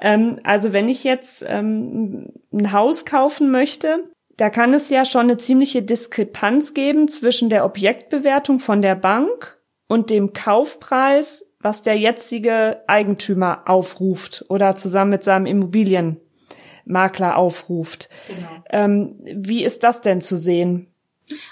ähm, 0.00 0.38
also 0.44 0.72
wenn 0.72 0.88
ich 0.88 1.05
jetzt 1.05 1.44
ähm, 1.46 2.28
ein 2.52 2.72
Haus 2.72 3.05
kaufen 3.05 3.50
möchte, 3.50 4.05
da 4.36 4.50
kann 4.50 4.74
es 4.74 4.88
ja 4.90 5.05
schon 5.05 5.22
eine 5.22 5.36
ziemliche 5.36 5.82
Diskrepanz 5.82 6.74
geben 6.74 7.09
zwischen 7.09 7.50
der 7.50 7.64
Objektbewertung 7.64 8.61
von 8.61 8.82
der 8.82 8.94
Bank 8.94 9.59
und 9.95 10.11
dem 10.11 10.32
Kaufpreis, 10.32 11.47
was 11.61 11.82
der 11.82 11.97
jetzige 11.97 12.82
Eigentümer 12.88 13.62
aufruft 13.66 14.45
oder 14.49 14.74
zusammen 14.74 15.12
mit 15.12 15.22
seinem 15.22 15.47
Immobilienmakler 15.47 17.36
aufruft. 17.36 18.09
Genau. 18.26 18.49
Ähm, 18.70 19.20
wie 19.24 19.64
ist 19.64 19.84
das 19.84 20.01
denn 20.01 20.20
zu 20.20 20.36
sehen? 20.36 20.88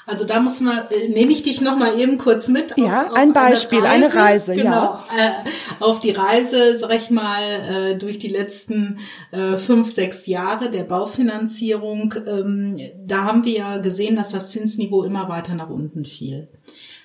Also 0.07 0.27
da 0.27 0.41
muss 0.41 0.61
man, 0.61 0.77
äh, 0.91 1.09
nehme 1.09 1.31
ich 1.31 1.45
dich 1.45 1.61
noch 1.61 1.79
mal 1.79 1.99
eben 1.99 2.19
kurz 2.19 2.49
mit. 2.49 2.77
Ja, 2.77 3.07
auf, 3.07 3.15
ein 3.15 3.33
Beispiel, 3.33 3.87
eine 3.87 4.07
Reise, 4.07 4.19
eine 4.19 4.25
Reise 4.25 4.55
genau, 4.55 4.71
ja. 4.71 5.01
Äh, 5.17 5.33
auf 5.81 6.01
die 6.01 6.11
Reise, 6.11 6.77
sag 6.77 6.95
ich 6.95 7.11
mal, 7.11 7.43
äh, 7.93 7.97
durch 7.97 8.19
die 8.19 8.29
letzten 8.29 8.99
äh, 9.31 9.57
fünf, 9.57 9.87
sechs 9.87 10.27
Jahre 10.27 10.69
der 10.69 10.83
Baufinanzierung. 10.83 12.13
Ähm, 12.27 12.81
da 13.07 13.23
haben 13.23 13.45
wir 13.45 13.53
ja 13.53 13.79
gesehen, 13.79 14.17
dass 14.17 14.33
das 14.33 14.51
Zinsniveau 14.51 15.05
immer 15.05 15.29
weiter 15.29 15.55
nach 15.55 15.71
unten 15.71 16.05
fiel. 16.05 16.49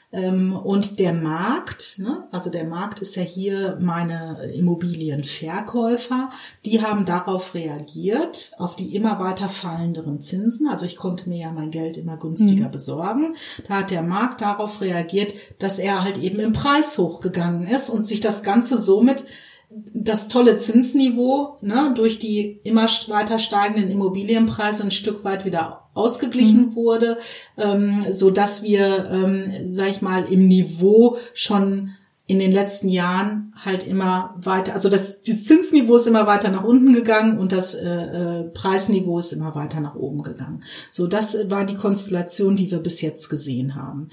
Ähm, 0.10 0.56
und 0.56 1.00
der 1.00 1.12
Markt, 1.12 1.96
ne, 1.98 2.28
also 2.32 2.50
der 2.50 2.64
Markt 2.64 3.00
ist 3.00 3.16
ja 3.16 3.24
hier 3.24 3.78
meine 3.82 4.52
Immobilienverkäufer, 4.56 6.30
die 6.64 6.82
haben 6.82 7.06
darauf 7.06 7.54
reagiert, 7.54 8.52
auf 8.58 8.78
die 8.78 8.96
immer 8.96 9.20
weiter 9.20 9.50
fallenderen 9.50 10.22
Zinsen. 10.22 10.68
Also 10.70 10.86
ich 10.86 10.96
konnte 10.96 11.28
mir 11.28 11.40
ja 11.40 11.52
mein 11.52 11.72
Geld 11.72 11.98
immer 11.98 12.16
günstiger 12.16 12.68
mhm. 12.68 12.72
besorgen. 12.72 13.36
Da 13.68 13.80
hat 13.80 13.92
der 13.92 14.02
Markt 14.02 14.40
darauf 14.40 14.80
reagiert, 14.80 15.34
dass 15.60 15.78
er 15.78 16.04
halt 16.04 16.18
eben 16.18 16.40
im 16.40 16.54
Preis 16.54 16.98
hochgegangen 16.98 17.68
ist 17.68 17.90
und 17.90 18.08
sich 18.08 18.22
das 18.22 18.44
Ganze 18.44 18.78
somit 18.78 19.26
das 19.70 20.30
tolle 20.30 20.56
Zinsniveau 20.56 21.58
ne, 21.60 21.92
durch 21.94 22.20
die 22.20 22.62
immer 22.64 22.86
weiter 23.08 23.38
steigenden 23.38 23.92
Immobilienpreise 23.92 24.84
ein 24.84 24.92
Stück 24.92 25.26
weit 25.26 25.44
wieder 25.44 25.87
ausgeglichen 25.98 26.68
mhm. 26.68 26.76
wurde, 26.76 27.18
ähm, 27.58 28.06
so 28.12 28.30
dass 28.30 28.64
wir, 28.64 29.10
ähm, 29.12 29.52
sag 29.66 29.90
ich 29.90 30.02
mal, 30.02 30.32
im 30.32 30.48
Niveau 30.48 31.18
schon 31.34 31.92
in 32.30 32.40
den 32.40 32.52
letzten 32.52 32.90
Jahren 32.90 33.54
halt 33.56 33.88
immer 33.88 34.36
weiter, 34.38 34.74
also 34.74 34.90
das, 34.90 35.22
das 35.22 35.46
Zinsniveau 35.46 35.96
ist 35.96 36.08
immer 36.08 36.28
weiter 36.28 36.50
nach 36.50 36.66
unten 36.66 36.92
gegangen 36.92 37.40
und 37.40 37.54
das 37.54 37.74
äh, 37.74 37.88
äh, 37.88 38.44
Preisniveau 38.50 39.18
ist 39.18 39.32
immer 39.32 39.56
weiter 39.56 39.80
nach 39.80 39.96
oben 39.96 40.24
gegangen. 40.24 40.62
So, 40.92 41.08
das 41.08 41.50
war 41.50 41.66
die 41.66 41.76
Konstellation, 41.76 42.58
die 42.58 42.70
wir 42.70 42.80
bis 42.80 43.00
jetzt 43.00 43.30
gesehen 43.30 43.76
haben. 43.76 44.10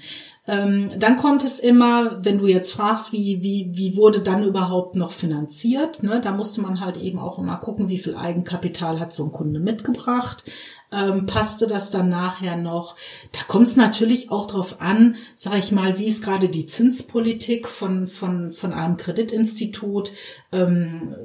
Ähm, 0.47 0.91
dann 0.97 1.17
kommt 1.17 1.43
es 1.43 1.59
immer, 1.59 2.23
wenn 2.23 2.37
du 2.37 2.47
jetzt 2.47 2.71
fragst, 2.71 3.11
wie, 3.11 3.43
wie, 3.43 3.71
wie 3.73 3.97
wurde 3.97 4.21
dann 4.21 4.45
überhaupt 4.45 4.95
noch 4.95 5.11
finanziert, 5.11 6.01
ne, 6.01 6.21
da 6.21 6.31
musste 6.31 6.61
man 6.61 6.79
halt 6.79 6.95
eben 6.95 7.19
auch 7.19 7.37
immer 7.37 7.57
gucken, 7.57 7.89
wie 7.89 7.97
viel 7.97 8.15
Eigenkapital 8.15 9.01
hat 9.01 9.13
so 9.13 9.25
ein 9.25 9.31
Kunde 9.31 9.59
mitgebracht 9.59 10.45
ähm, 10.91 11.25
passte 11.25 11.67
das 11.67 11.91
dann 11.91 12.09
nachher 12.09 12.57
noch. 12.57 12.95
Da 13.31 13.39
kommt 13.47 13.67
es 13.67 13.75
natürlich 13.75 14.31
auch 14.31 14.47
drauf 14.47 14.81
an, 14.81 15.15
sage 15.35 15.57
ich 15.57 15.71
mal, 15.71 15.97
wie 15.97 16.05
ist 16.05 16.23
gerade 16.23 16.49
die 16.49 16.65
Zinspolitik 16.65 17.67
von, 17.67 18.07
von, 18.07 18.51
von 18.51 18.73
einem 18.73 18.97
Kreditinstitut. 18.97 20.11
Ähm, 20.51 21.15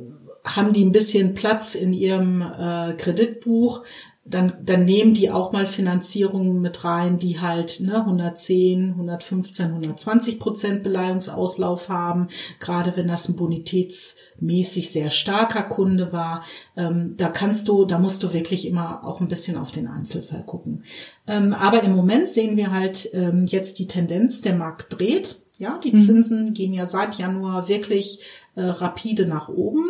haben 0.44 0.72
die 0.72 0.84
ein 0.84 0.92
bisschen 0.92 1.34
Platz 1.34 1.74
in 1.74 1.92
ihrem 1.92 2.42
äh, 2.42 2.94
Kreditbuch? 2.94 3.82
Dann, 4.30 4.52
dann 4.62 4.84
nehmen 4.84 5.12
die 5.12 5.30
auch 5.30 5.52
mal 5.52 5.66
Finanzierungen 5.66 6.60
mit 6.60 6.84
rein, 6.84 7.16
die 7.16 7.40
halt 7.40 7.80
ne, 7.80 7.96
110, 7.96 8.90
115, 8.90 9.66
120 9.66 10.38
Prozent 10.38 10.82
Beleihungsauslauf 10.82 11.88
haben, 11.88 12.28
gerade 12.60 12.96
wenn 12.96 13.08
das 13.08 13.28
ein 13.28 13.36
bonitätsmäßig 13.36 14.90
sehr 14.90 15.10
starker 15.10 15.64
Kunde 15.64 16.12
war. 16.12 16.44
Ähm, 16.76 17.14
da 17.16 17.28
kannst 17.28 17.68
du, 17.68 17.84
da 17.84 17.98
musst 17.98 18.22
du 18.22 18.32
wirklich 18.32 18.66
immer 18.66 19.04
auch 19.04 19.20
ein 19.20 19.28
bisschen 19.28 19.56
auf 19.56 19.72
den 19.72 19.88
Einzelfall 19.88 20.44
gucken. 20.44 20.84
Ähm, 21.26 21.52
aber 21.52 21.82
im 21.82 21.94
Moment 21.94 22.28
sehen 22.28 22.56
wir 22.56 22.70
halt 22.70 23.10
ähm, 23.12 23.46
jetzt 23.46 23.78
die 23.80 23.88
Tendenz, 23.88 24.42
der 24.42 24.54
Markt 24.54 24.98
dreht. 24.98 25.40
Ja, 25.58 25.78
die 25.78 25.92
mhm. 25.92 25.96
Zinsen 25.96 26.54
gehen 26.54 26.72
ja 26.72 26.86
seit 26.86 27.18
Januar 27.18 27.68
wirklich 27.68 28.20
äh, 28.54 28.62
rapide 28.62 29.26
nach 29.26 29.48
oben. 29.48 29.84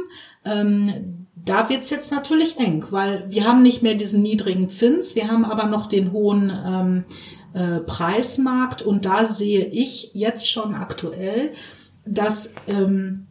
Ähm, 0.44 1.19
da 1.44 1.68
wird's 1.68 1.90
jetzt 1.90 2.12
natürlich 2.12 2.58
eng, 2.58 2.84
weil 2.90 3.24
wir 3.28 3.44
haben 3.44 3.62
nicht 3.62 3.82
mehr 3.82 3.94
diesen 3.94 4.22
niedrigen 4.22 4.68
Zins, 4.68 5.14
wir 5.14 5.28
haben 5.28 5.44
aber 5.44 5.66
noch 5.66 5.86
den 5.86 6.12
hohen 6.12 6.52
ähm, 6.66 7.04
äh, 7.52 7.80
Preismarkt 7.80 8.82
und 8.82 9.04
da 9.04 9.24
sehe 9.24 9.64
ich 9.66 10.10
jetzt 10.14 10.46
schon 10.46 10.74
aktuell, 10.74 11.52
dass, 12.04 12.54
ähm, 12.66 13.26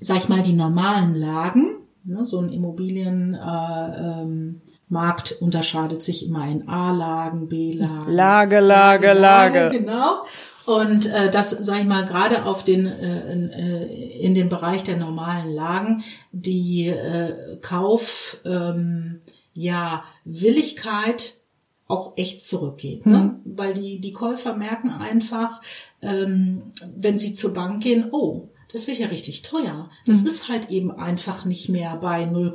sag 0.00 0.18
ich 0.18 0.28
mal, 0.28 0.42
die 0.42 0.52
normalen 0.52 1.14
Lagen, 1.14 1.76
ne, 2.04 2.24
so 2.24 2.38
ein 2.38 2.48
Immobilienmarkt 2.48 3.98
äh, 3.98 4.22
ähm, 4.22 4.60
Markt 4.88 5.32
unterscheidet 5.40 6.02
sich 6.02 6.26
immer 6.26 6.48
in 6.48 6.68
A-Lagen, 6.68 7.48
B-Lagen. 7.48 8.10
Lage, 8.10 8.60
Lage, 8.60 9.12
Lage. 9.12 9.58
Lage. 9.60 9.78
Genau. 9.78 10.22
Und 10.68 11.06
äh, 11.06 11.30
das, 11.30 11.48
sage 11.48 11.80
ich 11.80 11.86
mal, 11.86 12.04
gerade 12.04 12.44
auf 12.44 12.62
den 12.62 12.84
äh, 12.84 13.32
in, 13.32 13.48
äh, 13.48 13.86
in 14.18 14.34
dem 14.34 14.50
Bereich 14.50 14.84
der 14.84 14.98
normalen 14.98 15.50
Lagen, 15.54 16.04
die 16.30 16.88
äh, 16.88 17.56
Kauf, 17.62 18.36
ähm, 18.44 19.22
ja, 19.54 20.04
Willigkeit 20.26 21.38
auch 21.86 22.12
echt 22.18 22.42
zurückgeht, 22.42 23.06
ne? 23.06 23.40
mhm. 23.42 23.56
weil 23.56 23.72
die 23.72 23.98
die 23.98 24.12
Käufer 24.12 24.54
merken 24.56 24.90
einfach, 24.90 25.62
ähm, 26.02 26.64
wenn 26.94 27.18
sie 27.18 27.32
zur 27.32 27.54
Bank 27.54 27.82
gehen, 27.82 28.08
oh, 28.12 28.50
das 28.70 28.86
wird 28.86 28.98
ja 28.98 29.06
richtig 29.06 29.40
teuer. 29.40 29.88
Das 30.04 30.20
mhm. 30.20 30.26
ist 30.26 30.48
halt 30.50 30.68
eben 30.68 30.90
einfach 30.90 31.46
nicht 31.46 31.70
mehr 31.70 31.96
bei 31.96 32.26
0, 32.26 32.52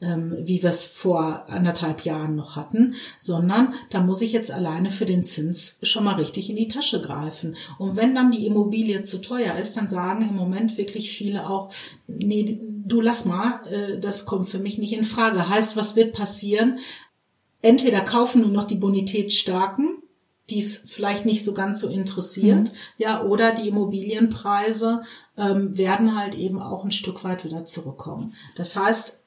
ähm, 0.00 0.38
wie 0.44 0.62
wir 0.62 0.70
es 0.70 0.84
vor 0.84 1.44
anderthalb 1.48 2.04
Jahren 2.04 2.36
noch 2.36 2.56
hatten, 2.56 2.94
sondern 3.18 3.74
da 3.90 4.00
muss 4.00 4.22
ich 4.22 4.32
jetzt 4.32 4.50
alleine 4.50 4.90
für 4.90 5.04
den 5.04 5.22
Zins 5.22 5.78
schon 5.82 6.04
mal 6.04 6.14
richtig 6.14 6.50
in 6.50 6.56
die 6.56 6.68
Tasche 6.68 7.00
greifen. 7.00 7.56
Und 7.78 7.96
wenn 7.96 8.14
dann 8.14 8.30
die 8.30 8.46
Immobilie 8.46 9.02
zu 9.02 9.20
teuer 9.20 9.56
ist, 9.56 9.76
dann 9.76 9.88
sagen 9.88 10.28
im 10.28 10.36
Moment 10.36 10.78
wirklich 10.78 11.10
viele 11.10 11.48
auch, 11.48 11.72
nee, 12.06 12.60
du 12.62 13.00
lass 13.00 13.24
mal, 13.24 13.60
äh, 13.70 13.98
das 13.98 14.24
kommt 14.24 14.48
für 14.48 14.58
mich 14.58 14.78
nicht 14.78 14.92
in 14.92 15.04
Frage. 15.04 15.48
Heißt, 15.48 15.76
was 15.76 15.96
wird 15.96 16.14
passieren? 16.14 16.78
Entweder 17.62 18.00
kaufen 18.00 18.40
nur 18.40 18.50
noch 18.50 18.64
die 18.64 18.76
Bonitätsstarken, 18.76 19.98
die 20.48 20.58
es 20.58 20.82
vielleicht 20.86 21.26
nicht 21.26 21.44
so 21.44 21.54
ganz 21.54 21.78
so 21.78 21.88
interessiert, 21.88 22.68
mhm. 22.68 22.76
ja, 22.96 23.22
oder 23.22 23.54
die 23.54 23.68
Immobilienpreise 23.68 25.02
ähm, 25.36 25.76
werden 25.78 26.18
halt 26.18 26.34
eben 26.34 26.60
auch 26.60 26.84
ein 26.84 26.90
Stück 26.90 27.22
weit 27.22 27.44
wieder 27.44 27.64
zurückkommen. 27.64 28.34
Das 28.56 28.74
heißt, 28.74 29.19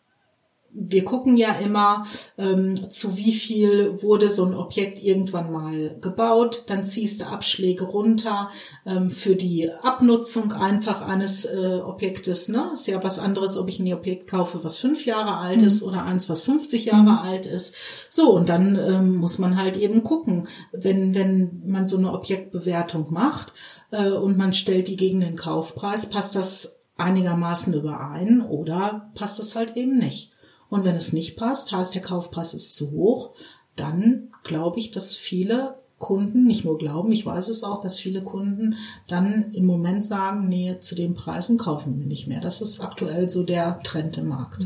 wir 0.75 1.03
gucken 1.03 1.37
ja 1.37 1.53
immer, 1.53 2.05
ähm, 2.37 2.89
zu 2.89 3.15
wie 3.17 3.31
viel 3.31 4.01
wurde 4.01 4.29
so 4.29 4.43
ein 4.43 4.55
Objekt 4.55 5.01
irgendwann 5.01 5.51
mal 5.51 5.97
gebaut. 6.01 6.63
Dann 6.67 6.83
ziehst 6.83 7.21
du 7.21 7.25
Abschläge 7.27 7.83
runter 7.83 8.49
ähm, 8.85 9.09
für 9.09 9.35
die 9.35 9.69
Abnutzung 9.71 10.51
einfach 10.51 11.01
eines 11.01 11.45
äh, 11.45 11.79
Objektes. 11.83 12.49
Ne? 12.49 12.71
Ist 12.73 12.87
ja 12.87 13.03
was 13.03 13.19
anderes, 13.19 13.57
ob 13.57 13.69
ich 13.69 13.79
ein 13.79 13.93
Objekt 13.93 14.27
kaufe, 14.27 14.63
was 14.63 14.77
fünf 14.77 15.05
Jahre 15.05 15.37
alt 15.37 15.61
mhm. 15.61 15.67
ist 15.67 15.83
oder 15.83 16.03
eins, 16.03 16.27
was 16.29 16.41
50 16.41 16.85
Jahre 16.85 17.03
mhm. 17.03 17.17
alt 17.19 17.45
ist. 17.45 17.75
So, 18.09 18.35
und 18.35 18.49
dann 18.49 18.75
ähm, 18.75 19.17
muss 19.17 19.37
man 19.37 19.57
halt 19.57 19.77
eben 19.77 20.03
gucken, 20.03 20.47
wenn, 20.71 21.13
wenn 21.13 21.61
man 21.65 21.85
so 21.85 21.97
eine 21.97 22.13
Objektbewertung 22.13 23.11
macht 23.13 23.53
äh, 23.91 24.09
und 24.09 24.37
man 24.37 24.53
stellt 24.53 24.87
die 24.87 24.95
gegen 24.95 25.19
den 25.19 25.35
Kaufpreis, 25.35 26.09
passt 26.09 26.35
das 26.35 26.81
einigermaßen 26.97 27.73
überein 27.73 28.41
oder 28.41 29.11
passt 29.15 29.39
das 29.39 29.55
halt 29.55 29.77
eben 29.77 29.97
nicht. 29.97 30.32
Und 30.73 30.85
wenn 30.85 30.95
es 30.95 31.13
nicht 31.13 31.37
passt, 31.37 31.71
heißt 31.71 31.93
der 31.93 32.01
Kaufpreis 32.01 32.55
ist 32.55 32.73
zu 32.73 32.93
hoch, 32.93 33.35
dann 33.75 34.29
glaube 34.43 34.79
ich, 34.79 34.89
dass 34.89 35.15
viele 35.15 35.75
Kunden, 35.99 36.47
nicht 36.47 36.65
nur 36.65 36.79
glauben, 36.79 37.11
ich 37.11 37.27
weiß 37.27 37.47
es 37.49 37.63
auch, 37.63 37.79
dass 37.79 37.99
viele 37.99 38.23
Kunden 38.23 38.75
dann 39.07 39.51
im 39.53 39.67
Moment 39.67 40.03
sagen, 40.03 40.47
nee, 40.47 40.75
zu 40.79 40.95
den 40.95 41.13
Preisen 41.13 41.59
kaufen 41.59 41.99
wir 41.99 42.07
nicht 42.07 42.27
mehr. 42.27 42.39
Das 42.39 42.59
ist 42.59 42.83
aktuell 42.83 43.29
so 43.29 43.43
der 43.43 43.81
Trend 43.83 44.17
im 44.17 44.29
Markt. 44.29 44.65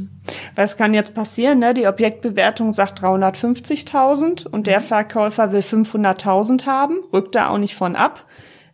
Was 0.56 0.78
kann 0.78 0.94
jetzt 0.94 1.14
passieren? 1.14 1.60
Ne? 1.60 1.74
Die 1.74 1.88
Objektbewertung 1.88 2.72
sagt 2.72 3.02
350.000 3.02 4.48
und 4.48 4.66
der 4.66 4.80
mhm. 4.80 4.86
Verkäufer 4.86 5.52
will 5.52 5.60
500.000 5.60 6.66
haben, 6.68 7.00
rückt 7.12 7.36
da 7.36 7.50
auch 7.50 7.58
nicht 7.58 7.76
von 7.76 7.98
ab 7.98 8.26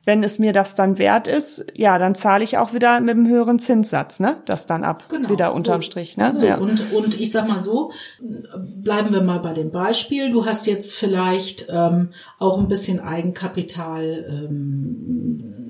wenn 0.05 0.23
es 0.23 0.39
mir 0.39 0.53
das 0.53 0.75
dann 0.75 0.97
wert 0.97 1.27
ist, 1.27 1.65
ja, 1.73 1.97
dann 1.97 2.15
zahle 2.15 2.43
ich 2.43 2.57
auch 2.57 2.73
wieder 2.73 2.99
mit 2.99 3.11
einem 3.11 3.27
höheren 3.27 3.59
Zinssatz, 3.59 4.19
ne? 4.19 4.41
Das 4.45 4.65
dann 4.65 4.83
ab, 4.83 5.05
genau, 5.09 5.29
wieder 5.29 5.53
unterm 5.53 5.81
so, 5.81 5.85
Strich, 5.85 6.17
ne? 6.17 6.33
So, 6.35 6.47
ja. 6.47 6.57
und, 6.57 6.91
und 6.93 7.19
ich 7.19 7.31
sag 7.31 7.47
mal 7.47 7.59
so, 7.59 7.91
bleiben 8.21 9.13
wir 9.13 9.21
mal 9.21 9.39
bei 9.39 9.53
dem 9.53 9.71
Beispiel. 9.71 10.31
Du 10.31 10.45
hast 10.45 10.67
jetzt 10.67 10.95
vielleicht 10.95 11.67
ähm, 11.69 12.09
auch 12.37 12.57
ein 12.57 12.67
bisschen 12.67 12.99
Eigenkapital 12.99 14.25
ähm, 14.29 15.63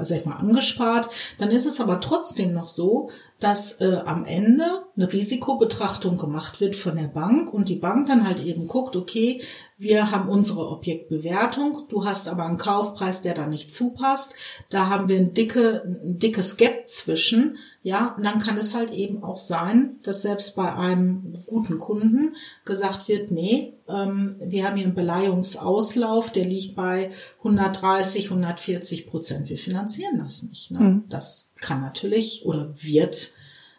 sag 0.00 0.20
ich 0.20 0.26
mal, 0.26 0.36
angespart, 0.36 1.08
dann 1.38 1.50
ist 1.50 1.66
es 1.66 1.80
aber 1.80 2.00
trotzdem 2.00 2.52
noch 2.52 2.68
so, 2.68 3.10
dass 3.40 3.80
äh, 3.80 4.00
am 4.04 4.24
Ende 4.24 4.85
eine 4.96 5.12
Risikobetrachtung 5.12 6.16
gemacht 6.16 6.60
wird 6.60 6.74
von 6.74 6.96
der 6.96 7.08
Bank 7.08 7.52
und 7.52 7.68
die 7.68 7.76
Bank 7.76 8.06
dann 8.06 8.26
halt 8.26 8.42
eben 8.42 8.66
guckt, 8.66 8.96
okay, 8.96 9.42
wir 9.76 10.10
haben 10.10 10.28
unsere 10.28 10.70
Objektbewertung, 10.70 11.84
du 11.88 12.06
hast 12.06 12.28
aber 12.28 12.46
einen 12.46 12.56
Kaufpreis, 12.56 13.20
der 13.20 13.34
da 13.34 13.46
nicht 13.46 13.72
zupasst, 13.72 14.34
da 14.70 14.88
haben 14.88 15.08
wir 15.08 15.18
ein, 15.18 15.34
dicke, 15.34 15.82
ein 15.84 16.18
dickes 16.18 16.56
Gap 16.56 16.88
zwischen, 16.88 17.58
ja, 17.82 18.14
und 18.16 18.24
dann 18.24 18.38
kann 18.38 18.56
es 18.56 18.74
halt 18.74 18.90
eben 18.90 19.22
auch 19.22 19.38
sein, 19.38 19.96
dass 20.02 20.22
selbst 20.22 20.56
bei 20.56 20.74
einem 20.74 21.42
guten 21.46 21.78
Kunden 21.78 22.34
gesagt 22.64 23.06
wird, 23.06 23.30
nee, 23.30 23.74
ähm, 23.88 24.34
wir 24.40 24.64
haben 24.64 24.76
hier 24.76 24.86
einen 24.86 24.94
Beleihungsauslauf, 24.94 26.32
der 26.32 26.46
liegt 26.46 26.74
bei 26.74 27.10
130, 27.38 28.30
140 28.30 29.06
Prozent. 29.06 29.48
Wir 29.48 29.58
finanzieren 29.58 30.18
das 30.18 30.42
nicht. 30.42 30.70
Ne? 30.70 30.80
Mhm. 30.80 31.04
Das 31.08 31.52
kann 31.60 31.80
natürlich 31.80 32.44
oder 32.44 32.72
wird 32.74 33.30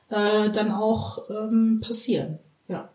äh, 0.09 0.49
dann 0.49 0.71
auch 0.71 1.29
ähm, 1.29 1.81
passieren. 1.85 2.39
Ja, 2.67 2.89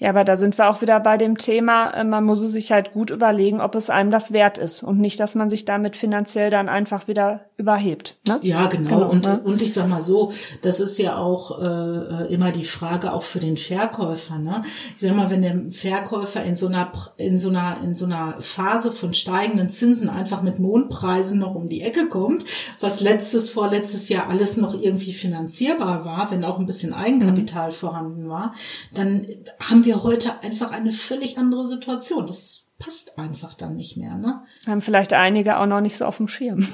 aber 0.00 0.24
da 0.24 0.36
sind 0.36 0.58
wir 0.58 0.68
auch 0.68 0.82
wieder 0.82 1.00
bei 1.00 1.16
dem 1.16 1.38
Thema, 1.38 1.90
äh, 1.90 2.04
man 2.04 2.24
muss 2.24 2.40
es 2.40 2.52
sich 2.52 2.72
halt 2.72 2.92
gut 2.92 3.10
überlegen, 3.10 3.60
ob 3.60 3.74
es 3.74 3.90
einem 3.90 4.10
das 4.10 4.32
wert 4.32 4.58
ist 4.58 4.82
und 4.82 4.98
nicht, 4.98 5.18
dass 5.18 5.34
man 5.34 5.48
sich 5.48 5.64
damit 5.64 5.96
finanziell 5.96 6.50
dann 6.50 6.68
einfach 6.68 7.08
wieder 7.08 7.46
überhebt. 7.56 8.16
Ne? 8.26 8.38
Ja, 8.42 8.66
genau. 8.66 8.90
genau 8.90 9.10
und, 9.10 9.24
ne? 9.24 9.40
und 9.42 9.62
ich 9.62 9.72
sag 9.72 9.88
mal 9.88 10.02
so, 10.02 10.32
das 10.62 10.80
ist 10.80 10.98
ja 10.98 11.16
auch 11.16 11.62
äh, 11.62 12.32
immer 12.32 12.50
die 12.52 12.64
Frage 12.64 13.12
auch 13.12 13.22
für 13.22 13.40
den 13.40 13.56
Verkäufer. 13.56 14.38
Ne? 14.38 14.62
Ich 14.94 15.02
sag 15.02 15.14
mal, 15.14 15.30
wenn 15.30 15.42
der 15.42 15.70
Verkäufer 15.70 16.42
in 16.42 16.54
so 16.54 16.66
einer 16.66 16.92
in 17.16 17.38
so 17.38 17.48
einer 17.48 17.78
in 17.82 17.94
so 17.94 18.04
einer 18.04 18.40
Phase 18.40 18.92
von 18.92 19.14
steigenden 19.14 19.68
Zinsen 19.68 20.10
einfach 20.10 20.42
mit 20.42 20.58
Mondpreisen 20.58 21.38
noch 21.38 21.54
um 21.54 21.68
die 21.68 21.82
Ecke 21.82 22.08
kommt, 22.08 22.44
was 22.80 23.00
letztes 23.00 23.50
vorletztes 23.50 24.08
Jahr 24.08 24.28
alles 24.28 24.56
noch 24.56 24.74
irgendwie 24.78 25.12
finanzierbar 25.12 26.04
war, 26.04 26.30
wenn 26.30 26.44
auch 26.44 26.58
ein 26.58 26.66
bisschen 26.66 26.92
Eigenkapital 26.92 27.68
mhm. 27.68 27.74
vorhanden 27.74 28.28
war, 28.28 28.54
dann 28.92 29.26
haben 29.70 29.84
wir 29.84 30.02
heute 30.02 30.40
einfach 30.42 30.72
eine 30.72 30.92
völlig 30.92 31.38
andere 31.38 31.64
Situation. 31.64 32.26
Das 32.26 32.66
passt 32.78 33.18
einfach 33.18 33.54
dann 33.54 33.76
nicht 33.76 33.96
mehr. 33.96 34.16
Ne? 34.16 34.42
Haben 34.66 34.80
vielleicht 34.80 35.12
einige 35.12 35.58
auch 35.58 35.66
noch 35.66 35.80
nicht 35.80 35.96
so 35.96 36.04
auf 36.04 36.16
dem 36.16 36.28
Schirm. 36.28 36.66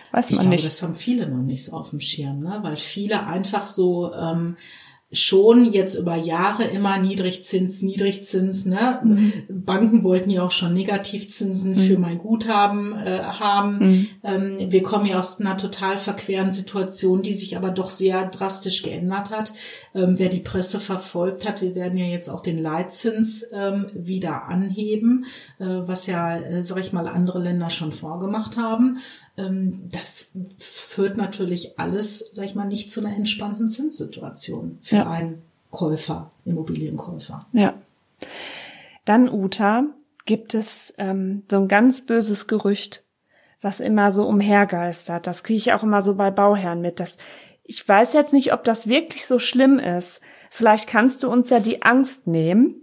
Weiß 0.12 0.30
man 0.32 0.44
ich 0.44 0.48
nicht. 0.50 0.66
das 0.66 0.82
haben 0.82 0.94
viele 0.94 1.28
noch 1.28 1.42
nicht 1.42 1.64
so 1.64 1.72
auf 1.72 1.90
dem 1.90 2.00
Schirm, 2.00 2.40
ne? 2.40 2.58
weil 2.62 2.76
viele 2.76 3.26
einfach 3.26 3.66
so 3.66 4.12
ähm, 4.12 4.56
schon 5.14 5.72
jetzt 5.72 5.94
über 5.94 6.16
Jahre 6.16 6.64
immer 6.64 6.98
Niedrigzins, 6.98 7.82
Niedrigzins. 7.82 8.66
Ne? 8.66 9.00
Mhm. 9.02 9.32
Banken 9.48 10.02
wollten 10.02 10.30
ja 10.30 10.42
auch 10.42 10.50
schon 10.50 10.74
Negativzinsen 10.74 11.72
mhm. 11.72 11.76
für 11.76 11.98
mein 11.98 12.18
Guthaben 12.18 12.94
äh, 12.94 13.20
haben. 13.20 13.78
Mhm. 13.78 14.08
Ähm, 14.22 14.56
wir 14.70 14.82
kommen 14.82 15.06
ja 15.06 15.18
aus 15.18 15.40
einer 15.40 15.56
total 15.56 15.98
verqueren 15.98 16.50
Situation, 16.50 17.22
die 17.22 17.34
sich 17.34 17.56
aber 17.56 17.70
doch 17.70 17.90
sehr 17.90 18.26
drastisch 18.26 18.82
geändert 18.82 19.30
hat. 19.30 19.52
Ähm, 19.94 20.14
wer 20.18 20.28
die 20.28 20.40
Presse 20.40 20.80
verfolgt 20.80 21.48
hat, 21.48 21.62
wir 21.62 21.74
werden 21.74 21.98
ja 21.98 22.06
jetzt 22.06 22.28
auch 22.28 22.40
den 22.40 22.58
Leitzins 22.58 23.46
ähm, 23.52 23.86
wieder 23.94 24.44
anheben, 24.48 25.24
äh, 25.58 25.64
was 25.64 26.06
ja, 26.06 26.36
äh, 26.36 26.62
sag 26.62 26.80
ich 26.80 26.92
mal, 26.92 27.08
andere 27.08 27.38
Länder 27.38 27.70
schon 27.70 27.92
vorgemacht 27.92 28.56
haben. 28.56 28.98
Ähm, 29.36 29.88
das 29.90 30.32
führt 30.58 31.16
natürlich 31.16 31.78
alles, 31.78 32.28
sag 32.32 32.44
ich 32.44 32.54
mal, 32.54 32.66
nicht 32.66 32.90
zu 32.90 33.00
einer 33.00 33.14
entspannten 33.16 33.68
Zinssituation 33.68 34.78
für 34.80 34.96
ja. 34.96 35.10
einen 35.10 35.42
Käufer, 35.70 36.30
Immobilienkäufer. 36.44 37.40
Ja. 37.52 37.74
Dann, 39.04 39.28
Uta, 39.28 39.86
gibt 40.24 40.54
es 40.54 40.94
ähm, 40.98 41.42
so 41.50 41.58
ein 41.58 41.68
ganz 41.68 42.06
böses 42.06 42.46
Gerücht, 42.46 43.04
was 43.60 43.80
immer 43.80 44.10
so 44.10 44.26
umhergeistert. 44.26 45.26
Das 45.26 45.42
kriege 45.42 45.58
ich 45.58 45.72
auch 45.72 45.82
immer 45.82 46.00
so 46.00 46.14
bei 46.14 46.30
Bauherren 46.30 46.80
mit. 46.80 47.00
Das, 47.00 47.18
ich 47.64 47.86
weiß 47.86 48.12
jetzt 48.12 48.32
nicht, 48.32 48.52
ob 48.52 48.64
das 48.64 48.86
wirklich 48.86 49.26
so 49.26 49.38
schlimm 49.38 49.78
ist. 49.78 50.20
Vielleicht 50.50 50.88
kannst 50.88 51.22
du 51.22 51.30
uns 51.30 51.50
ja 51.50 51.60
die 51.60 51.82
Angst 51.82 52.26
nehmen. 52.26 52.76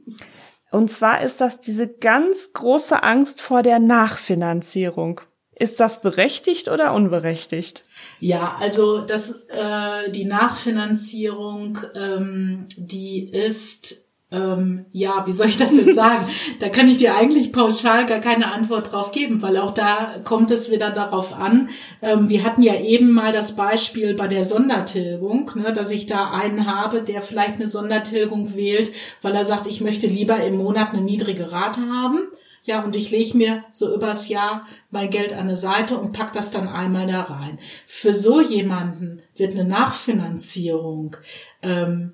Und 0.72 0.90
zwar 0.90 1.22
ist 1.22 1.42
das 1.42 1.60
diese 1.60 1.88
ganz 1.88 2.54
große 2.54 3.02
Angst 3.04 3.42
vor 3.42 3.62
der 3.62 3.80
Nachfinanzierung. 3.80 5.22
Ist 5.56 5.80
das 5.80 6.02
berechtigt 6.02 6.70
oder 6.70 6.94
unberechtigt? 6.94 7.84
Ja, 8.20 8.58
also 8.60 9.02
das, 9.02 9.46
äh, 9.50 10.10
die 10.12 10.26
Nachfinanzierung, 10.26 11.78
ähm, 11.94 12.66
die 12.78 13.30
ist 13.30 14.02
ähm, 14.32 14.86
ja, 14.94 15.28
wie 15.28 15.34
soll 15.34 15.48
ich 15.48 15.58
das 15.58 15.76
jetzt 15.76 15.94
sagen? 15.96 16.26
da 16.60 16.70
kann 16.70 16.88
ich 16.88 16.98
dir 16.98 17.16
eigentlich 17.16 17.52
pauschal 17.52 18.06
gar 18.06 18.20
keine 18.20 18.52
Antwort 18.52 18.92
drauf 18.92 19.12
geben, 19.12 19.42
weil 19.42 19.58
auch 19.58 19.74
da 19.74 20.16
kommt 20.24 20.52
es 20.52 20.72
wieder 20.72 20.90
darauf 20.92 21.34
an. 21.34 21.70
Ähm, 22.02 22.30
wir 22.30 22.44
hatten 22.44 22.62
ja 22.62 22.80
eben 22.80 23.12
mal 23.12 23.34
das 23.34 23.56
Beispiel 23.56 24.14
bei 24.14 24.28
der 24.28 24.46
Sondertilgung, 24.46 25.52
ne, 25.56 25.74
dass 25.74 25.92
ich 25.92 26.06
da 26.06 26.32
einen 26.32 26.66
habe, 26.66 27.02
der 27.02 27.22
vielleicht 27.22 27.56
eine 27.56 27.68
Sondertilgung 27.68 28.56
wählt, 28.56 28.92
weil 29.22 29.36
er 29.36 29.44
sagt, 29.44 29.68
ich 29.68 29.82
möchte 29.82 30.08
lieber 30.08 30.42
im 30.42 30.58
Monat 30.58 30.94
eine 30.94 31.02
niedrige 31.02 31.52
Rate 31.52 31.82
haben. 31.82 32.20
Ja, 32.64 32.84
und 32.84 32.96
ich 32.96 33.10
lege 33.10 33.38
mir 33.38 33.64
so 33.72 33.94
übers 33.94 34.28
Jahr 34.28 34.68
mein 34.92 35.10
Geld 35.10 35.34
an 35.34 35.40
eine 35.40 35.58
Seite 35.58 35.98
und 35.98 36.14
pack 36.14 36.32
das 36.34 36.52
dann 36.52 36.68
einmal 36.68 37.08
da 37.08 37.24
rein. 37.24 37.58
Für 37.88 38.14
so 38.14 38.40
jemanden 38.40 39.22
wird 39.36 39.54
eine 39.54 39.66
Nachfinanzierung 39.66 41.16
ähm, 41.64 42.14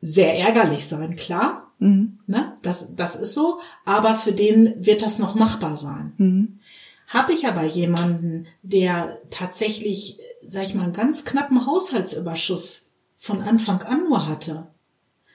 sehr 0.00 0.36
ärgerlich 0.36 0.86
sein, 0.88 1.14
klar. 1.14 1.72
Mhm. 1.78 2.18
Ne? 2.26 2.56
Das, 2.62 2.96
das 2.96 3.14
ist 3.14 3.34
so. 3.34 3.60
Aber 3.84 4.16
für 4.16 4.32
den 4.32 4.84
wird 4.84 5.02
das 5.02 5.18
noch 5.18 5.36
machbar 5.36 5.76
sein. 5.76 6.12
Mhm. 6.16 6.58
Habe 7.06 7.32
ich 7.32 7.46
aber 7.46 7.62
jemanden, 7.64 8.46
der 8.62 9.20
tatsächlich, 9.30 10.18
sag 10.46 10.64
ich 10.64 10.74
mal, 10.74 10.84
einen 10.84 10.92
ganz 10.92 11.24
knappen 11.24 11.66
Haushaltsüberschuss 11.66 12.90
von 13.14 13.42
Anfang 13.42 13.82
an 13.82 14.04
nur 14.04 14.26
hatte, 14.26 14.66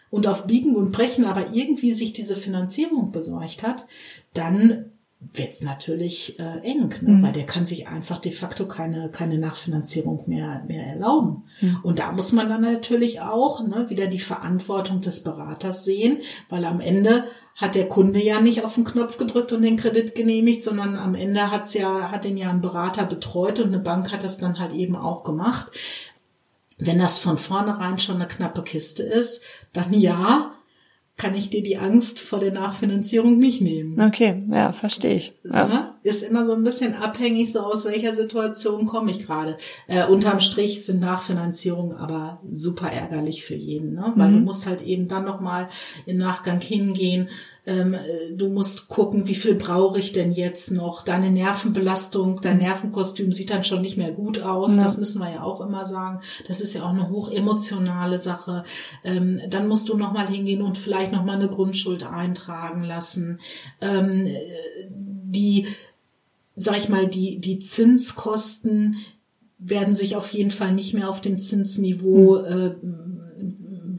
und 0.09 0.27
auf 0.27 0.47
Biegen 0.47 0.75
und 0.75 0.91
Brechen 0.91 1.25
aber 1.25 1.53
irgendwie 1.53 1.93
sich 1.93 2.13
diese 2.13 2.35
Finanzierung 2.35 3.11
besorgt 3.11 3.63
hat, 3.63 3.85
dann 4.33 4.91
wird's 5.33 5.61
natürlich 5.61 6.39
äh, 6.39 6.59
eng, 6.63 6.95
ne? 7.01 7.11
Mhm. 7.11 7.23
weil 7.23 7.33
der 7.33 7.45
kann 7.45 7.65
sich 7.65 7.87
einfach 7.87 8.19
de 8.19 8.31
facto 8.31 8.67
keine, 8.67 9.09
keine 9.09 9.37
Nachfinanzierung 9.37 10.23
mehr, 10.27 10.63
mehr 10.65 10.87
erlauben. 10.87 11.43
Mhm. 11.59 11.79
Und 11.83 11.99
da 11.99 12.13
muss 12.13 12.31
man 12.31 12.47
dann 12.47 12.61
natürlich 12.61 13.19
auch 13.19 13.61
ne, 13.61 13.89
wieder 13.89 14.07
die 14.07 14.19
Verantwortung 14.19 15.01
des 15.01 15.21
Beraters 15.21 15.83
sehen, 15.83 16.19
weil 16.47 16.63
am 16.63 16.79
Ende 16.79 17.25
hat 17.57 17.75
der 17.75 17.89
Kunde 17.89 18.23
ja 18.23 18.39
nicht 18.39 18.63
auf 18.63 18.75
den 18.75 18.85
Knopf 18.85 19.17
gedrückt 19.17 19.51
und 19.51 19.61
den 19.61 19.75
Kredit 19.75 20.15
genehmigt, 20.15 20.63
sondern 20.63 20.95
am 20.95 21.13
Ende 21.13 21.51
hat's 21.51 21.73
ja, 21.73 22.09
hat 22.09 22.23
den 22.23 22.37
ja 22.37 22.49
ein 22.49 22.61
Berater 22.61 23.05
betreut 23.05 23.59
und 23.59 23.67
eine 23.67 23.79
Bank 23.79 24.13
hat 24.13 24.23
das 24.23 24.37
dann 24.37 24.57
halt 24.57 24.71
eben 24.71 24.95
auch 24.95 25.25
gemacht. 25.25 25.69
Wenn 26.79 26.99
das 26.99 27.19
von 27.19 27.37
vornherein 27.37 27.99
schon 27.99 28.15
eine 28.15 28.27
knappe 28.27 28.63
Kiste 28.63 29.03
ist, 29.03 29.43
dann 29.73 29.93
ja, 29.93 30.53
kann 31.19 31.35
ich 31.35 31.49
dir 31.49 31.61
die 31.61 31.77
Angst 31.77 32.19
vor 32.21 32.39
der 32.39 32.53
Nachfinanzierung 32.53 33.37
nicht 33.37 33.61
nehmen. 33.61 34.01
Okay, 34.01 34.41
ja, 34.49 34.71
verstehe 34.71 35.15
ich. 35.15 35.33
Ja. 35.43 35.95
Ist 36.01 36.23
immer 36.23 36.45
so 36.45 36.53
ein 36.53 36.63
bisschen 36.63 36.95
abhängig, 36.95 37.51
so 37.51 37.59
aus 37.59 37.83
welcher 37.83 38.13
Situation 38.13 38.85
komme 38.85 39.11
ich 39.11 39.25
gerade. 39.25 39.57
Äh, 39.87 40.05
unterm 40.05 40.39
Strich 40.39 40.85
sind 40.85 41.01
Nachfinanzierungen 41.01 41.97
aber 41.97 42.39
super 42.49 42.89
ärgerlich 42.89 43.43
für 43.43 43.55
jeden, 43.55 43.95
ne? 43.95 44.13
weil 44.15 44.29
mhm. 44.29 44.35
du 44.35 44.39
musst 44.39 44.65
halt 44.65 44.81
eben 44.81 45.09
dann 45.09 45.25
nochmal 45.25 45.67
im 46.05 46.17
Nachgang 46.17 46.61
hingehen 46.61 47.27
ähm, 47.65 47.95
du 48.35 48.49
musst 48.49 48.87
gucken, 48.87 49.27
wie 49.27 49.35
viel 49.35 49.55
brauche 49.55 49.99
ich 49.99 50.11
denn 50.11 50.31
jetzt 50.31 50.71
noch. 50.71 51.03
Deine 51.03 51.29
Nervenbelastung, 51.29 52.41
dein 52.41 52.57
Nervenkostüm 52.57 53.31
sieht 53.31 53.49
dann 53.49 53.63
schon 53.63 53.81
nicht 53.81 53.97
mehr 53.97 54.11
gut 54.11 54.41
aus. 54.41 54.75
Ja. 54.75 54.83
Das 54.83 54.97
müssen 54.97 55.19
wir 55.19 55.31
ja 55.31 55.43
auch 55.43 55.61
immer 55.61 55.85
sagen. 55.85 56.21
Das 56.47 56.61
ist 56.61 56.73
ja 56.73 56.83
auch 56.83 56.89
eine 56.89 57.09
hochemotionale 57.09 58.17
Sache. 58.17 58.63
Ähm, 59.03 59.41
dann 59.49 59.67
musst 59.67 59.89
du 59.89 59.97
nochmal 59.97 60.27
hingehen 60.27 60.61
und 60.61 60.77
vielleicht 60.77 61.11
nochmal 61.11 61.35
eine 61.35 61.49
Grundschuld 61.49 62.03
eintragen 62.03 62.83
lassen. 62.83 63.39
Ähm, 63.81 64.27
die, 64.89 65.67
sag 66.55 66.77
ich 66.77 66.89
mal, 66.89 67.07
die, 67.07 67.39
die 67.39 67.59
Zinskosten 67.59 68.95
werden 69.59 69.93
sich 69.93 70.15
auf 70.15 70.29
jeden 70.29 70.51
Fall 70.51 70.73
nicht 70.73 70.93
mehr 70.93 71.09
auf 71.09 71.21
dem 71.21 71.37
Zinsniveau 71.37 72.39
mhm. 72.39 72.45
äh, 72.45 73.28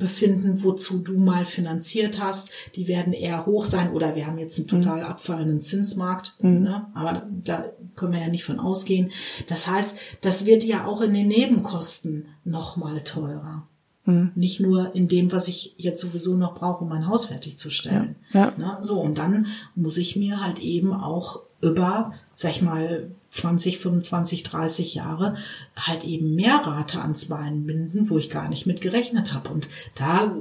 befinden, 0.00 0.64
wozu 0.64 0.98
du 0.98 1.18
mal 1.18 1.44
finanziert 1.44 2.20
hast. 2.20 2.50
Die 2.74 2.88
werden 2.88 3.12
eher 3.12 3.46
hoch 3.46 3.64
sein 3.64 3.92
oder 3.92 4.16
wir 4.16 4.26
haben 4.26 4.38
jetzt 4.38 4.58
einen 4.58 4.64
mhm. 4.64 4.82
total 4.82 5.04
abfallenden 5.04 5.60
Zinsmarkt, 5.60 6.34
mhm. 6.40 6.62
ne? 6.62 6.86
aber 6.94 7.28
da 7.44 7.66
können 7.94 8.14
wir 8.14 8.20
ja 8.20 8.28
nicht 8.28 8.44
von 8.44 8.58
ausgehen. 8.58 9.10
Das 9.46 9.68
heißt, 9.68 9.96
das 10.22 10.46
wird 10.46 10.64
ja 10.64 10.86
auch 10.86 11.02
in 11.02 11.14
den 11.14 11.28
Nebenkosten 11.28 12.26
nochmal 12.44 13.04
teurer. 13.04 13.68
Mhm. 14.06 14.32
Nicht 14.34 14.58
nur 14.60 14.94
in 14.96 15.06
dem, 15.06 15.30
was 15.30 15.46
ich 15.46 15.74
jetzt 15.76 16.00
sowieso 16.00 16.36
noch 16.36 16.54
brauche, 16.54 16.82
um 16.82 16.88
mein 16.88 17.06
Haus 17.06 17.26
fertigzustellen. 17.26 18.16
Ja. 18.32 18.40
Ja. 18.40 18.52
Ne? 18.56 18.78
So, 18.80 19.00
und 19.00 19.18
dann 19.18 19.46
muss 19.76 19.98
ich 19.98 20.16
mir 20.16 20.42
halt 20.44 20.58
eben 20.58 20.92
auch 20.92 21.42
über, 21.60 22.12
sag 22.40 22.52
ich 22.52 22.62
mal, 22.62 23.10
20, 23.28 23.78
25, 23.80 24.44
30 24.44 24.94
Jahre 24.94 25.36
halt 25.76 26.04
eben 26.04 26.34
mehr 26.34 26.54
Rate 26.64 27.02
ans 27.02 27.26
Bein 27.26 27.66
binden, 27.66 28.08
wo 28.08 28.16
ich 28.16 28.30
gar 28.30 28.48
nicht 28.48 28.64
mit 28.64 28.80
gerechnet 28.80 29.34
habe. 29.34 29.50
Und 29.50 29.68
da 29.94 30.34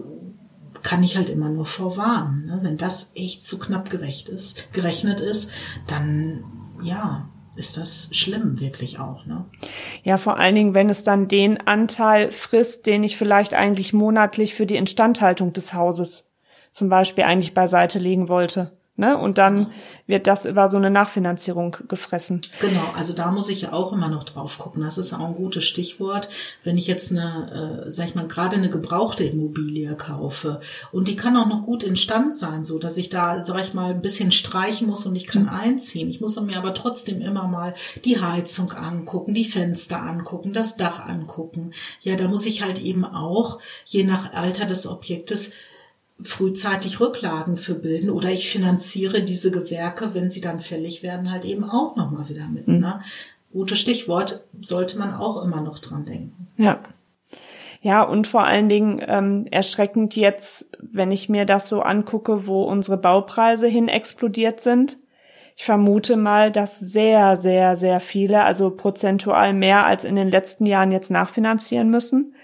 kann 0.82 1.04
ich 1.04 1.18
halt 1.18 1.28
immer 1.28 1.50
nur 1.50 1.66
vorwarnen. 1.66 2.46
Ne? 2.46 2.60
Wenn 2.62 2.78
das 2.78 3.12
echt 3.16 3.46
zu 3.46 3.60
knapp 3.60 3.90
gerecht 3.90 4.30
ist, 4.30 4.72
gerechnet 4.72 5.20
ist, 5.20 5.52
dann 5.88 6.46
ja, 6.82 7.28
ist 7.58 7.76
das 7.76 8.08
schlimm 8.14 8.62
wirklich 8.62 8.98
auch. 8.98 9.26
Ne? 9.26 9.44
Ja, 10.06 10.16
vor 10.16 10.38
allen 10.38 10.56
Dingen, 10.56 10.74
wenn 10.74 10.90
es 10.90 11.04
dann 11.04 11.28
den 11.28 11.60
Anteil 11.68 12.32
frisst, 12.32 12.86
den 12.86 13.04
ich 13.04 13.18
vielleicht 13.18 13.54
eigentlich 13.54 13.92
monatlich 13.92 14.56
für 14.56 14.66
die 14.66 14.78
Instandhaltung 14.78 15.52
des 15.52 15.74
Hauses 15.74 16.30
zum 16.72 16.88
Beispiel 16.88 17.26
eigentlich 17.26 17.54
beiseite 17.54 18.00
legen 18.00 18.30
wollte. 18.30 18.79
Ne? 19.00 19.18
Und 19.18 19.38
dann 19.38 19.68
wird 20.08 20.28
das 20.28 20.44
über 20.44 20.68
so 20.68 20.76
eine 20.76 20.90
Nachfinanzierung 20.90 21.78
gefressen. 21.88 22.42
Genau, 22.60 22.84
also 22.98 23.14
da 23.14 23.32
muss 23.32 23.48
ich 23.48 23.62
ja 23.62 23.72
auch 23.72 23.94
immer 23.94 24.10
noch 24.10 24.26
drauf 24.26 24.58
gucken. 24.58 24.84
Das 24.84 24.98
ist 24.98 25.14
auch 25.14 25.26
ein 25.26 25.36
gutes 25.36 25.64
Stichwort. 25.64 26.28
Wenn 26.66 26.78
ich 26.78 26.86
jetzt 26.86 27.12
eine, 27.12 27.86
äh, 27.88 27.92
sag 27.94 28.10
ich 28.10 28.16
mal, 28.16 28.28
gerade 28.28 28.58
eine 28.58 28.68
gebrauchte 28.68 29.24
Immobilie 29.24 29.96
kaufe 29.96 30.60
und 30.92 31.08
die 31.08 31.16
kann 31.16 31.38
auch 31.38 31.48
noch 31.48 31.64
gut 31.64 31.82
instand 31.82 32.36
sein, 32.36 32.66
so 32.66 32.78
dass 32.78 32.98
ich 32.98 33.08
da, 33.08 33.42
sag 33.42 33.62
ich 33.62 33.74
mal, 33.74 33.92
ein 33.92 34.02
bisschen 34.02 34.32
streichen 34.32 34.88
muss 34.88 35.06
und 35.06 35.16
ich 35.16 35.28
kann 35.28 35.44
mhm. 35.44 35.50
einziehen. 35.50 36.10
Ich 36.10 36.20
muss 36.20 36.38
mir 36.38 36.58
aber 36.58 36.74
trotzdem 36.74 37.22
immer 37.22 37.48
mal 37.48 37.76
die 38.04 38.20
Heizung 38.20 38.74
angucken, 38.74 39.34
die 39.34 39.46
Fenster 39.46 40.02
angucken, 40.02 40.52
das 40.52 40.76
Dach 40.76 41.08
angucken. 41.08 41.72
Ja, 42.02 42.18
da 42.18 42.28
muss 42.28 42.46
ich 42.46 42.64
halt 42.64 42.80
eben 42.80 43.06
auch, 43.06 43.60
je 43.86 44.04
nach 44.04 44.34
Alter 44.34 44.66
des 44.66 44.86
Objektes, 44.86 45.52
frühzeitig 46.22 47.00
Rücklagen 47.00 47.56
für 47.56 47.76
bilden 47.76 48.10
oder 48.10 48.30
ich 48.30 48.50
finanziere 48.50 49.22
diese 49.22 49.52
Gewerke, 49.52 50.14
wenn 50.14 50.30
sie 50.30 50.42
dann 50.42 50.60
fällig 50.60 51.04
werden, 51.04 51.32
halt 51.32 51.46
eben 51.46 51.64
auch 51.64 51.96
nochmal 51.96 52.28
wieder 52.30 52.48
mit. 52.48 52.68
Mhm. 52.68 52.80
Ne? 52.80 53.02
Gutes 53.52 53.80
Stichwort, 53.80 54.44
sollte 54.62 55.00
man 55.00 55.14
auch 55.14 55.44
immer 55.44 55.62
noch 55.62 55.80
dran 55.80 56.06
denken. 56.06 56.48
Ja. 56.58 56.80
Ja, 57.82 58.04
und 58.04 58.28
vor 58.28 58.44
allen 58.44 58.68
Dingen 58.68 59.02
ähm, 59.08 59.48
erschreckend 59.52 60.18
jetzt, 60.18 60.68
wenn 60.82 61.12
ich 61.14 61.30
mir 61.30 61.46
das 61.46 61.70
so 61.70 61.82
angucke, 61.82 62.46
wo 62.46 62.64
unsere 62.64 62.98
Baupreise 62.98 63.68
hin 63.68 63.88
explodiert 63.88 64.60
sind. 64.60 64.98
Ich 65.56 65.64
vermute 65.64 66.18
mal, 66.18 66.52
dass 66.52 66.78
sehr, 66.80 67.38
sehr, 67.38 67.78
sehr 67.78 68.02
viele, 68.02 68.44
also 68.44 68.70
prozentual 68.70 69.54
mehr 69.54 69.86
als 69.86 70.04
in 70.04 70.18
den 70.18 70.30
letzten 70.30 70.66
Jahren 70.66 70.92
jetzt 70.92 71.10
nachfinanzieren 71.10 71.90
müssen, 71.90 72.36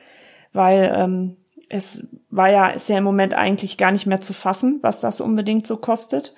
weil 0.53 0.93
ähm, 0.95 1.35
es 1.75 2.03
war 2.29 2.49
ja, 2.49 2.67
ist 2.69 2.89
ja 2.89 2.97
im 2.97 3.03
Moment 3.03 3.33
eigentlich 3.33 3.77
gar 3.77 3.91
nicht 3.91 4.05
mehr 4.05 4.21
zu 4.21 4.33
fassen, 4.33 4.79
was 4.81 4.99
das 4.99 5.21
unbedingt 5.21 5.67
so 5.67 5.77
kostet. 5.77 6.35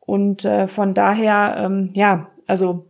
Und 0.00 0.44
äh, 0.44 0.68
von 0.68 0.94
daher, 0.94 1.56
ähm, 1.58 1.90
ja, 1.94 2.28
also 2.46 2.86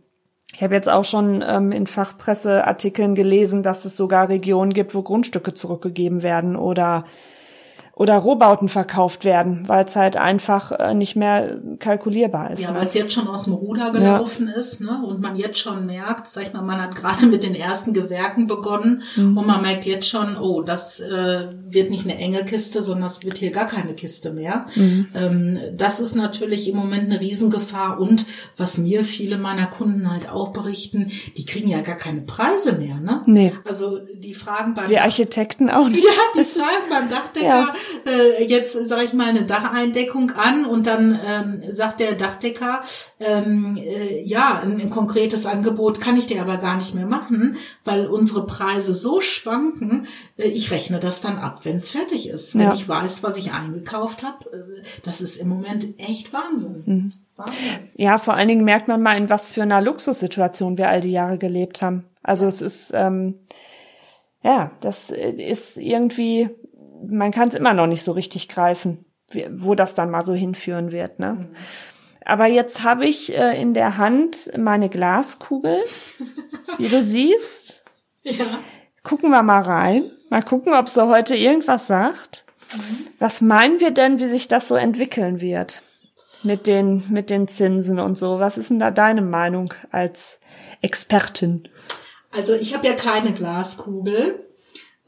ich 0.53 0.63
habe 0.63 0.75
jetzt 0.75 0.89
auch 0.89 1.05
schon 1.05 1.43
ähm, 1.45 1.71
in 1.71 1.87
Fachpresseartikeln 1.87 3.15
gelesen, 3.15 3.63
dass 3.63 3.85
es 3.85 3.97
sogar 3.97 4.29
Regionen 4.29 4.73
gibt, 4.73 4.95
wo 4.95 5.01
Grundstücke 5.01 5.53
zurückgegeben 5.53 6.23
werden 6.23 6.55
oder 6.55 7.05
oder 7.97 8.15
Rohbauten 8.17 8.69
verkauft 8.69 9.25
werden, 9.25 9.63
weil 9.67 9.85
es 9.85 9.95
halt 9.95 10.17
einfach 10.17 10.71
äh, 10.71 10.93
nicht 10.93 11.15
mehr 11.15 11.59
kalkulierbar 11.79 12.51
ist. 12.51 12.61
Ja, 12.61 12.71
ne? 12.71 12.79
weil 12.79 12.87
es 12.87 12.93
jetzt 12.93 13.11
schon 13.11 13.27
aus 13.27 13.45
dem 13.45 13.53
Ruder 13.53 13.89
gelaufen 13.89 14.47
ja. 14.47 14.59
ist, 14.59 14.81
ne? 14.81 15.03
Und 15.03 15.19
man 15.19 15.35
jetzt 15.35 15.57
schon 15.57 15.87
merkt, 15.87 16.27
sag 16.27 16.45
ich 16.45 16.53
mal, 16.53 16.61
man 16.61 16.79
hat 16.79 16.93
gerade 16.93 17.25
mit 17.25 17.41
den 17.41 17.55
ersten 17.55 17.93
Gewerken 17.93 18.45
begonnen 18.45 19.01
mhm. 19.15 19.35
und 19.35 19.47
man 19.47 19.63
merkt 19.63 19.85
jetzt 19.85 20.07
schon, 20.07 20.37
oh, 20.37 20.61
das 20.61 20.99
äh, 20.99 21.47
wird 21.69 21.89
nicht 21.89 22.03
eine 22.03 22.19
enge 22.19 22.45
Kiste, 22.45 22.83
sondern 22.83 23.07
es 23.07 23.23
wird 23.23 23.39
hier 23.39 23.49
gar 23.49 23.65
keine 23.65 23.95
Kiste 23.95 24.31
mehr. 24.31 24.67
Mhm. 24.75 25.07
Ähm, 25.15 25.59
das 25.75 25.99
ist 25.99 26.13
natürlich 26.13 26.69
im 26.69 26.77
Moment 26.77 27.05
eine 27.05 27.19
Riesengefahr 27.19 27.99
und 27.99 28.27
was 28.57 28.77
mir 28.77 29.03
viele 29.03 29.39
meiner 29.39 29.65
Kunden 29.65 30.11
halt 30.11 30.29
auch 30.29 30.49
berichten, 30.49 31.11
die 31.35 31.45
kriegen 31.45 31.67
ja 31.67 31.81
gar 31.81 31.97
keine 31.97 32.21
Preise 32.21 32.73
mehr, 32.73 32.97
ne? 32.97 33.23
Nee. 33.25 33.53
Also 33.65 33.97
die 33.97 34.35
fragen 34.35 34.75
beim 34.75 34.87
Wir 34.87 35.01
Architekten 35.01 35.71
auch 35.71 35.87
nicht. 35.89 36.03
Ja, 36.03 36.39
die 36.39 36.45
fragen 36.45 36.89
beim 36.91 37.09
Dachdecker, 37.09 37.47
ja 37.47 37.73
äh, 38.05 38.43
jetzt 38.43 38.73
sage 38.73 39.03
ich 39.03 39.13
mal 39.13 39.27
eine 39.27 39.43
Dacheindeckung 39.43 40.31
an 40.31 40.65
und 40.65 40.87
dann 40.87 41.19
ähm, 41.23 41.63
sagt 41.71 41.99
der 41.99 42.13
Dachdecker, 42.13 42.81
ähm, 43.19 43.77
äh, 43.77 44.21
ja, 44.21 44.59
ein, 44.61 44.79
ein, 44.79 44.89
konkretes 44.89 45.45
Angebot 45.45 45.99
kann 45.99 46.17
ich 46.17 46.25
dir 46.25 46.41
aber 46.41 46.57
gar 46.57 46.77
nicht 46.77 46.95
mehr 46.95 47.05
machen, 47.05 47.57
weil 47.83 48.07
unsere 48.07 48.45
Preise 48.45 48.93
so 48.93 49.21
schwanken. 49.21 50.07
Äh, 50.37 50.47
ich 50.49 50.71
rechne 50.71 50.99
das 50.99 51.21
dann 51.21 51.37
ab, 51.37 51.61
wenn 51.63 51.77
es 51.77 51.89
fertig 51.89 52.29
ist, 52.29 52.55
wenn 52.55 52.63
ja. 52.63 52.73
ich 52.73 52.87
weiß, 52.87 53.23
was 53.23 53.37
ich 53.37 53.51
eingekauft 53.51 54.23
habe. 54.23 54.45
Äh, 54.51 54.83
das 55.03 55.21
ist 55.21 55.37
im 55.37 55.49
Moment 55.49 55.87
echt 55.97 56.33
Wahnsinn. 56.33 56.83
Mhm. 56.85 57.13
Ja, 57.95 58.17
vor 58.17 58.33
allen 58.33 58.47
Dingen 58.47 58.63
merkt 58.63 58.87
man 58.87 59.01
mal, 59.01 59.17
in 59.17 59.29
was 59.29 59.47
für 59.47 59.61
einer 59.61 59.81
Luxussituation 59.81 60.77
wir 60.77 60.89
all 60.89 61.01
die 61.01 61.11
Jahre 61.11 61.37
gelebt 61.37 61.81
haben. 61.81 62.05
Also 62.23 62.45
es 62.47 62.61
ist, 62.61 62.91
ähm, 62.95 63.35
ja, 64.43 64.71
das 64.81 65.11
ist 65.11 65.77
irgendwie 65.77 66.49
man 67.05 67.31
kann 67.31 67.49
es 67.49 67.55
immer 67.55 67.73
noch 67.73 67.87
nicht 67.87 68.03
so 68.03 68.11
richtig 68.11 68.47
greifen, 68.47 69.05
wo 69.51 69.75
das 69.75 69.95
dann 69.95 70.09
mal 70.09 70.23
so 70.23 70.33
hinführen 70.33 70.91
wird. 70.91 71.19
Ne? 71.19 71.33
Mhm. 71.33 71.55
Aber 72.25 72.47
jetzt 72.47 72.83
habe 72.83 73.05
ich 73.05 73.33
äh, 73.33 73.59
in 73.59 73.73
der 73.73 73.97
Hand 73.97 74.51
meine 74.57 74.89
Glaskugel, 74.89 75.77
wie 76.77 76.89
du 76.89 77.01
siehst. 77.01 77.85
Ja. 78.23 78.45
Gucken 79.03 79.29
wir 79.29 79.43
mal 79.43 79.61
rein. 79.61 80.11
Mal 80.29 80.43
gucken, 80.43 80.73
ob 80.73 80.89
sie 80.89 81.07
heute 81.07 81.35
irgendwas 81.35 81.87
sagt. 81.87 82.45
Mhm. 82.75 83.07
Was 83.19 83.41
meinen 83.41 83.79
wir 83.79 83.91
denn, 83.91 84.19
wie 84.19 84.27
sich 84.27 84.47
das 84.47 84.67
so 84.67 84.75
entwickeln 84.75 85.39
wird? 85.39 85.81
Mit 86.43 86.67
den, 86.67 87.03
mit 87.09 87.29
den 87.29 87.47
Zinsen 87.47 87.99
und 87.99 88.17
so. 88.17 88.39
Was 88.39 88.57
ist 88.57 88.69
denn 88.69 88.79
da 88.79 88.91
deine 88.91 89.21
Meinung 89.21 89.73
als 89.91 90.37
Expertin? 90.81 91.67
Also 92.31 92.53
ich 92.53 92.73
habe 92.73 92.85
ja 92.85 92.93
keine 92.93 93.33
Glaskugel. 93.33 94.46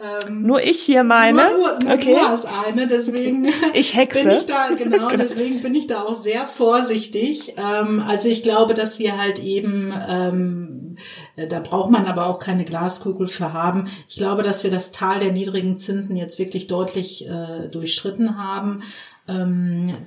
Ähm, 0.02 0.44
nur 0.44 0.64
ich 0.64 0.82
hier 0.82 1.04
meine. 1.04 1.44
Nur, 1.44 1.58
nur, 1.58 1.80
nur 1.84 1.94
okay. 1.94 2.14
du 2.14 2.20
hast 2.22 2.48
eine, 2.66 2.88
deswegen 2.88 3.50
ich 3.74 3.94
hexe. 3.96 4.24
bin 4.24 4.38
ich 4.38 4.46
da 4.46 4.70
genau, 4.70 5.08
genau, 5.08 5.10
deswegen 5.10 5.62
bin 5.62 5.76
ich 5.76 5.88
da 5.88 6.04
auch 6.04 6.16
sehr 6.16 6.46
vorsichtig. 6.46 7.56
Ähm, 7.58 8.02
also 8.08 8.30
ich 8.30 8.42
glaube, 8.42 8.74
dass 8.74 9.00
wir 9.00 9.18
halt 9.18 9.40
eben, 9.40 9.94
ähm, 10.08 10.96
äh, 11.36 11.48
da 11.48 11.60
braucht 11.60 11.92
man 11.92 12.06
aber 12.06 12.28
auch 12.28 12.40
keine 12.40 12.64
Glaskugel 12.64 13.28
für 13.28 13.52
haben. 13.52 13.90
Ich 14.08 14.16
glaube, 14.16 14.42
dass 14.42 14.64
wir 14.64 14.72
das 14.72 14.94
Tal 14.94 15.20
der 15.20 15.34
niedrigen 15.34 15.76
Zinsen 15.76 16.16
jetzt 16.16 16.40
wirklich 16.40 16.68
deutlich 16.68 17.28
äh, 17.28 17.68
durchschritten 17.68 18.38
haben. 18.38 18.84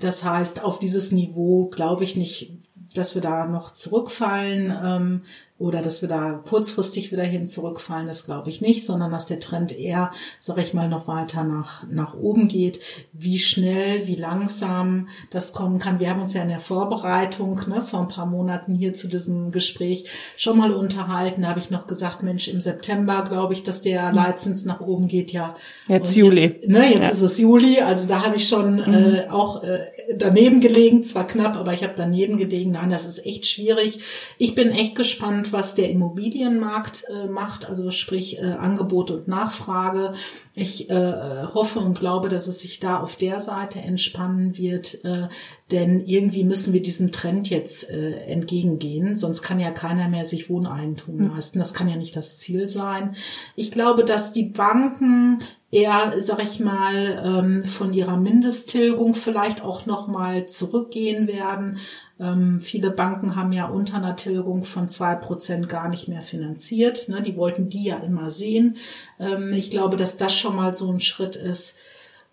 Das 0.00 0.24
heißt, 0.24 0.64
auf 0.64 0.80
dieses 0.80 1.12
Niveau 1.12 1.68
glaube 1.68 2.02
ich 2.02 2.16
nicht 2.16 2.50
dass 2.94 3.14
wir 3.14 3.22
da 3.22 3.46
noch 3.46 3.72
zurückfallen. 3.72 5.22
Oder 5.62 5.80
dass 5.80 6.02
wir 6.02 6.08
da 6.08 6.32
kurzfristig 6.32 7.12
wieder 7.12 7.22
hin 7.22 7.46
zurückfallen, 7.46 8.08
das 8.08 8.24
glaube 8.24 8.50
ich 8.50 8.60
nicht, 8.60 8.84
sondern 8.84 9.12
dass 9.12 9.26
der 9.26 9.38
Trend 9.38 9.78
eher, 9.78 10.10
sage 10.40 10.60
ich 10.60 10.74
mal, 10.74 10.88
noch 10.88 11.06
weiter 11.06 11.44
nach, 11.44 11.84
nach 11.88 12.14
oben 12.14 12.48
geht. 12.48 12.80
Wie 13.12 13.38
schnell, 13.38 14.08
wie 14.08 14.16
langsam 14.16 15.08
das 15.30 15.52
kommen 15.52 15.78
kann. 15.78 16.00
Wir 16.00 16.10
haben 16.10 16.20
uns 16.20 16.34
ja 16.34 16.42
in 16.42 16.48
der 16.48 16.58
Vorbereitung 16.58 17.60
ne, 17.68 17.80
vor 17.80 18.00
ein 18.00 18.08
paar 18.08 18.26
Monaten 18.26 18.74
hier 18.74 18.92
zu 18.92 19.06
diesem 19.06 19.52
Gespräch 19.52 20.10
schon 20.36 20.58
mal 20.58 20.72
unterhalten. 20.72 21.42
Da 21.42 21.48
habe 21.50 21.60
ich 21.60 21.70
noch 21.70 21.86
gesagt, 21.86 22.24
Mensch, 22.24 22.48
im 22.48 22.60
September 22.60 23.24
glaube 23.28 23.52
ich, 23.52 23.62
dass 23.62 23.82
der 23.82 24.08
hm. 24.08 24.16
Leitzins 24.16 24.64
nach 24.64 24.80
oben 24.80 25.06
geht. 25.06 25.30
Ja, 25.30 25.54
jetzt 25.86 26.16
Juli. 26.16 26.40
Jetzt, 26.40 26.68
ne, 26.68 26.90
jetzt 26.90 27.04
ja. 27.04 27.10
ist 27.10 27.22
es 27.22 27.38
Juli. 27.38 27.80
Also 27.80 28.08
da 28.08 28.24
habe 28.24 28.34
ich 28.34 28.48
schon 28.48 28.78
mhm. 28.78 29.14
äh, 29.14 29.28
auch 29.28 29.62
äh, 29.62 29.86
daneben 30.16 30.58
gelegen, 30.60 31.04
zwar 31.04 31.24
knapp, 31.24 31.54
aber 31.54 31.72
ich 31.72 31.84
habe 31.84 31.94
daneben 31.96 32.36
gelegen. 32.36 32.72
Nein, 32.72 32.90
das 32.90 33.06
ist 33.06 33.24
echt 33.24 33.46
schwierig. 33.46 34.00
Ich 34.38 34.56
bin 34.56 34.72
echt 34.72 34.96
gespannt, 34.96 35.51
was 35.52 35.74
der 35.74 35.90
Immobilienmarkt 35.90 37.04
äh, 37.08 37.26
macht, 37.26 37.68
also 37.68 37.90
sprich 37.90 38.38
äh, 38.38 38.42
Angebot 38.42 39.10
und 39.10 39.28
Nachfrage. 39.28 40.14
Ich 40.54 40.90
äh, 40.90 41.44
hoffe 41.54 41.80
und 41.80 41.98
glaube, 41.98 42.28
dass 42.28 42.46
es 42.46 42.60
sich 42.60 42.80
da 42.80 43.00
auf 43.00 43.16
der 43.16 43.40
Seite 43.40 43.80
entspannen 43.80 44.56
wird, 44.58 45.04
äh, 45.04 45.28
denn 45.70 46.04
irgendwie 46.04 46.44
müssen 46.44 46.72
wir 46.72 46.82
diesem 46.82 47.12
Trend 47.12 47.48
jetzt 47.48 47.88
äh, 47.90 48.24
entgegengehen, 48.24 49.16
sonst 49.16 49.42
kann 49.42 49.58
ja 49.60 49.70
keiner 49.70 50.08
mehr 50.08 50.24
sich 50.24 50.50
Wohneigentum 50.50 51.18
hm. 51.18 51.34
leisten. 51.34 51.58
Das 51.58 51.74
kann 51.74 51.88
ja 51.88 51.96
nicht 51.96 52.16
das 52.16 52.38
Ziel 52.38 52.68
sein. 52.68 53.16
Ich 53.56 53.70
glaube, 53.70 54.04
dass 54.04 54.32
die 54.32 54.44
Banken 54.44 55.38
eher, 55.72 56.12
sag 56.18 56.42
ich 56.42 56.60
mal, 56.60 57.22
ähm, 57.24 57.64
von 57.64 57.94
ihrer 57.94 58.18
Mindesttilgung 58.18 59.14
vielleicht 59.14 59.62
auch 59.62 59.86
noch 59.86 60.06
mal 60.06 60.46
zurückgehen 60.46 61.26
werden. 61.26 61.78
Ähm, 62.22 62.60
viele 62.60 62.90
Banken 62.90 63.34
haben 63.34 63.52
ja 63.52 63.66
unter 63.66 63.96
einer 63.96 64.16
Tilgung 64.16 64.62
von 64.62 64.88
zwei 64.88 65.14
Prozent 65.16 65.68
gar 65.68 65.88
nicht 65.88 66.08
mehr 66.08 66.22
finanziert. 66.22 67.08
Ne? 67.08 67.20
Die 67.20 67.36
wollten 67.36 67.68
die 67.68 67.84
ja 67.84 67.96
immer 67.98 68.30
sehen. 68.30 68.76
Ähm, 69.18 69.52
ich 69.52 69.70
glaube, 69.70 69.96
dass 69.96 70.16
das 70.16 70.32
schon 70.34 70.54
mal 70.54 70.72
so 70.72 70.90
ein 70.90 71.00
Schritt 71.00 71.34
ist 71.34 71.78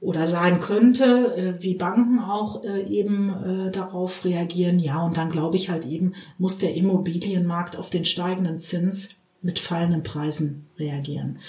oder 0.02 0.28
sein 0.28 0.60
könnte, 0.60 1.36
äh, 1.36 1.64
wie 1.64 1.74
Banken 1.74 2.20
auch 2.20 2.64
äh, 2.64 2.84
eben 2.84 3.30
äh, 3.68 3.72
darauf 3.72 4.24
reagieren. 4.24 4.80
Ja, 4.80 5.02
und 5.02 5.18
dann 5.18 5.32
glaube 5.32 5.56
ich 5.56 5.70
halt 5.70 5.86
eben, 5.86 6.14
muss 6.38 6.60
der 6.60 6.76
Immobilienmarkt 6.76 7.76
auf 7.76 7.90
den 7.90 8.06
steigenden 8.06 8.60
Zins 8.60 9.10
mit 9.42 9.60
fallenden 9.60 10.04
Preisen 10.04 10.68
reagieren. 10.78 11.40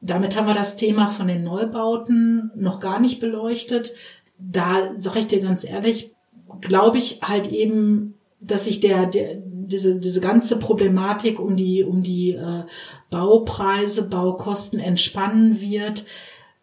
Damit 0.00 0.36
haben 0.36 0.46
wir 0.46 0.54
das 0.54 0.76
Thema 0.76 1.06
von 1.06 1.28
den 1.28 1.44
Neubauten 1.44 2.50
noch 2.56 2.80
gar 2.80 3.00
nicht 3.00 3.20
beleuchtet. 3.20 3.92
Da 4.38 4.92
sage 4.96 5.20
ich 5.20 5.26
dir 5.26 5.40
ganz 5.40 5.64
ehrlich, 5.64 6.14
glaube 6.60 6.98
ich 6.98 7.20
halt 7.22 7.46
eben, 7.48 8.14
dass 8.40 8.64
sich 8.64 8.80
der, 8.80 9.06
der 9.06 9.36
diese, 9.68 9.96
diese 9.96 10.20
ganze 10.20 10.58
Problematik 10.58 11.38
um 11.38 11.56
die, 11.56 11.84
um 11.84 12.02
die 12.02 12.30
äh, 12.30 12.64
Baupreise, 13.10 14.08
Baukosten 14.08 14.80
entspannen 14.80 15.60
wird. 15.60 16.04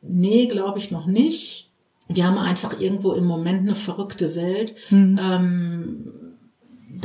Nee, 0.02 0.48
glaube 0.48 0.80
ich 0.80 0.92
noch 0.92 1.06
nicht. 1.06 1.70
Wir 2.08 2.28
haben 2.28 2.38
einfach 2.38 2.80
irgendwo 2.80 3.14
im 3.14 3.26
Moment 3.26 3.62
eine 3.62 3.76
verrückte 3.76 4.36
Welt. 4.36 4.76
Mhm. 4.90 5.20
Ähm, 5.22 6.14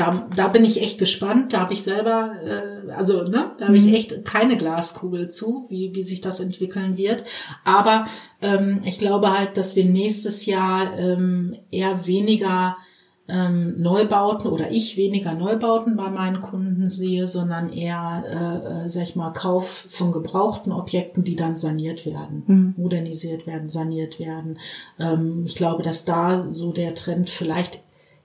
da, 0.01 0.27
da 0.35 0.49
bin 0.49 0.65
ich 0.65 0.81
echt 0.81 0.99
gespannt. 0.99 1.53
Da 1.53 1.61
habe 1.61 1.75
ich 1.75 1.83
selber, 1.83 2.33
äh, 2.43 2.91
also 2.93 3.23
ne, 3.23 3.53
da 3.59 3.67
habe 3.67 3.77
ich 3.77 3.85
mhm. 3.85 3.95
echt 3.95 4.25
keine 4.25 4.57
Glaskugel 4.57 5.29
zu, 5.29 5.67
wie, 5.69 5.95
wie 5.95 6.03
sich 6.03 6.23
das 6.23 6.41
entwickeln 6.41 6.97
wird. 6.97 7.25
Aber 7.65 8.05
ähm, 8.41 8.81
ich 8.85 8.99
glaube 8.99 9.37
halt, 9.39 9.59
dass 9.59 9.77
wir 9.77 9.85
nächstes 9.85 10.47
Jahr 10.47 10.99
ähm, 10.99 11.55
eher 11.71 12.07
weniger 12.07 12.77
ähm, 13.29 13.75
Neubauten 13.77 14.51
oder 14.51 14.71
ich 14.71 14.97
weniger 14.97 15.35
Neubauten 15.35 15.97
bei 15.97 16.09
meinen 16.09 16.41
Kunden 16.41 16.87
sehe, 16.87 17.27
sondern 17.27 17.71
eher, 17.71 18.25
äh, 18.27 18.85
äh, 18.85 18.89
sag 18.89 19.03
ich 19.03 19.17
mal, 19.17 19.33
Kauf 19.33 19.85
von 19.87 20.13
gebrauchten 20.13 20.73
Objekten, 20.73 21.25
die 21.25 21.37
dann 21.37 21.57
saniert 21.57 22.07
werden, 22.07 22.45
mhm. 22.47 22.75
modernisiert 22.79 23.47
werden, 23.47 23.69
saniert 23.69 24.19
werden. 24.19 24.59
Ähm, 24.99 25.43
ich 25.45 25.57
glaube, 25.57 25.83
dass 25.83 26.07
da 26.07 26.47
so 26.51 26.73
der 26.73 26.95
Trend 26.95 27.29
vielleicht 27.29 27.81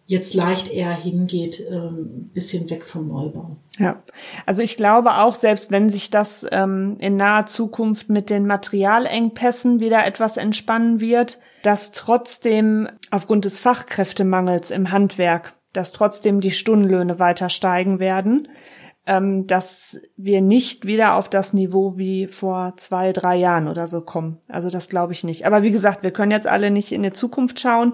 jetzt 0.08 0.36
leicht 0.36 0.68
eher 0.68 0.94
hingeht, 0.94 1.64
ähm, 1.70 2.30
bisschen 2.34 2.70
weg 2.70 2.86
vom 2.86 3.08
Neubau. 3.08 3.58
Ja, 3.78 4.04
also 4.46 4.62
ich 4.62 4.78
glaube 4.78 5.16
auch, 5.16 5.36
selbst 5.36 5.72
wenn 5.72 5.90
sich 5.90 6.10
das 6.10 6.46
ähm, 6.52 6.98
in 7.00 7.16
naher 7.16 7.48
Zukunft 7.48 8.10
mit 8.10 8.30
den 8.30 8.46
Materialengpässen 8.46 9.80
wieder 9.80 10.06
etwas 10.06 10.38
entspannen 10.38 11.02
wird, 11.02 11.40
dass 11.64 11.92
trotzdem 11.92 12.88
aufgrund 13.10 13.46
des 13.46 13.60
Fachkräftemangels 13.60 14.70
im 14.70 14.92
Handwerk, 14.92 15.56
dass 15.74 15.92
trotzdem 15.92 16.40
die 16.40 16.52
Stundenlöhne 16.52 17.18
weiter 17.18 17.50
steigen 17.50 18.00
werden, 18.00 18.48
ähm, 19.08 19.48
dass 19.48 20.00
wir 20.18 20.42
nicht 20.42 20.86
wieder 20.86 21.16
auf 21.16 21.30
das 21.30 21.54
Niveau 21.54 21.98
wie 21.98 22.28
vor 22.28 22.74
zwei, 22.78 23.12
drei 23.12 23.36
Jahren 23.36 23.68
oder 23.68 23.88
so 23.88 24.02
kommen. 24.02 24.38
Also 24.48 24.70
das 24.70 24.88
glaube 24.88 25.14
ich 25.14 25.24
nicht. 25.24 25.48
Aber 25.48 25.64
wie 25.64 25.72
gesagt, 25.72 26.04
wir 26.04 26.12
können 26.12 26.32
jetzt 26.32 26.48
alle 26.48 26.70
nicht 26.70 26.92
in 26.92 27.02
die 27.02 27.14
Zukunft 27.14 27.60
schauen. 27.60 27.94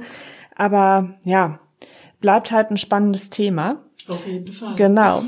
Aber 0.55 1.15
ja, 1.23 1.59
bleibt 2.21 2.51
halt 2.51 2.71
ein 2.71 2.77
spannendes 2.77 3.29
Thema. 3.29 3.83
Auf 4.07 4.25
jeden 4.25 4.51
Fall. 4.51 4.75
Genau. 4.75 5.21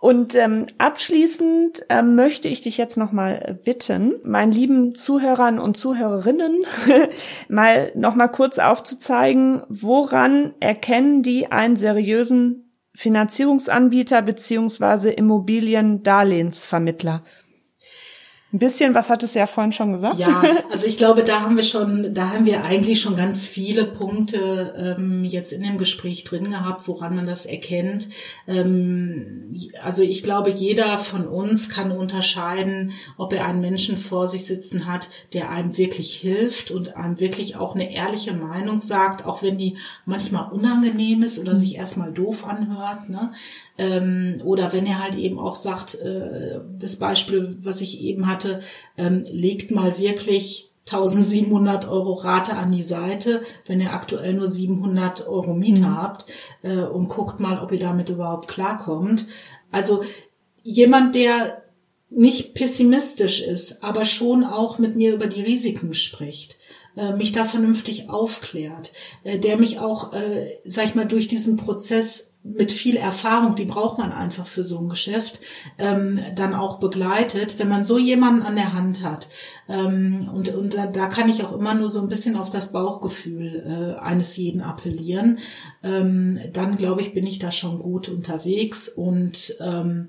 Und 0.00 0.34
ähm, 0.34 0.64
abschließend 0.78 1.84
ähm, 1.88 2.14
möchte 2.14 2.48
ich 2.48 2.62
dich 2.62 2.78
jetzt 2.78 2.96
nochmal 2.96 3.58
bitten, 3.64 4.14
meinen 4.24 4.52
lieben 4.52 4.94
Zuhörern 4.94 5.58
und 5.58 5.76
Zuhörerinnen 5.76 6.64
mal 7.48 7.90
nochmal 7.94 8.30
kurz 8.30 8.58
aufzuzeigen, 8.58 9.62
woran 9.68 10.54
erkennen 10.60 11.22
die 11.22 11.50
einen 11.50 11.76
seriösen 11.76 12.62
Finanzierungsanbieter 12.94 14.22
beziehungsweise 14.22 15.10
Immobiliendarlehensvermittler? 15.10 17.22
Ein 18.56 18.58
bisschen, 18.58 18.94
was 18.94 19.10
hat 19.10 19.22
es 19.22 19.34
ja 19.34 19.44
vorhin 19.44 19.72
schon 19.72 19.92
gesagt? 19.92 20.18
Ja, 20.18 20.42
also 20.72 20.86
ich 20.86 20.96
glaube, 20.96 21.24
da 21.24 21.42
haben 21.42 21.56
wir 21.56 21.62
schon, 21.62 22.14
da 22.14 22.30
haben 22.30 22.46
wir 22.46 22.64
eigentlich 22.64 23.02
schon 23.02 23.14
ganz 23.14 23.44
viele 23.44 23.84
Punkte 23.84 24.96
ähm, 24.98 25.26
jetzt 25.26 25.52
in 25.52 25.62
dem 25.62 25.76
Gespräch 25.76 26.24
drin 26.24 26.48
gehabt, 26.48 26.88
woran 26.88 27.14
man 27.14 27.26
das 27.26 27.44
erkennt. 27.44 28.08
Ähm, 28.48 29.54
also 29.82 30.02
ich 30.02 30.22
glaube, 30.22 30.48
jeder 30.48 30.96
von 30.96 31.28
uns 31.28 31.68
kann 31.68 31.92
unterscheiden, 31.92 32.92
ob 33.18 33.34
er 33.34 33.44
einen 33.44 33.60
Menschen 33.60 33.98
vor 33.98 34.26
sich 34.26 34.46
sitzen 34.46 34.86
hat, 34.86 35.10
der 35.34 35.50
einem 35.50 35.76
wirklich 35.76 36.14
hilft 36.14 36.70
und 36.70 36.96
einem 36.96 37.20
wirklich 37.20 37.56
auch 37.56 37.74
eine 37.74 37.92
ehrliche 37.92 38.32
Meinung 38.32 38.80
sagt, 38.80 39.26
auch 39.26 39.42
wenn 39.42 39.58
die 39.58 39.76
manchmal 40.06 40.50
unangenehm 40.50 41.22
ist 41.22 41.38
oder 41.38 41.56
sich 41.56 41.76
erstmal 41.76 42.10
doof 42.10 42.46
anhört. 42.46 43.10
Ne? 43.10 43.32
Ähm, 43.78 44.40
oder 44.44 44.72
wenn 44.72 44.86
er 44.86 45.02
halt 45.02 45.16
eben 45.16 45.38
auch 45.38 45.56
sagt, 45.56 45.96
äh, 45.96 46.60
das 46.78 46.96
Beispiel, 46.96 47.58
was 47.62 47.80
ich 47.80 48.00
eben 48.00 48.26
hatte, 48.26 48.60
ähm, 48.96 49.24
legt 49.30 49.70
mal 49.70 49.98
wirklich 49.98 50.72
1700 50.86 51.88
Euro 51.88 52.14
Rate 52.14 52.54
an 52.54 52.70
die 52.70 52.82
Seite, 52.82 53.42
wenn 53.66 53.80
ihr 53.80 53.92
aktuell 53.92 54.34
nur 54.34 54.46
700 54.46 55.26
Euro 55.26 55.52
Miete 55.52 55.82
mhm. 55.82 55.96
habt 55.96 56.26
äh, 56.62 56.82
und 56.82 57.08
guckt 57.08 57.40
mal, 57.40 57.58
ob 57.58 57.72
ihr 57.72 57.80
damit 57.80 58.08
überhaupt 58.08 58.48
klarkommt. 58.48 59.26
Also 59.72 60.04
jemand, 60.62 61.14
der 61.14 61.62
nicht 62.08 62.54
pessimistisch 62.54 63.40
ist, 63.40 63.82
aber 63.82 64.04
schon 64.04 64.44
auch 64.44 64.78
mit 64.78 64.94
mir 64.94 65.12
über 65.12 65.26
die 65.26 65.42
Risiken 65.42 65.92
spricht, 65.92 66.56
äh, 66.96 67.14
mich 67.14 67.32
da 67.32 67.44
vernünftig 67.44 68.08
aufklärt, 68.08 68.92
äh, 69.24 69.40
der 69.40 69.58
mich 69.58 69.80
auch, 69.80 70.12
äh, 70.12 70.58
sag 70.64 70.84
ich 70.84 70.94
mal, 70.94 71.06
durch 71.06 71.26
diesen 71.26 71.56
Prozess 71.56 72.35
mit 72.54 72.72
viel 72.72 72.96
Erfahrung, 72.96 73.54
die 73.54 73.64
braucht 73.64 73.98
man 73.98 74.12
einfach 74.12 74.46
für 74.46 74.64
so 74.64 74.78
ein 74.78 74.88
Geschäft, 74.88 75.40
ähm, 75.78 76.20
dann 76.34 76.54
auch 76.54 76.78
begleitet. 76.78 77.58
Wenn 77.58 77.68
man 77.68 77.84
so 77.84 77.98
jemanden 77.98 78.42
an 78.42 78.56
der 78.56 78.72
Hand 78.72 79.02
hat, 79.04 79.28
ähm, 79.68 80.30
und, 80.32 80.48
und 80.54 80.74
da, 80.74 80.86
da 80.86 81.08
kann 81.08 81.28
ich 81.28 81.44
auch 81.44 81.52
immer 81.52 81.74
nur 81.74 81.88
so 81.88 82.00
ein 82.00 82.08
bisschen 82.08 82.36
auf 82.36 82.50
das 82.50 82.72
Bauchgefühl 82.72 83.96
äh, 83.98 84.00
eines 84.00 84.36
jeden 84.36 84.60
appellieren, 84.60 85.38
ähm, 85.82 86.38
dann 86.52 86.76
glaube 86.76 87.00
ich, 87.00 87.14
bin 87.14 87.26
ich 87.26 87.38
da 87.38 87.50
schon 87.50 87.78
gut 87.78 88.08
unterwegs 88.08 88.88
und 88.88 89.56
ähm, 89.60 90.08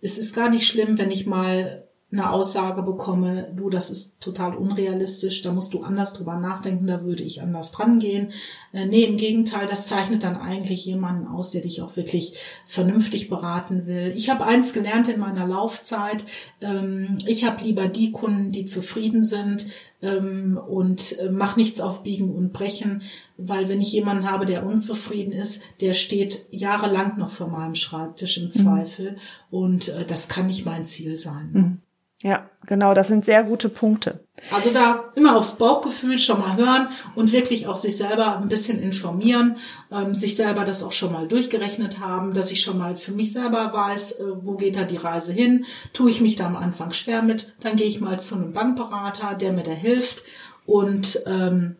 es 0.00 0.18
ist 0.18 0.34
gar 0.34 0.48
nicht 0.48 0.66
schlimm, 0.66 0.98
wenn 0.98 1.10
ich 1.10 1.26
mal 1.26 1.84
eine 2.12 2.30
Aussage 2.30 2.82
bekomme, 2.82 3.52
du, 3.54 3.70
das 3.70 3.88
ist 3.88 4.20
total 4.20 4.56
unrealistisch, 4.56 5.42
da 5.42 5.52
musst 5.52 5.74
du 5.74 5.82
anders 5.82 6.12
drüber 6.12 6.36
nachdenken, 6.36 6.88
da 6.88 7.04
würde 7.04 7.22
ich 7.22 7.40
anders 7.40 7.70
dran 7.70 8.00
gehen. 8.00 8.32
Äh, 8.72 8.86
nee, 8.86 9.04
im 9.04 9.16
Gegenteil, 9.16 9.68
das 9.68 9.86
zeichnet 9.86 10.24
dann 10.24 10.36
eigentlich 10.36 10.84
jemanden 10.84 11.28
aus, 11.28 11.52
der 11.52 11.60
dich 11.60 11.82
auch 11.82 11.96
wirklich 11.96 12.36
vernünftig 12.66 13.28
beraten 13.28 13.86
will. 13.86 14.12
Ich 14.16 14.28
habe 14.28 14.44
eins 14.44 14.72
gelernt 14.72 15.06
in 15.06 15.20
meiner 15.20 15.46
Laufzeit, 15.46 16.24
ähm, 16.60 17.18
ich 17.26 17.44
habe 17.44 17.62
lieber 17.62 17.86
die 17.86 18.10
Kunden, 18.10 18.50
die 18.50 18.64
zufrieden 18.64 19.22
sind 19.22 19.66
ähm, 20.02 20.58
und 20.68 21.16
äh, 21.20 21.30
mach 21.30 21.56
nichts 21.56 21.80
auf 21.80 22.02
Biegen 22.02 22.34
und 22.34 22.52
Brechen, 22.52 23.02
weil 23.36 23.68
wenn 23.68 23.80
ich 23.80 23.92
jemanden 23.92 24.28
habe, 24.28 24.46
der 24.46 24.66
unzufrieden 24.66 25.32
ist, 25.32 25.62
der 25.80 25.92
steht 25.92 26.40
jahrelang 26.50 27.18
noch 27.18 27.30
vor 27.30 27.46
meinem 27.46 27.76
Schreibtisch 27.76 28.36
im 28.38 28.46
mhm. 28.46 28.50
Zweifel 28.50 29.16
und 29.52 29.88
äh, 29.88 30.04
das 30.04 30.28
kann 30.28 30.46
nicht 30.46 30.66
mein 30.66 30.84
Ziel 30.84 31.16
sein. 31.16 31.50
Mhm. 31.52 31.78
Ja, 32.22 32.50
genau, 32.66 32.92
das 32.92 33.08
sind 33.08 33.24
sehr 33.24 33.42
gute 33.44 33.70
Punkte. 33.70 34.20
Also 34.50 34.70
da 34.70 35.04
immer 35.14 35.36
aufs 35.36 35.56
Bauchgefühl 35.56 36.18
schon 36.18 36.40
mal 36.40 36.56
hören 36.56 36.88
und 37.14 37.32
wirklich 37.32 37.66
auch 37.66 37.78
sich 37.78 37.96
selber 37.96 38.36
ein 38.36 38.48
bisschen 38.48 38.78
informieren, 38.78 39.56
ähm, 39.90 40.14
sich 40.14 40.36
selber 40.36 40.64
das 40.64 40.82
auch 40.82 40.92
schon 40.92 41.12
mal 41.12 41.26
durchgerechnet 41.26 42.00
haben, 42.00 42.34
dass 42.34 42.50
ich 42.50 42.60
schon 42.60 42.76
mal 42.76 42.96
für 42.96 43.12
mich 43.12 43.32
selber 43.32 43.72
weiß, 43.72 44.12
äh, 44.12 44.24
wo 44.42 44.56
geht 44.56 44.76
da 44.76 44.84
die 44.84 44.98
Reise 44.98 45.32
hin, 45.32 45.64
tue 45.94 46.10
ich 46.10 46.20
mich 46.20 46.36
da 46.36 46.46
am 46.46 46.56
Anfang 46.56 46.92
schwer 46.92 47.22
mit, 47.22 47.54
dann 47.60 47.76
gehe 47.76 47.86
ich 47.86 48.00
mal 48.00 48.20
zu 48.20 48.34
einem 48.34 48.52
Bankberater, 48.52 49.34
der 49.34 49.52
mir 49.52 49.62
da 49.62 49.72
hilft 49.72 50.22
und 50.66 51.22
ähm, 51.26 51.76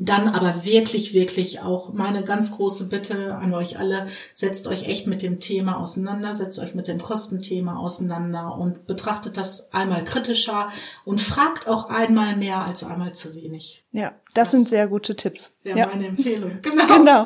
dann 0.00 0.28
aber 0.28 0.64
wirklich, 0.64 1.12
wirklich 1.12 1.60
auch 1.60 1.92
meine 1.92 2.24
ganz 2.24 2.52
große 2.52 2.88
Bitte 2.88 3.36
an 3.36 3.52
euch 3.52 3.78
alle, 3.78 4.08
setzt 4.32 4.66
euch 4.66 4.84
echt 4.84 5.06
mit 5.06 5.20
dem 5.20 5.40
Thema 5.40 5.78
auseinander, 5.78 6.32
setzt 6.32 6.58
euch 6.58 6.74
mit 6.74 6.88
dem 6.88 6.98
Kostenthema 6.98 7.76
auseinander 7.76 8.56
und 8.56 8.86
betrachtet 8.86 9.36
das 9.36 9.72
einmal 9.74 10.02
kritischer 10.02 10.70
und 11.04 11.20
fragt 11.20 11.68
auch 11.68 11.90
einmal 11.90 12.36
mehr 12.36 12.64
als 12.64 12.82
einmal 12.82 13.12
zu 13.12 13.34
wenig. 13.34 13.84
Ja, 13.92 14.14
das, 14.32 14.50
das 14.50 14.50
sind 14.52 14.68
sehr 14.68 14.86
gute 14.86 15.16
Tipps. 15.16 15.52
Wäre 15.64 15.78
ja. 15.78 15.86
meine 15.86 16.06
Empfehlung. 16.06 16.60
Genau. 16.62 16.86
genau. 16.86 17.24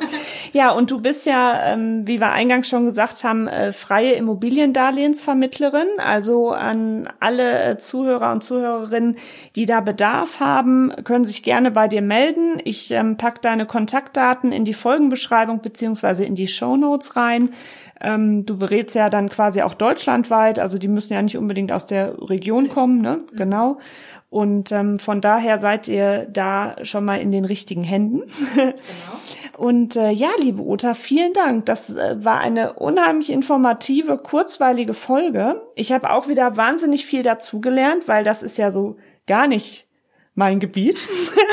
Ja, 0.55 0.71
und 0.71 0.89
du 0.89 1.01
bist 1.01 1.25
ja, 1.25 1.73
ähm, 1.73 2.07
wie 2.07 2.21
wir 2.21 2.31
eingangs 2.31 2.69
schon 2.69 2.85
gesagt 2.85 3.25
haben, 3.25 3.45
äh, 3.49 3.73
freie 3.73 4.13
Immobiliendarlehensvermittlerin. 4.13 5.87
Also 5.97 6.51
an 6.51 7.09
alle 7.19 7.61
äh, 7.61 7.77
Zuhörer 7.77 8.31
und 8.31 8.41
Zuhörerinnen, 8.41 9.17
die 9.57 9.65
da 9.65 9.81
Bedarf 9.81 10.39
haben, 10.39 10.93
können 11.03 11.25
sich 11.25 11.43
gerne 11.43 11.71
bei 11.71 11.89
dir 11.89 12.01
melden. 12.01 12.61
Ich 12.63 12.89
ähm, 12.91 13.17
pack 13.17 13.41
deine 13.41 13.65
Kontaktdaten 13.65 14.53
in 14.53 14.63
die 14.63 14.73
Folgenbeschreibung 14.73 15.59
beziehungsweise 15.61 16.23
in 16.23 16.35
die 16.35 16.47
Show 16.47 16.77
Notes 16.77 17.17
rein. 17.17 17.49
Ähm, 17.99 18.45
du 18.45 18.57
berätst 18.57 18.95
ja 18.95 19.09
dann 19.09 19.27
quasi 19.27 19.61
auch 19.61 19.73
deutschlandweit, 19.73 20.59
also 20.59 20.77
die 20.77 20.87
müssen 20.87 21.11
ja 21.11 21.21
nicht 21.21 21.37
unbedingt 21.37 21.73
aus 21.73 21.85
der 21.85 22.13
Region 22.29 22.69
kommen, 22.69 23.01
ne? 23.01 23.17
Mhm. 23.29 23.37
Genau. 23.37 23.77
Und 24.35 24.73
ähm, 24.73 24.99
von 24.99 25.21
daher 25.21 25.59
seid 25.59 25.87
ihr 25.87 26.25
da 26.25 26.75
schon 26.83 27.05
mal 27.05 27.21
in 27.21 27.31
den 27.31 27.45
richtigen 27.45 27.85
Händen. 27.85 28.23
Genau. 28.53 28.75
Und 29.57 29.95
äh, 29.95 30.09
ja, 30.09 30.27
liebe 30.41 30.61
Uta, 30.61 30.93
vielen 30.93 31.31
Dank. 31.31 31.67
Das 31.67 31.95
äh, 31.95 32.17
war 32.19 32.41
eine 32.41 32.73
unheimlich 32.73 33.29
informative, 33.29 34.17
kurzweilige 34.17 34.93
Folge. 34.93 35.61
Ich 35.75 35.93
habe 35.93 36.09
auch 36.09 36.27
wieder 36.27 36.57
wahnsinnig 36.57 37.05
viel 37.05 37.23
dazugelernt, 37.23 38.09
weil 38.09 38.25
das 38.25 38.43
ist 38.43 38.57
ja 38.57 38.71
so 38.71 38.97
gar 39.25 39.47
nicht 39.47 39.87
mein 40.33 40.59
Gebiet. 40.59 41.07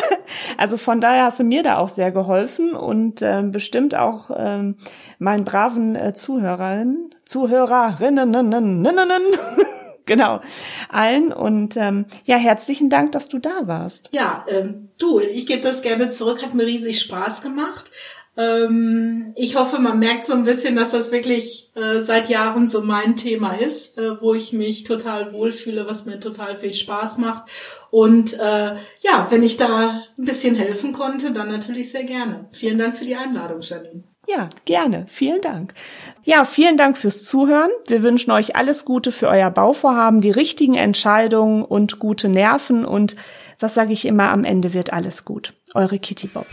also 0.57 0.76
von 0.76 1.01
daher 1.01 1.26
hast 1.26 1.39
du 1.39 1.45
mir 1.45 1.62
da 1.62 1.78
auch 1.78 1.89
sehr 1.89 2.11
geholfen 2.11 2.72
und 2.72 3.22
äh, 3.22 3.45
bestimmt 3.45 3.95
auch 3.95 4.33
ähm, 4.37 4.74
meinen 5.20 5.45
braven 5.45 5.95
äh, 5.95 6.14
Zuhörerinnen, 6.14 7.14
Zuhörerinnen, 7.26 8.33
genau, 10.07 10.41
allen. 10.89 11.33
Und 11.33 11.77
ähm, 11.77 12.07
ja, 12.25 12.37
herzlichen 12.37 12.91
Dank, 12.91 13.13
dass 13.13 13.29
du 13.29 13.39
da 13.39 13.67
warst. 13.67 14.11
Ja, 14.13 14.45
ähm, 14.49 14.89
du, 14.99 15.21
ich 15.21 15.47
gebe 15.47 15.61
das 15.61 15.83
gerne 15.83 16.09
zurück, 16.09 16.43
hat 16.43 16.55
mir 16.55 16.67
riesig 16.67 17.01
Spaß 17.01 17.43
gemacht. 17.43 17.91
Ähm, 18.35 19.35
ich 19.37 19.57
hoffe, 19.57 19.79
man 19.79 19.99
merkt 19.99 20.25
so 20.25 20.33
ein 20.33 20.45
bisschen, 20.45 20.75
dass 20.75 20.93
das 20.93 21.13
wirklich 21.13 21.71
äh, 21.75 22.01
seit 22.01 22.31
Jahren 22.31 22.67
so 22.67 22.81
mein 22.81 23.15
Thema 23.15 23.53
ist, 23.55 23.99
äh, 23.99 24.21
wo 24.23 24.33
ich 24.33 24.55
mich 24.55 24.85
total 24.85 25.35
wohlfühle, 25.35 25.87
was 25.87 26.07
mir 26.07 26.19
total 26.19 26.57
viel 26.57 26.73
Spaß 26.73 27.19
macht. 27.19 27.45
Und 27.91 28.33
äh, 28.41 28.77
ja, 29.01 29.27
wenn 29.29 29.43
ich 29.43 29.59
da 29.59 30.03
ein 30.17 30.25
bisschen 30.25 30.55
helfen 30.55 30.95
konnte, 30.95 31.33
dann 31.33 31.49
natürlich 31.49 31.91
sehr 31.91 32.05
gerne. 32.05 32.49
Vielen 32.53 32.79
Dank 32.79 32.97
für 32.97 33.05
die 33.05 33.17
Einladung, 33.17 33.61
Janine. 33.61 34.05
Ja, 34.29 34.49
gerne. 34.64 35.07
Vielen 35.09 35.41
Dank. 35.41 35.75
Ja, 36.23 36.45
vielen 36.45 36.77
Dank 36.77 36.97
fürs 36.97 37.25
Zuhören. 37.25 37.70
Wir 37.89 38.03
wünschen 38.03 38.31
euch 38.31 38.55
alles 38.57 38.85
Gute 38.85 39.11
für 39.11 39.29
euer 39.29 39.51
Bauvorhaben, 39.51 40.20
die 40.20 40.31
richtigen 40.31 40.75
Entscheidungen 40.75 41.64
und 41.64 41.99
gute 41.99 42.29
Nerven 42.29 42.85
und 42.85 43.16
was 43.59 43.75
sage 43.75 43.93
ich 43.93 44.05
immer, 44.05 44.31
am 44.31 44.45
Ende 44.45 44.75
wird 44.75 44.93
alles 44.93 45.25
gut. 45.25 45.55
Eure 45.75 45.99
Kitty 45.99 46.29
Bob. 46.29 46.47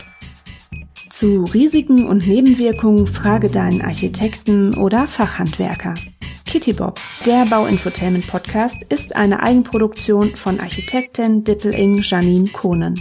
Zu 1.10 1.44
Risiken 1.54 2.06
und 2.06 2.26
Nebenwirkungen 2.26 3.06
frage 3.06 3.48
deinen 3.48 3.82
Architekten 3.82 4.74
oder 4.76 5.06
Fachhandwerker. 5.06 5.94
Kitty 6.46 6.72
Bob, 6.72 6.98
der 7.24 7.46
Bauinfotainment 7.46 8.26
Podcast, 8.26 8.76
ist 8.88 9.14
eine 9.14 9.42
Eigenproduktion 9.42 10.34
von 10.34 10.58
Architektin 10.58 11.44
Dippeling 11.44 11.98
Janine 12.02 12.48
Kohnen. 12.48 12.94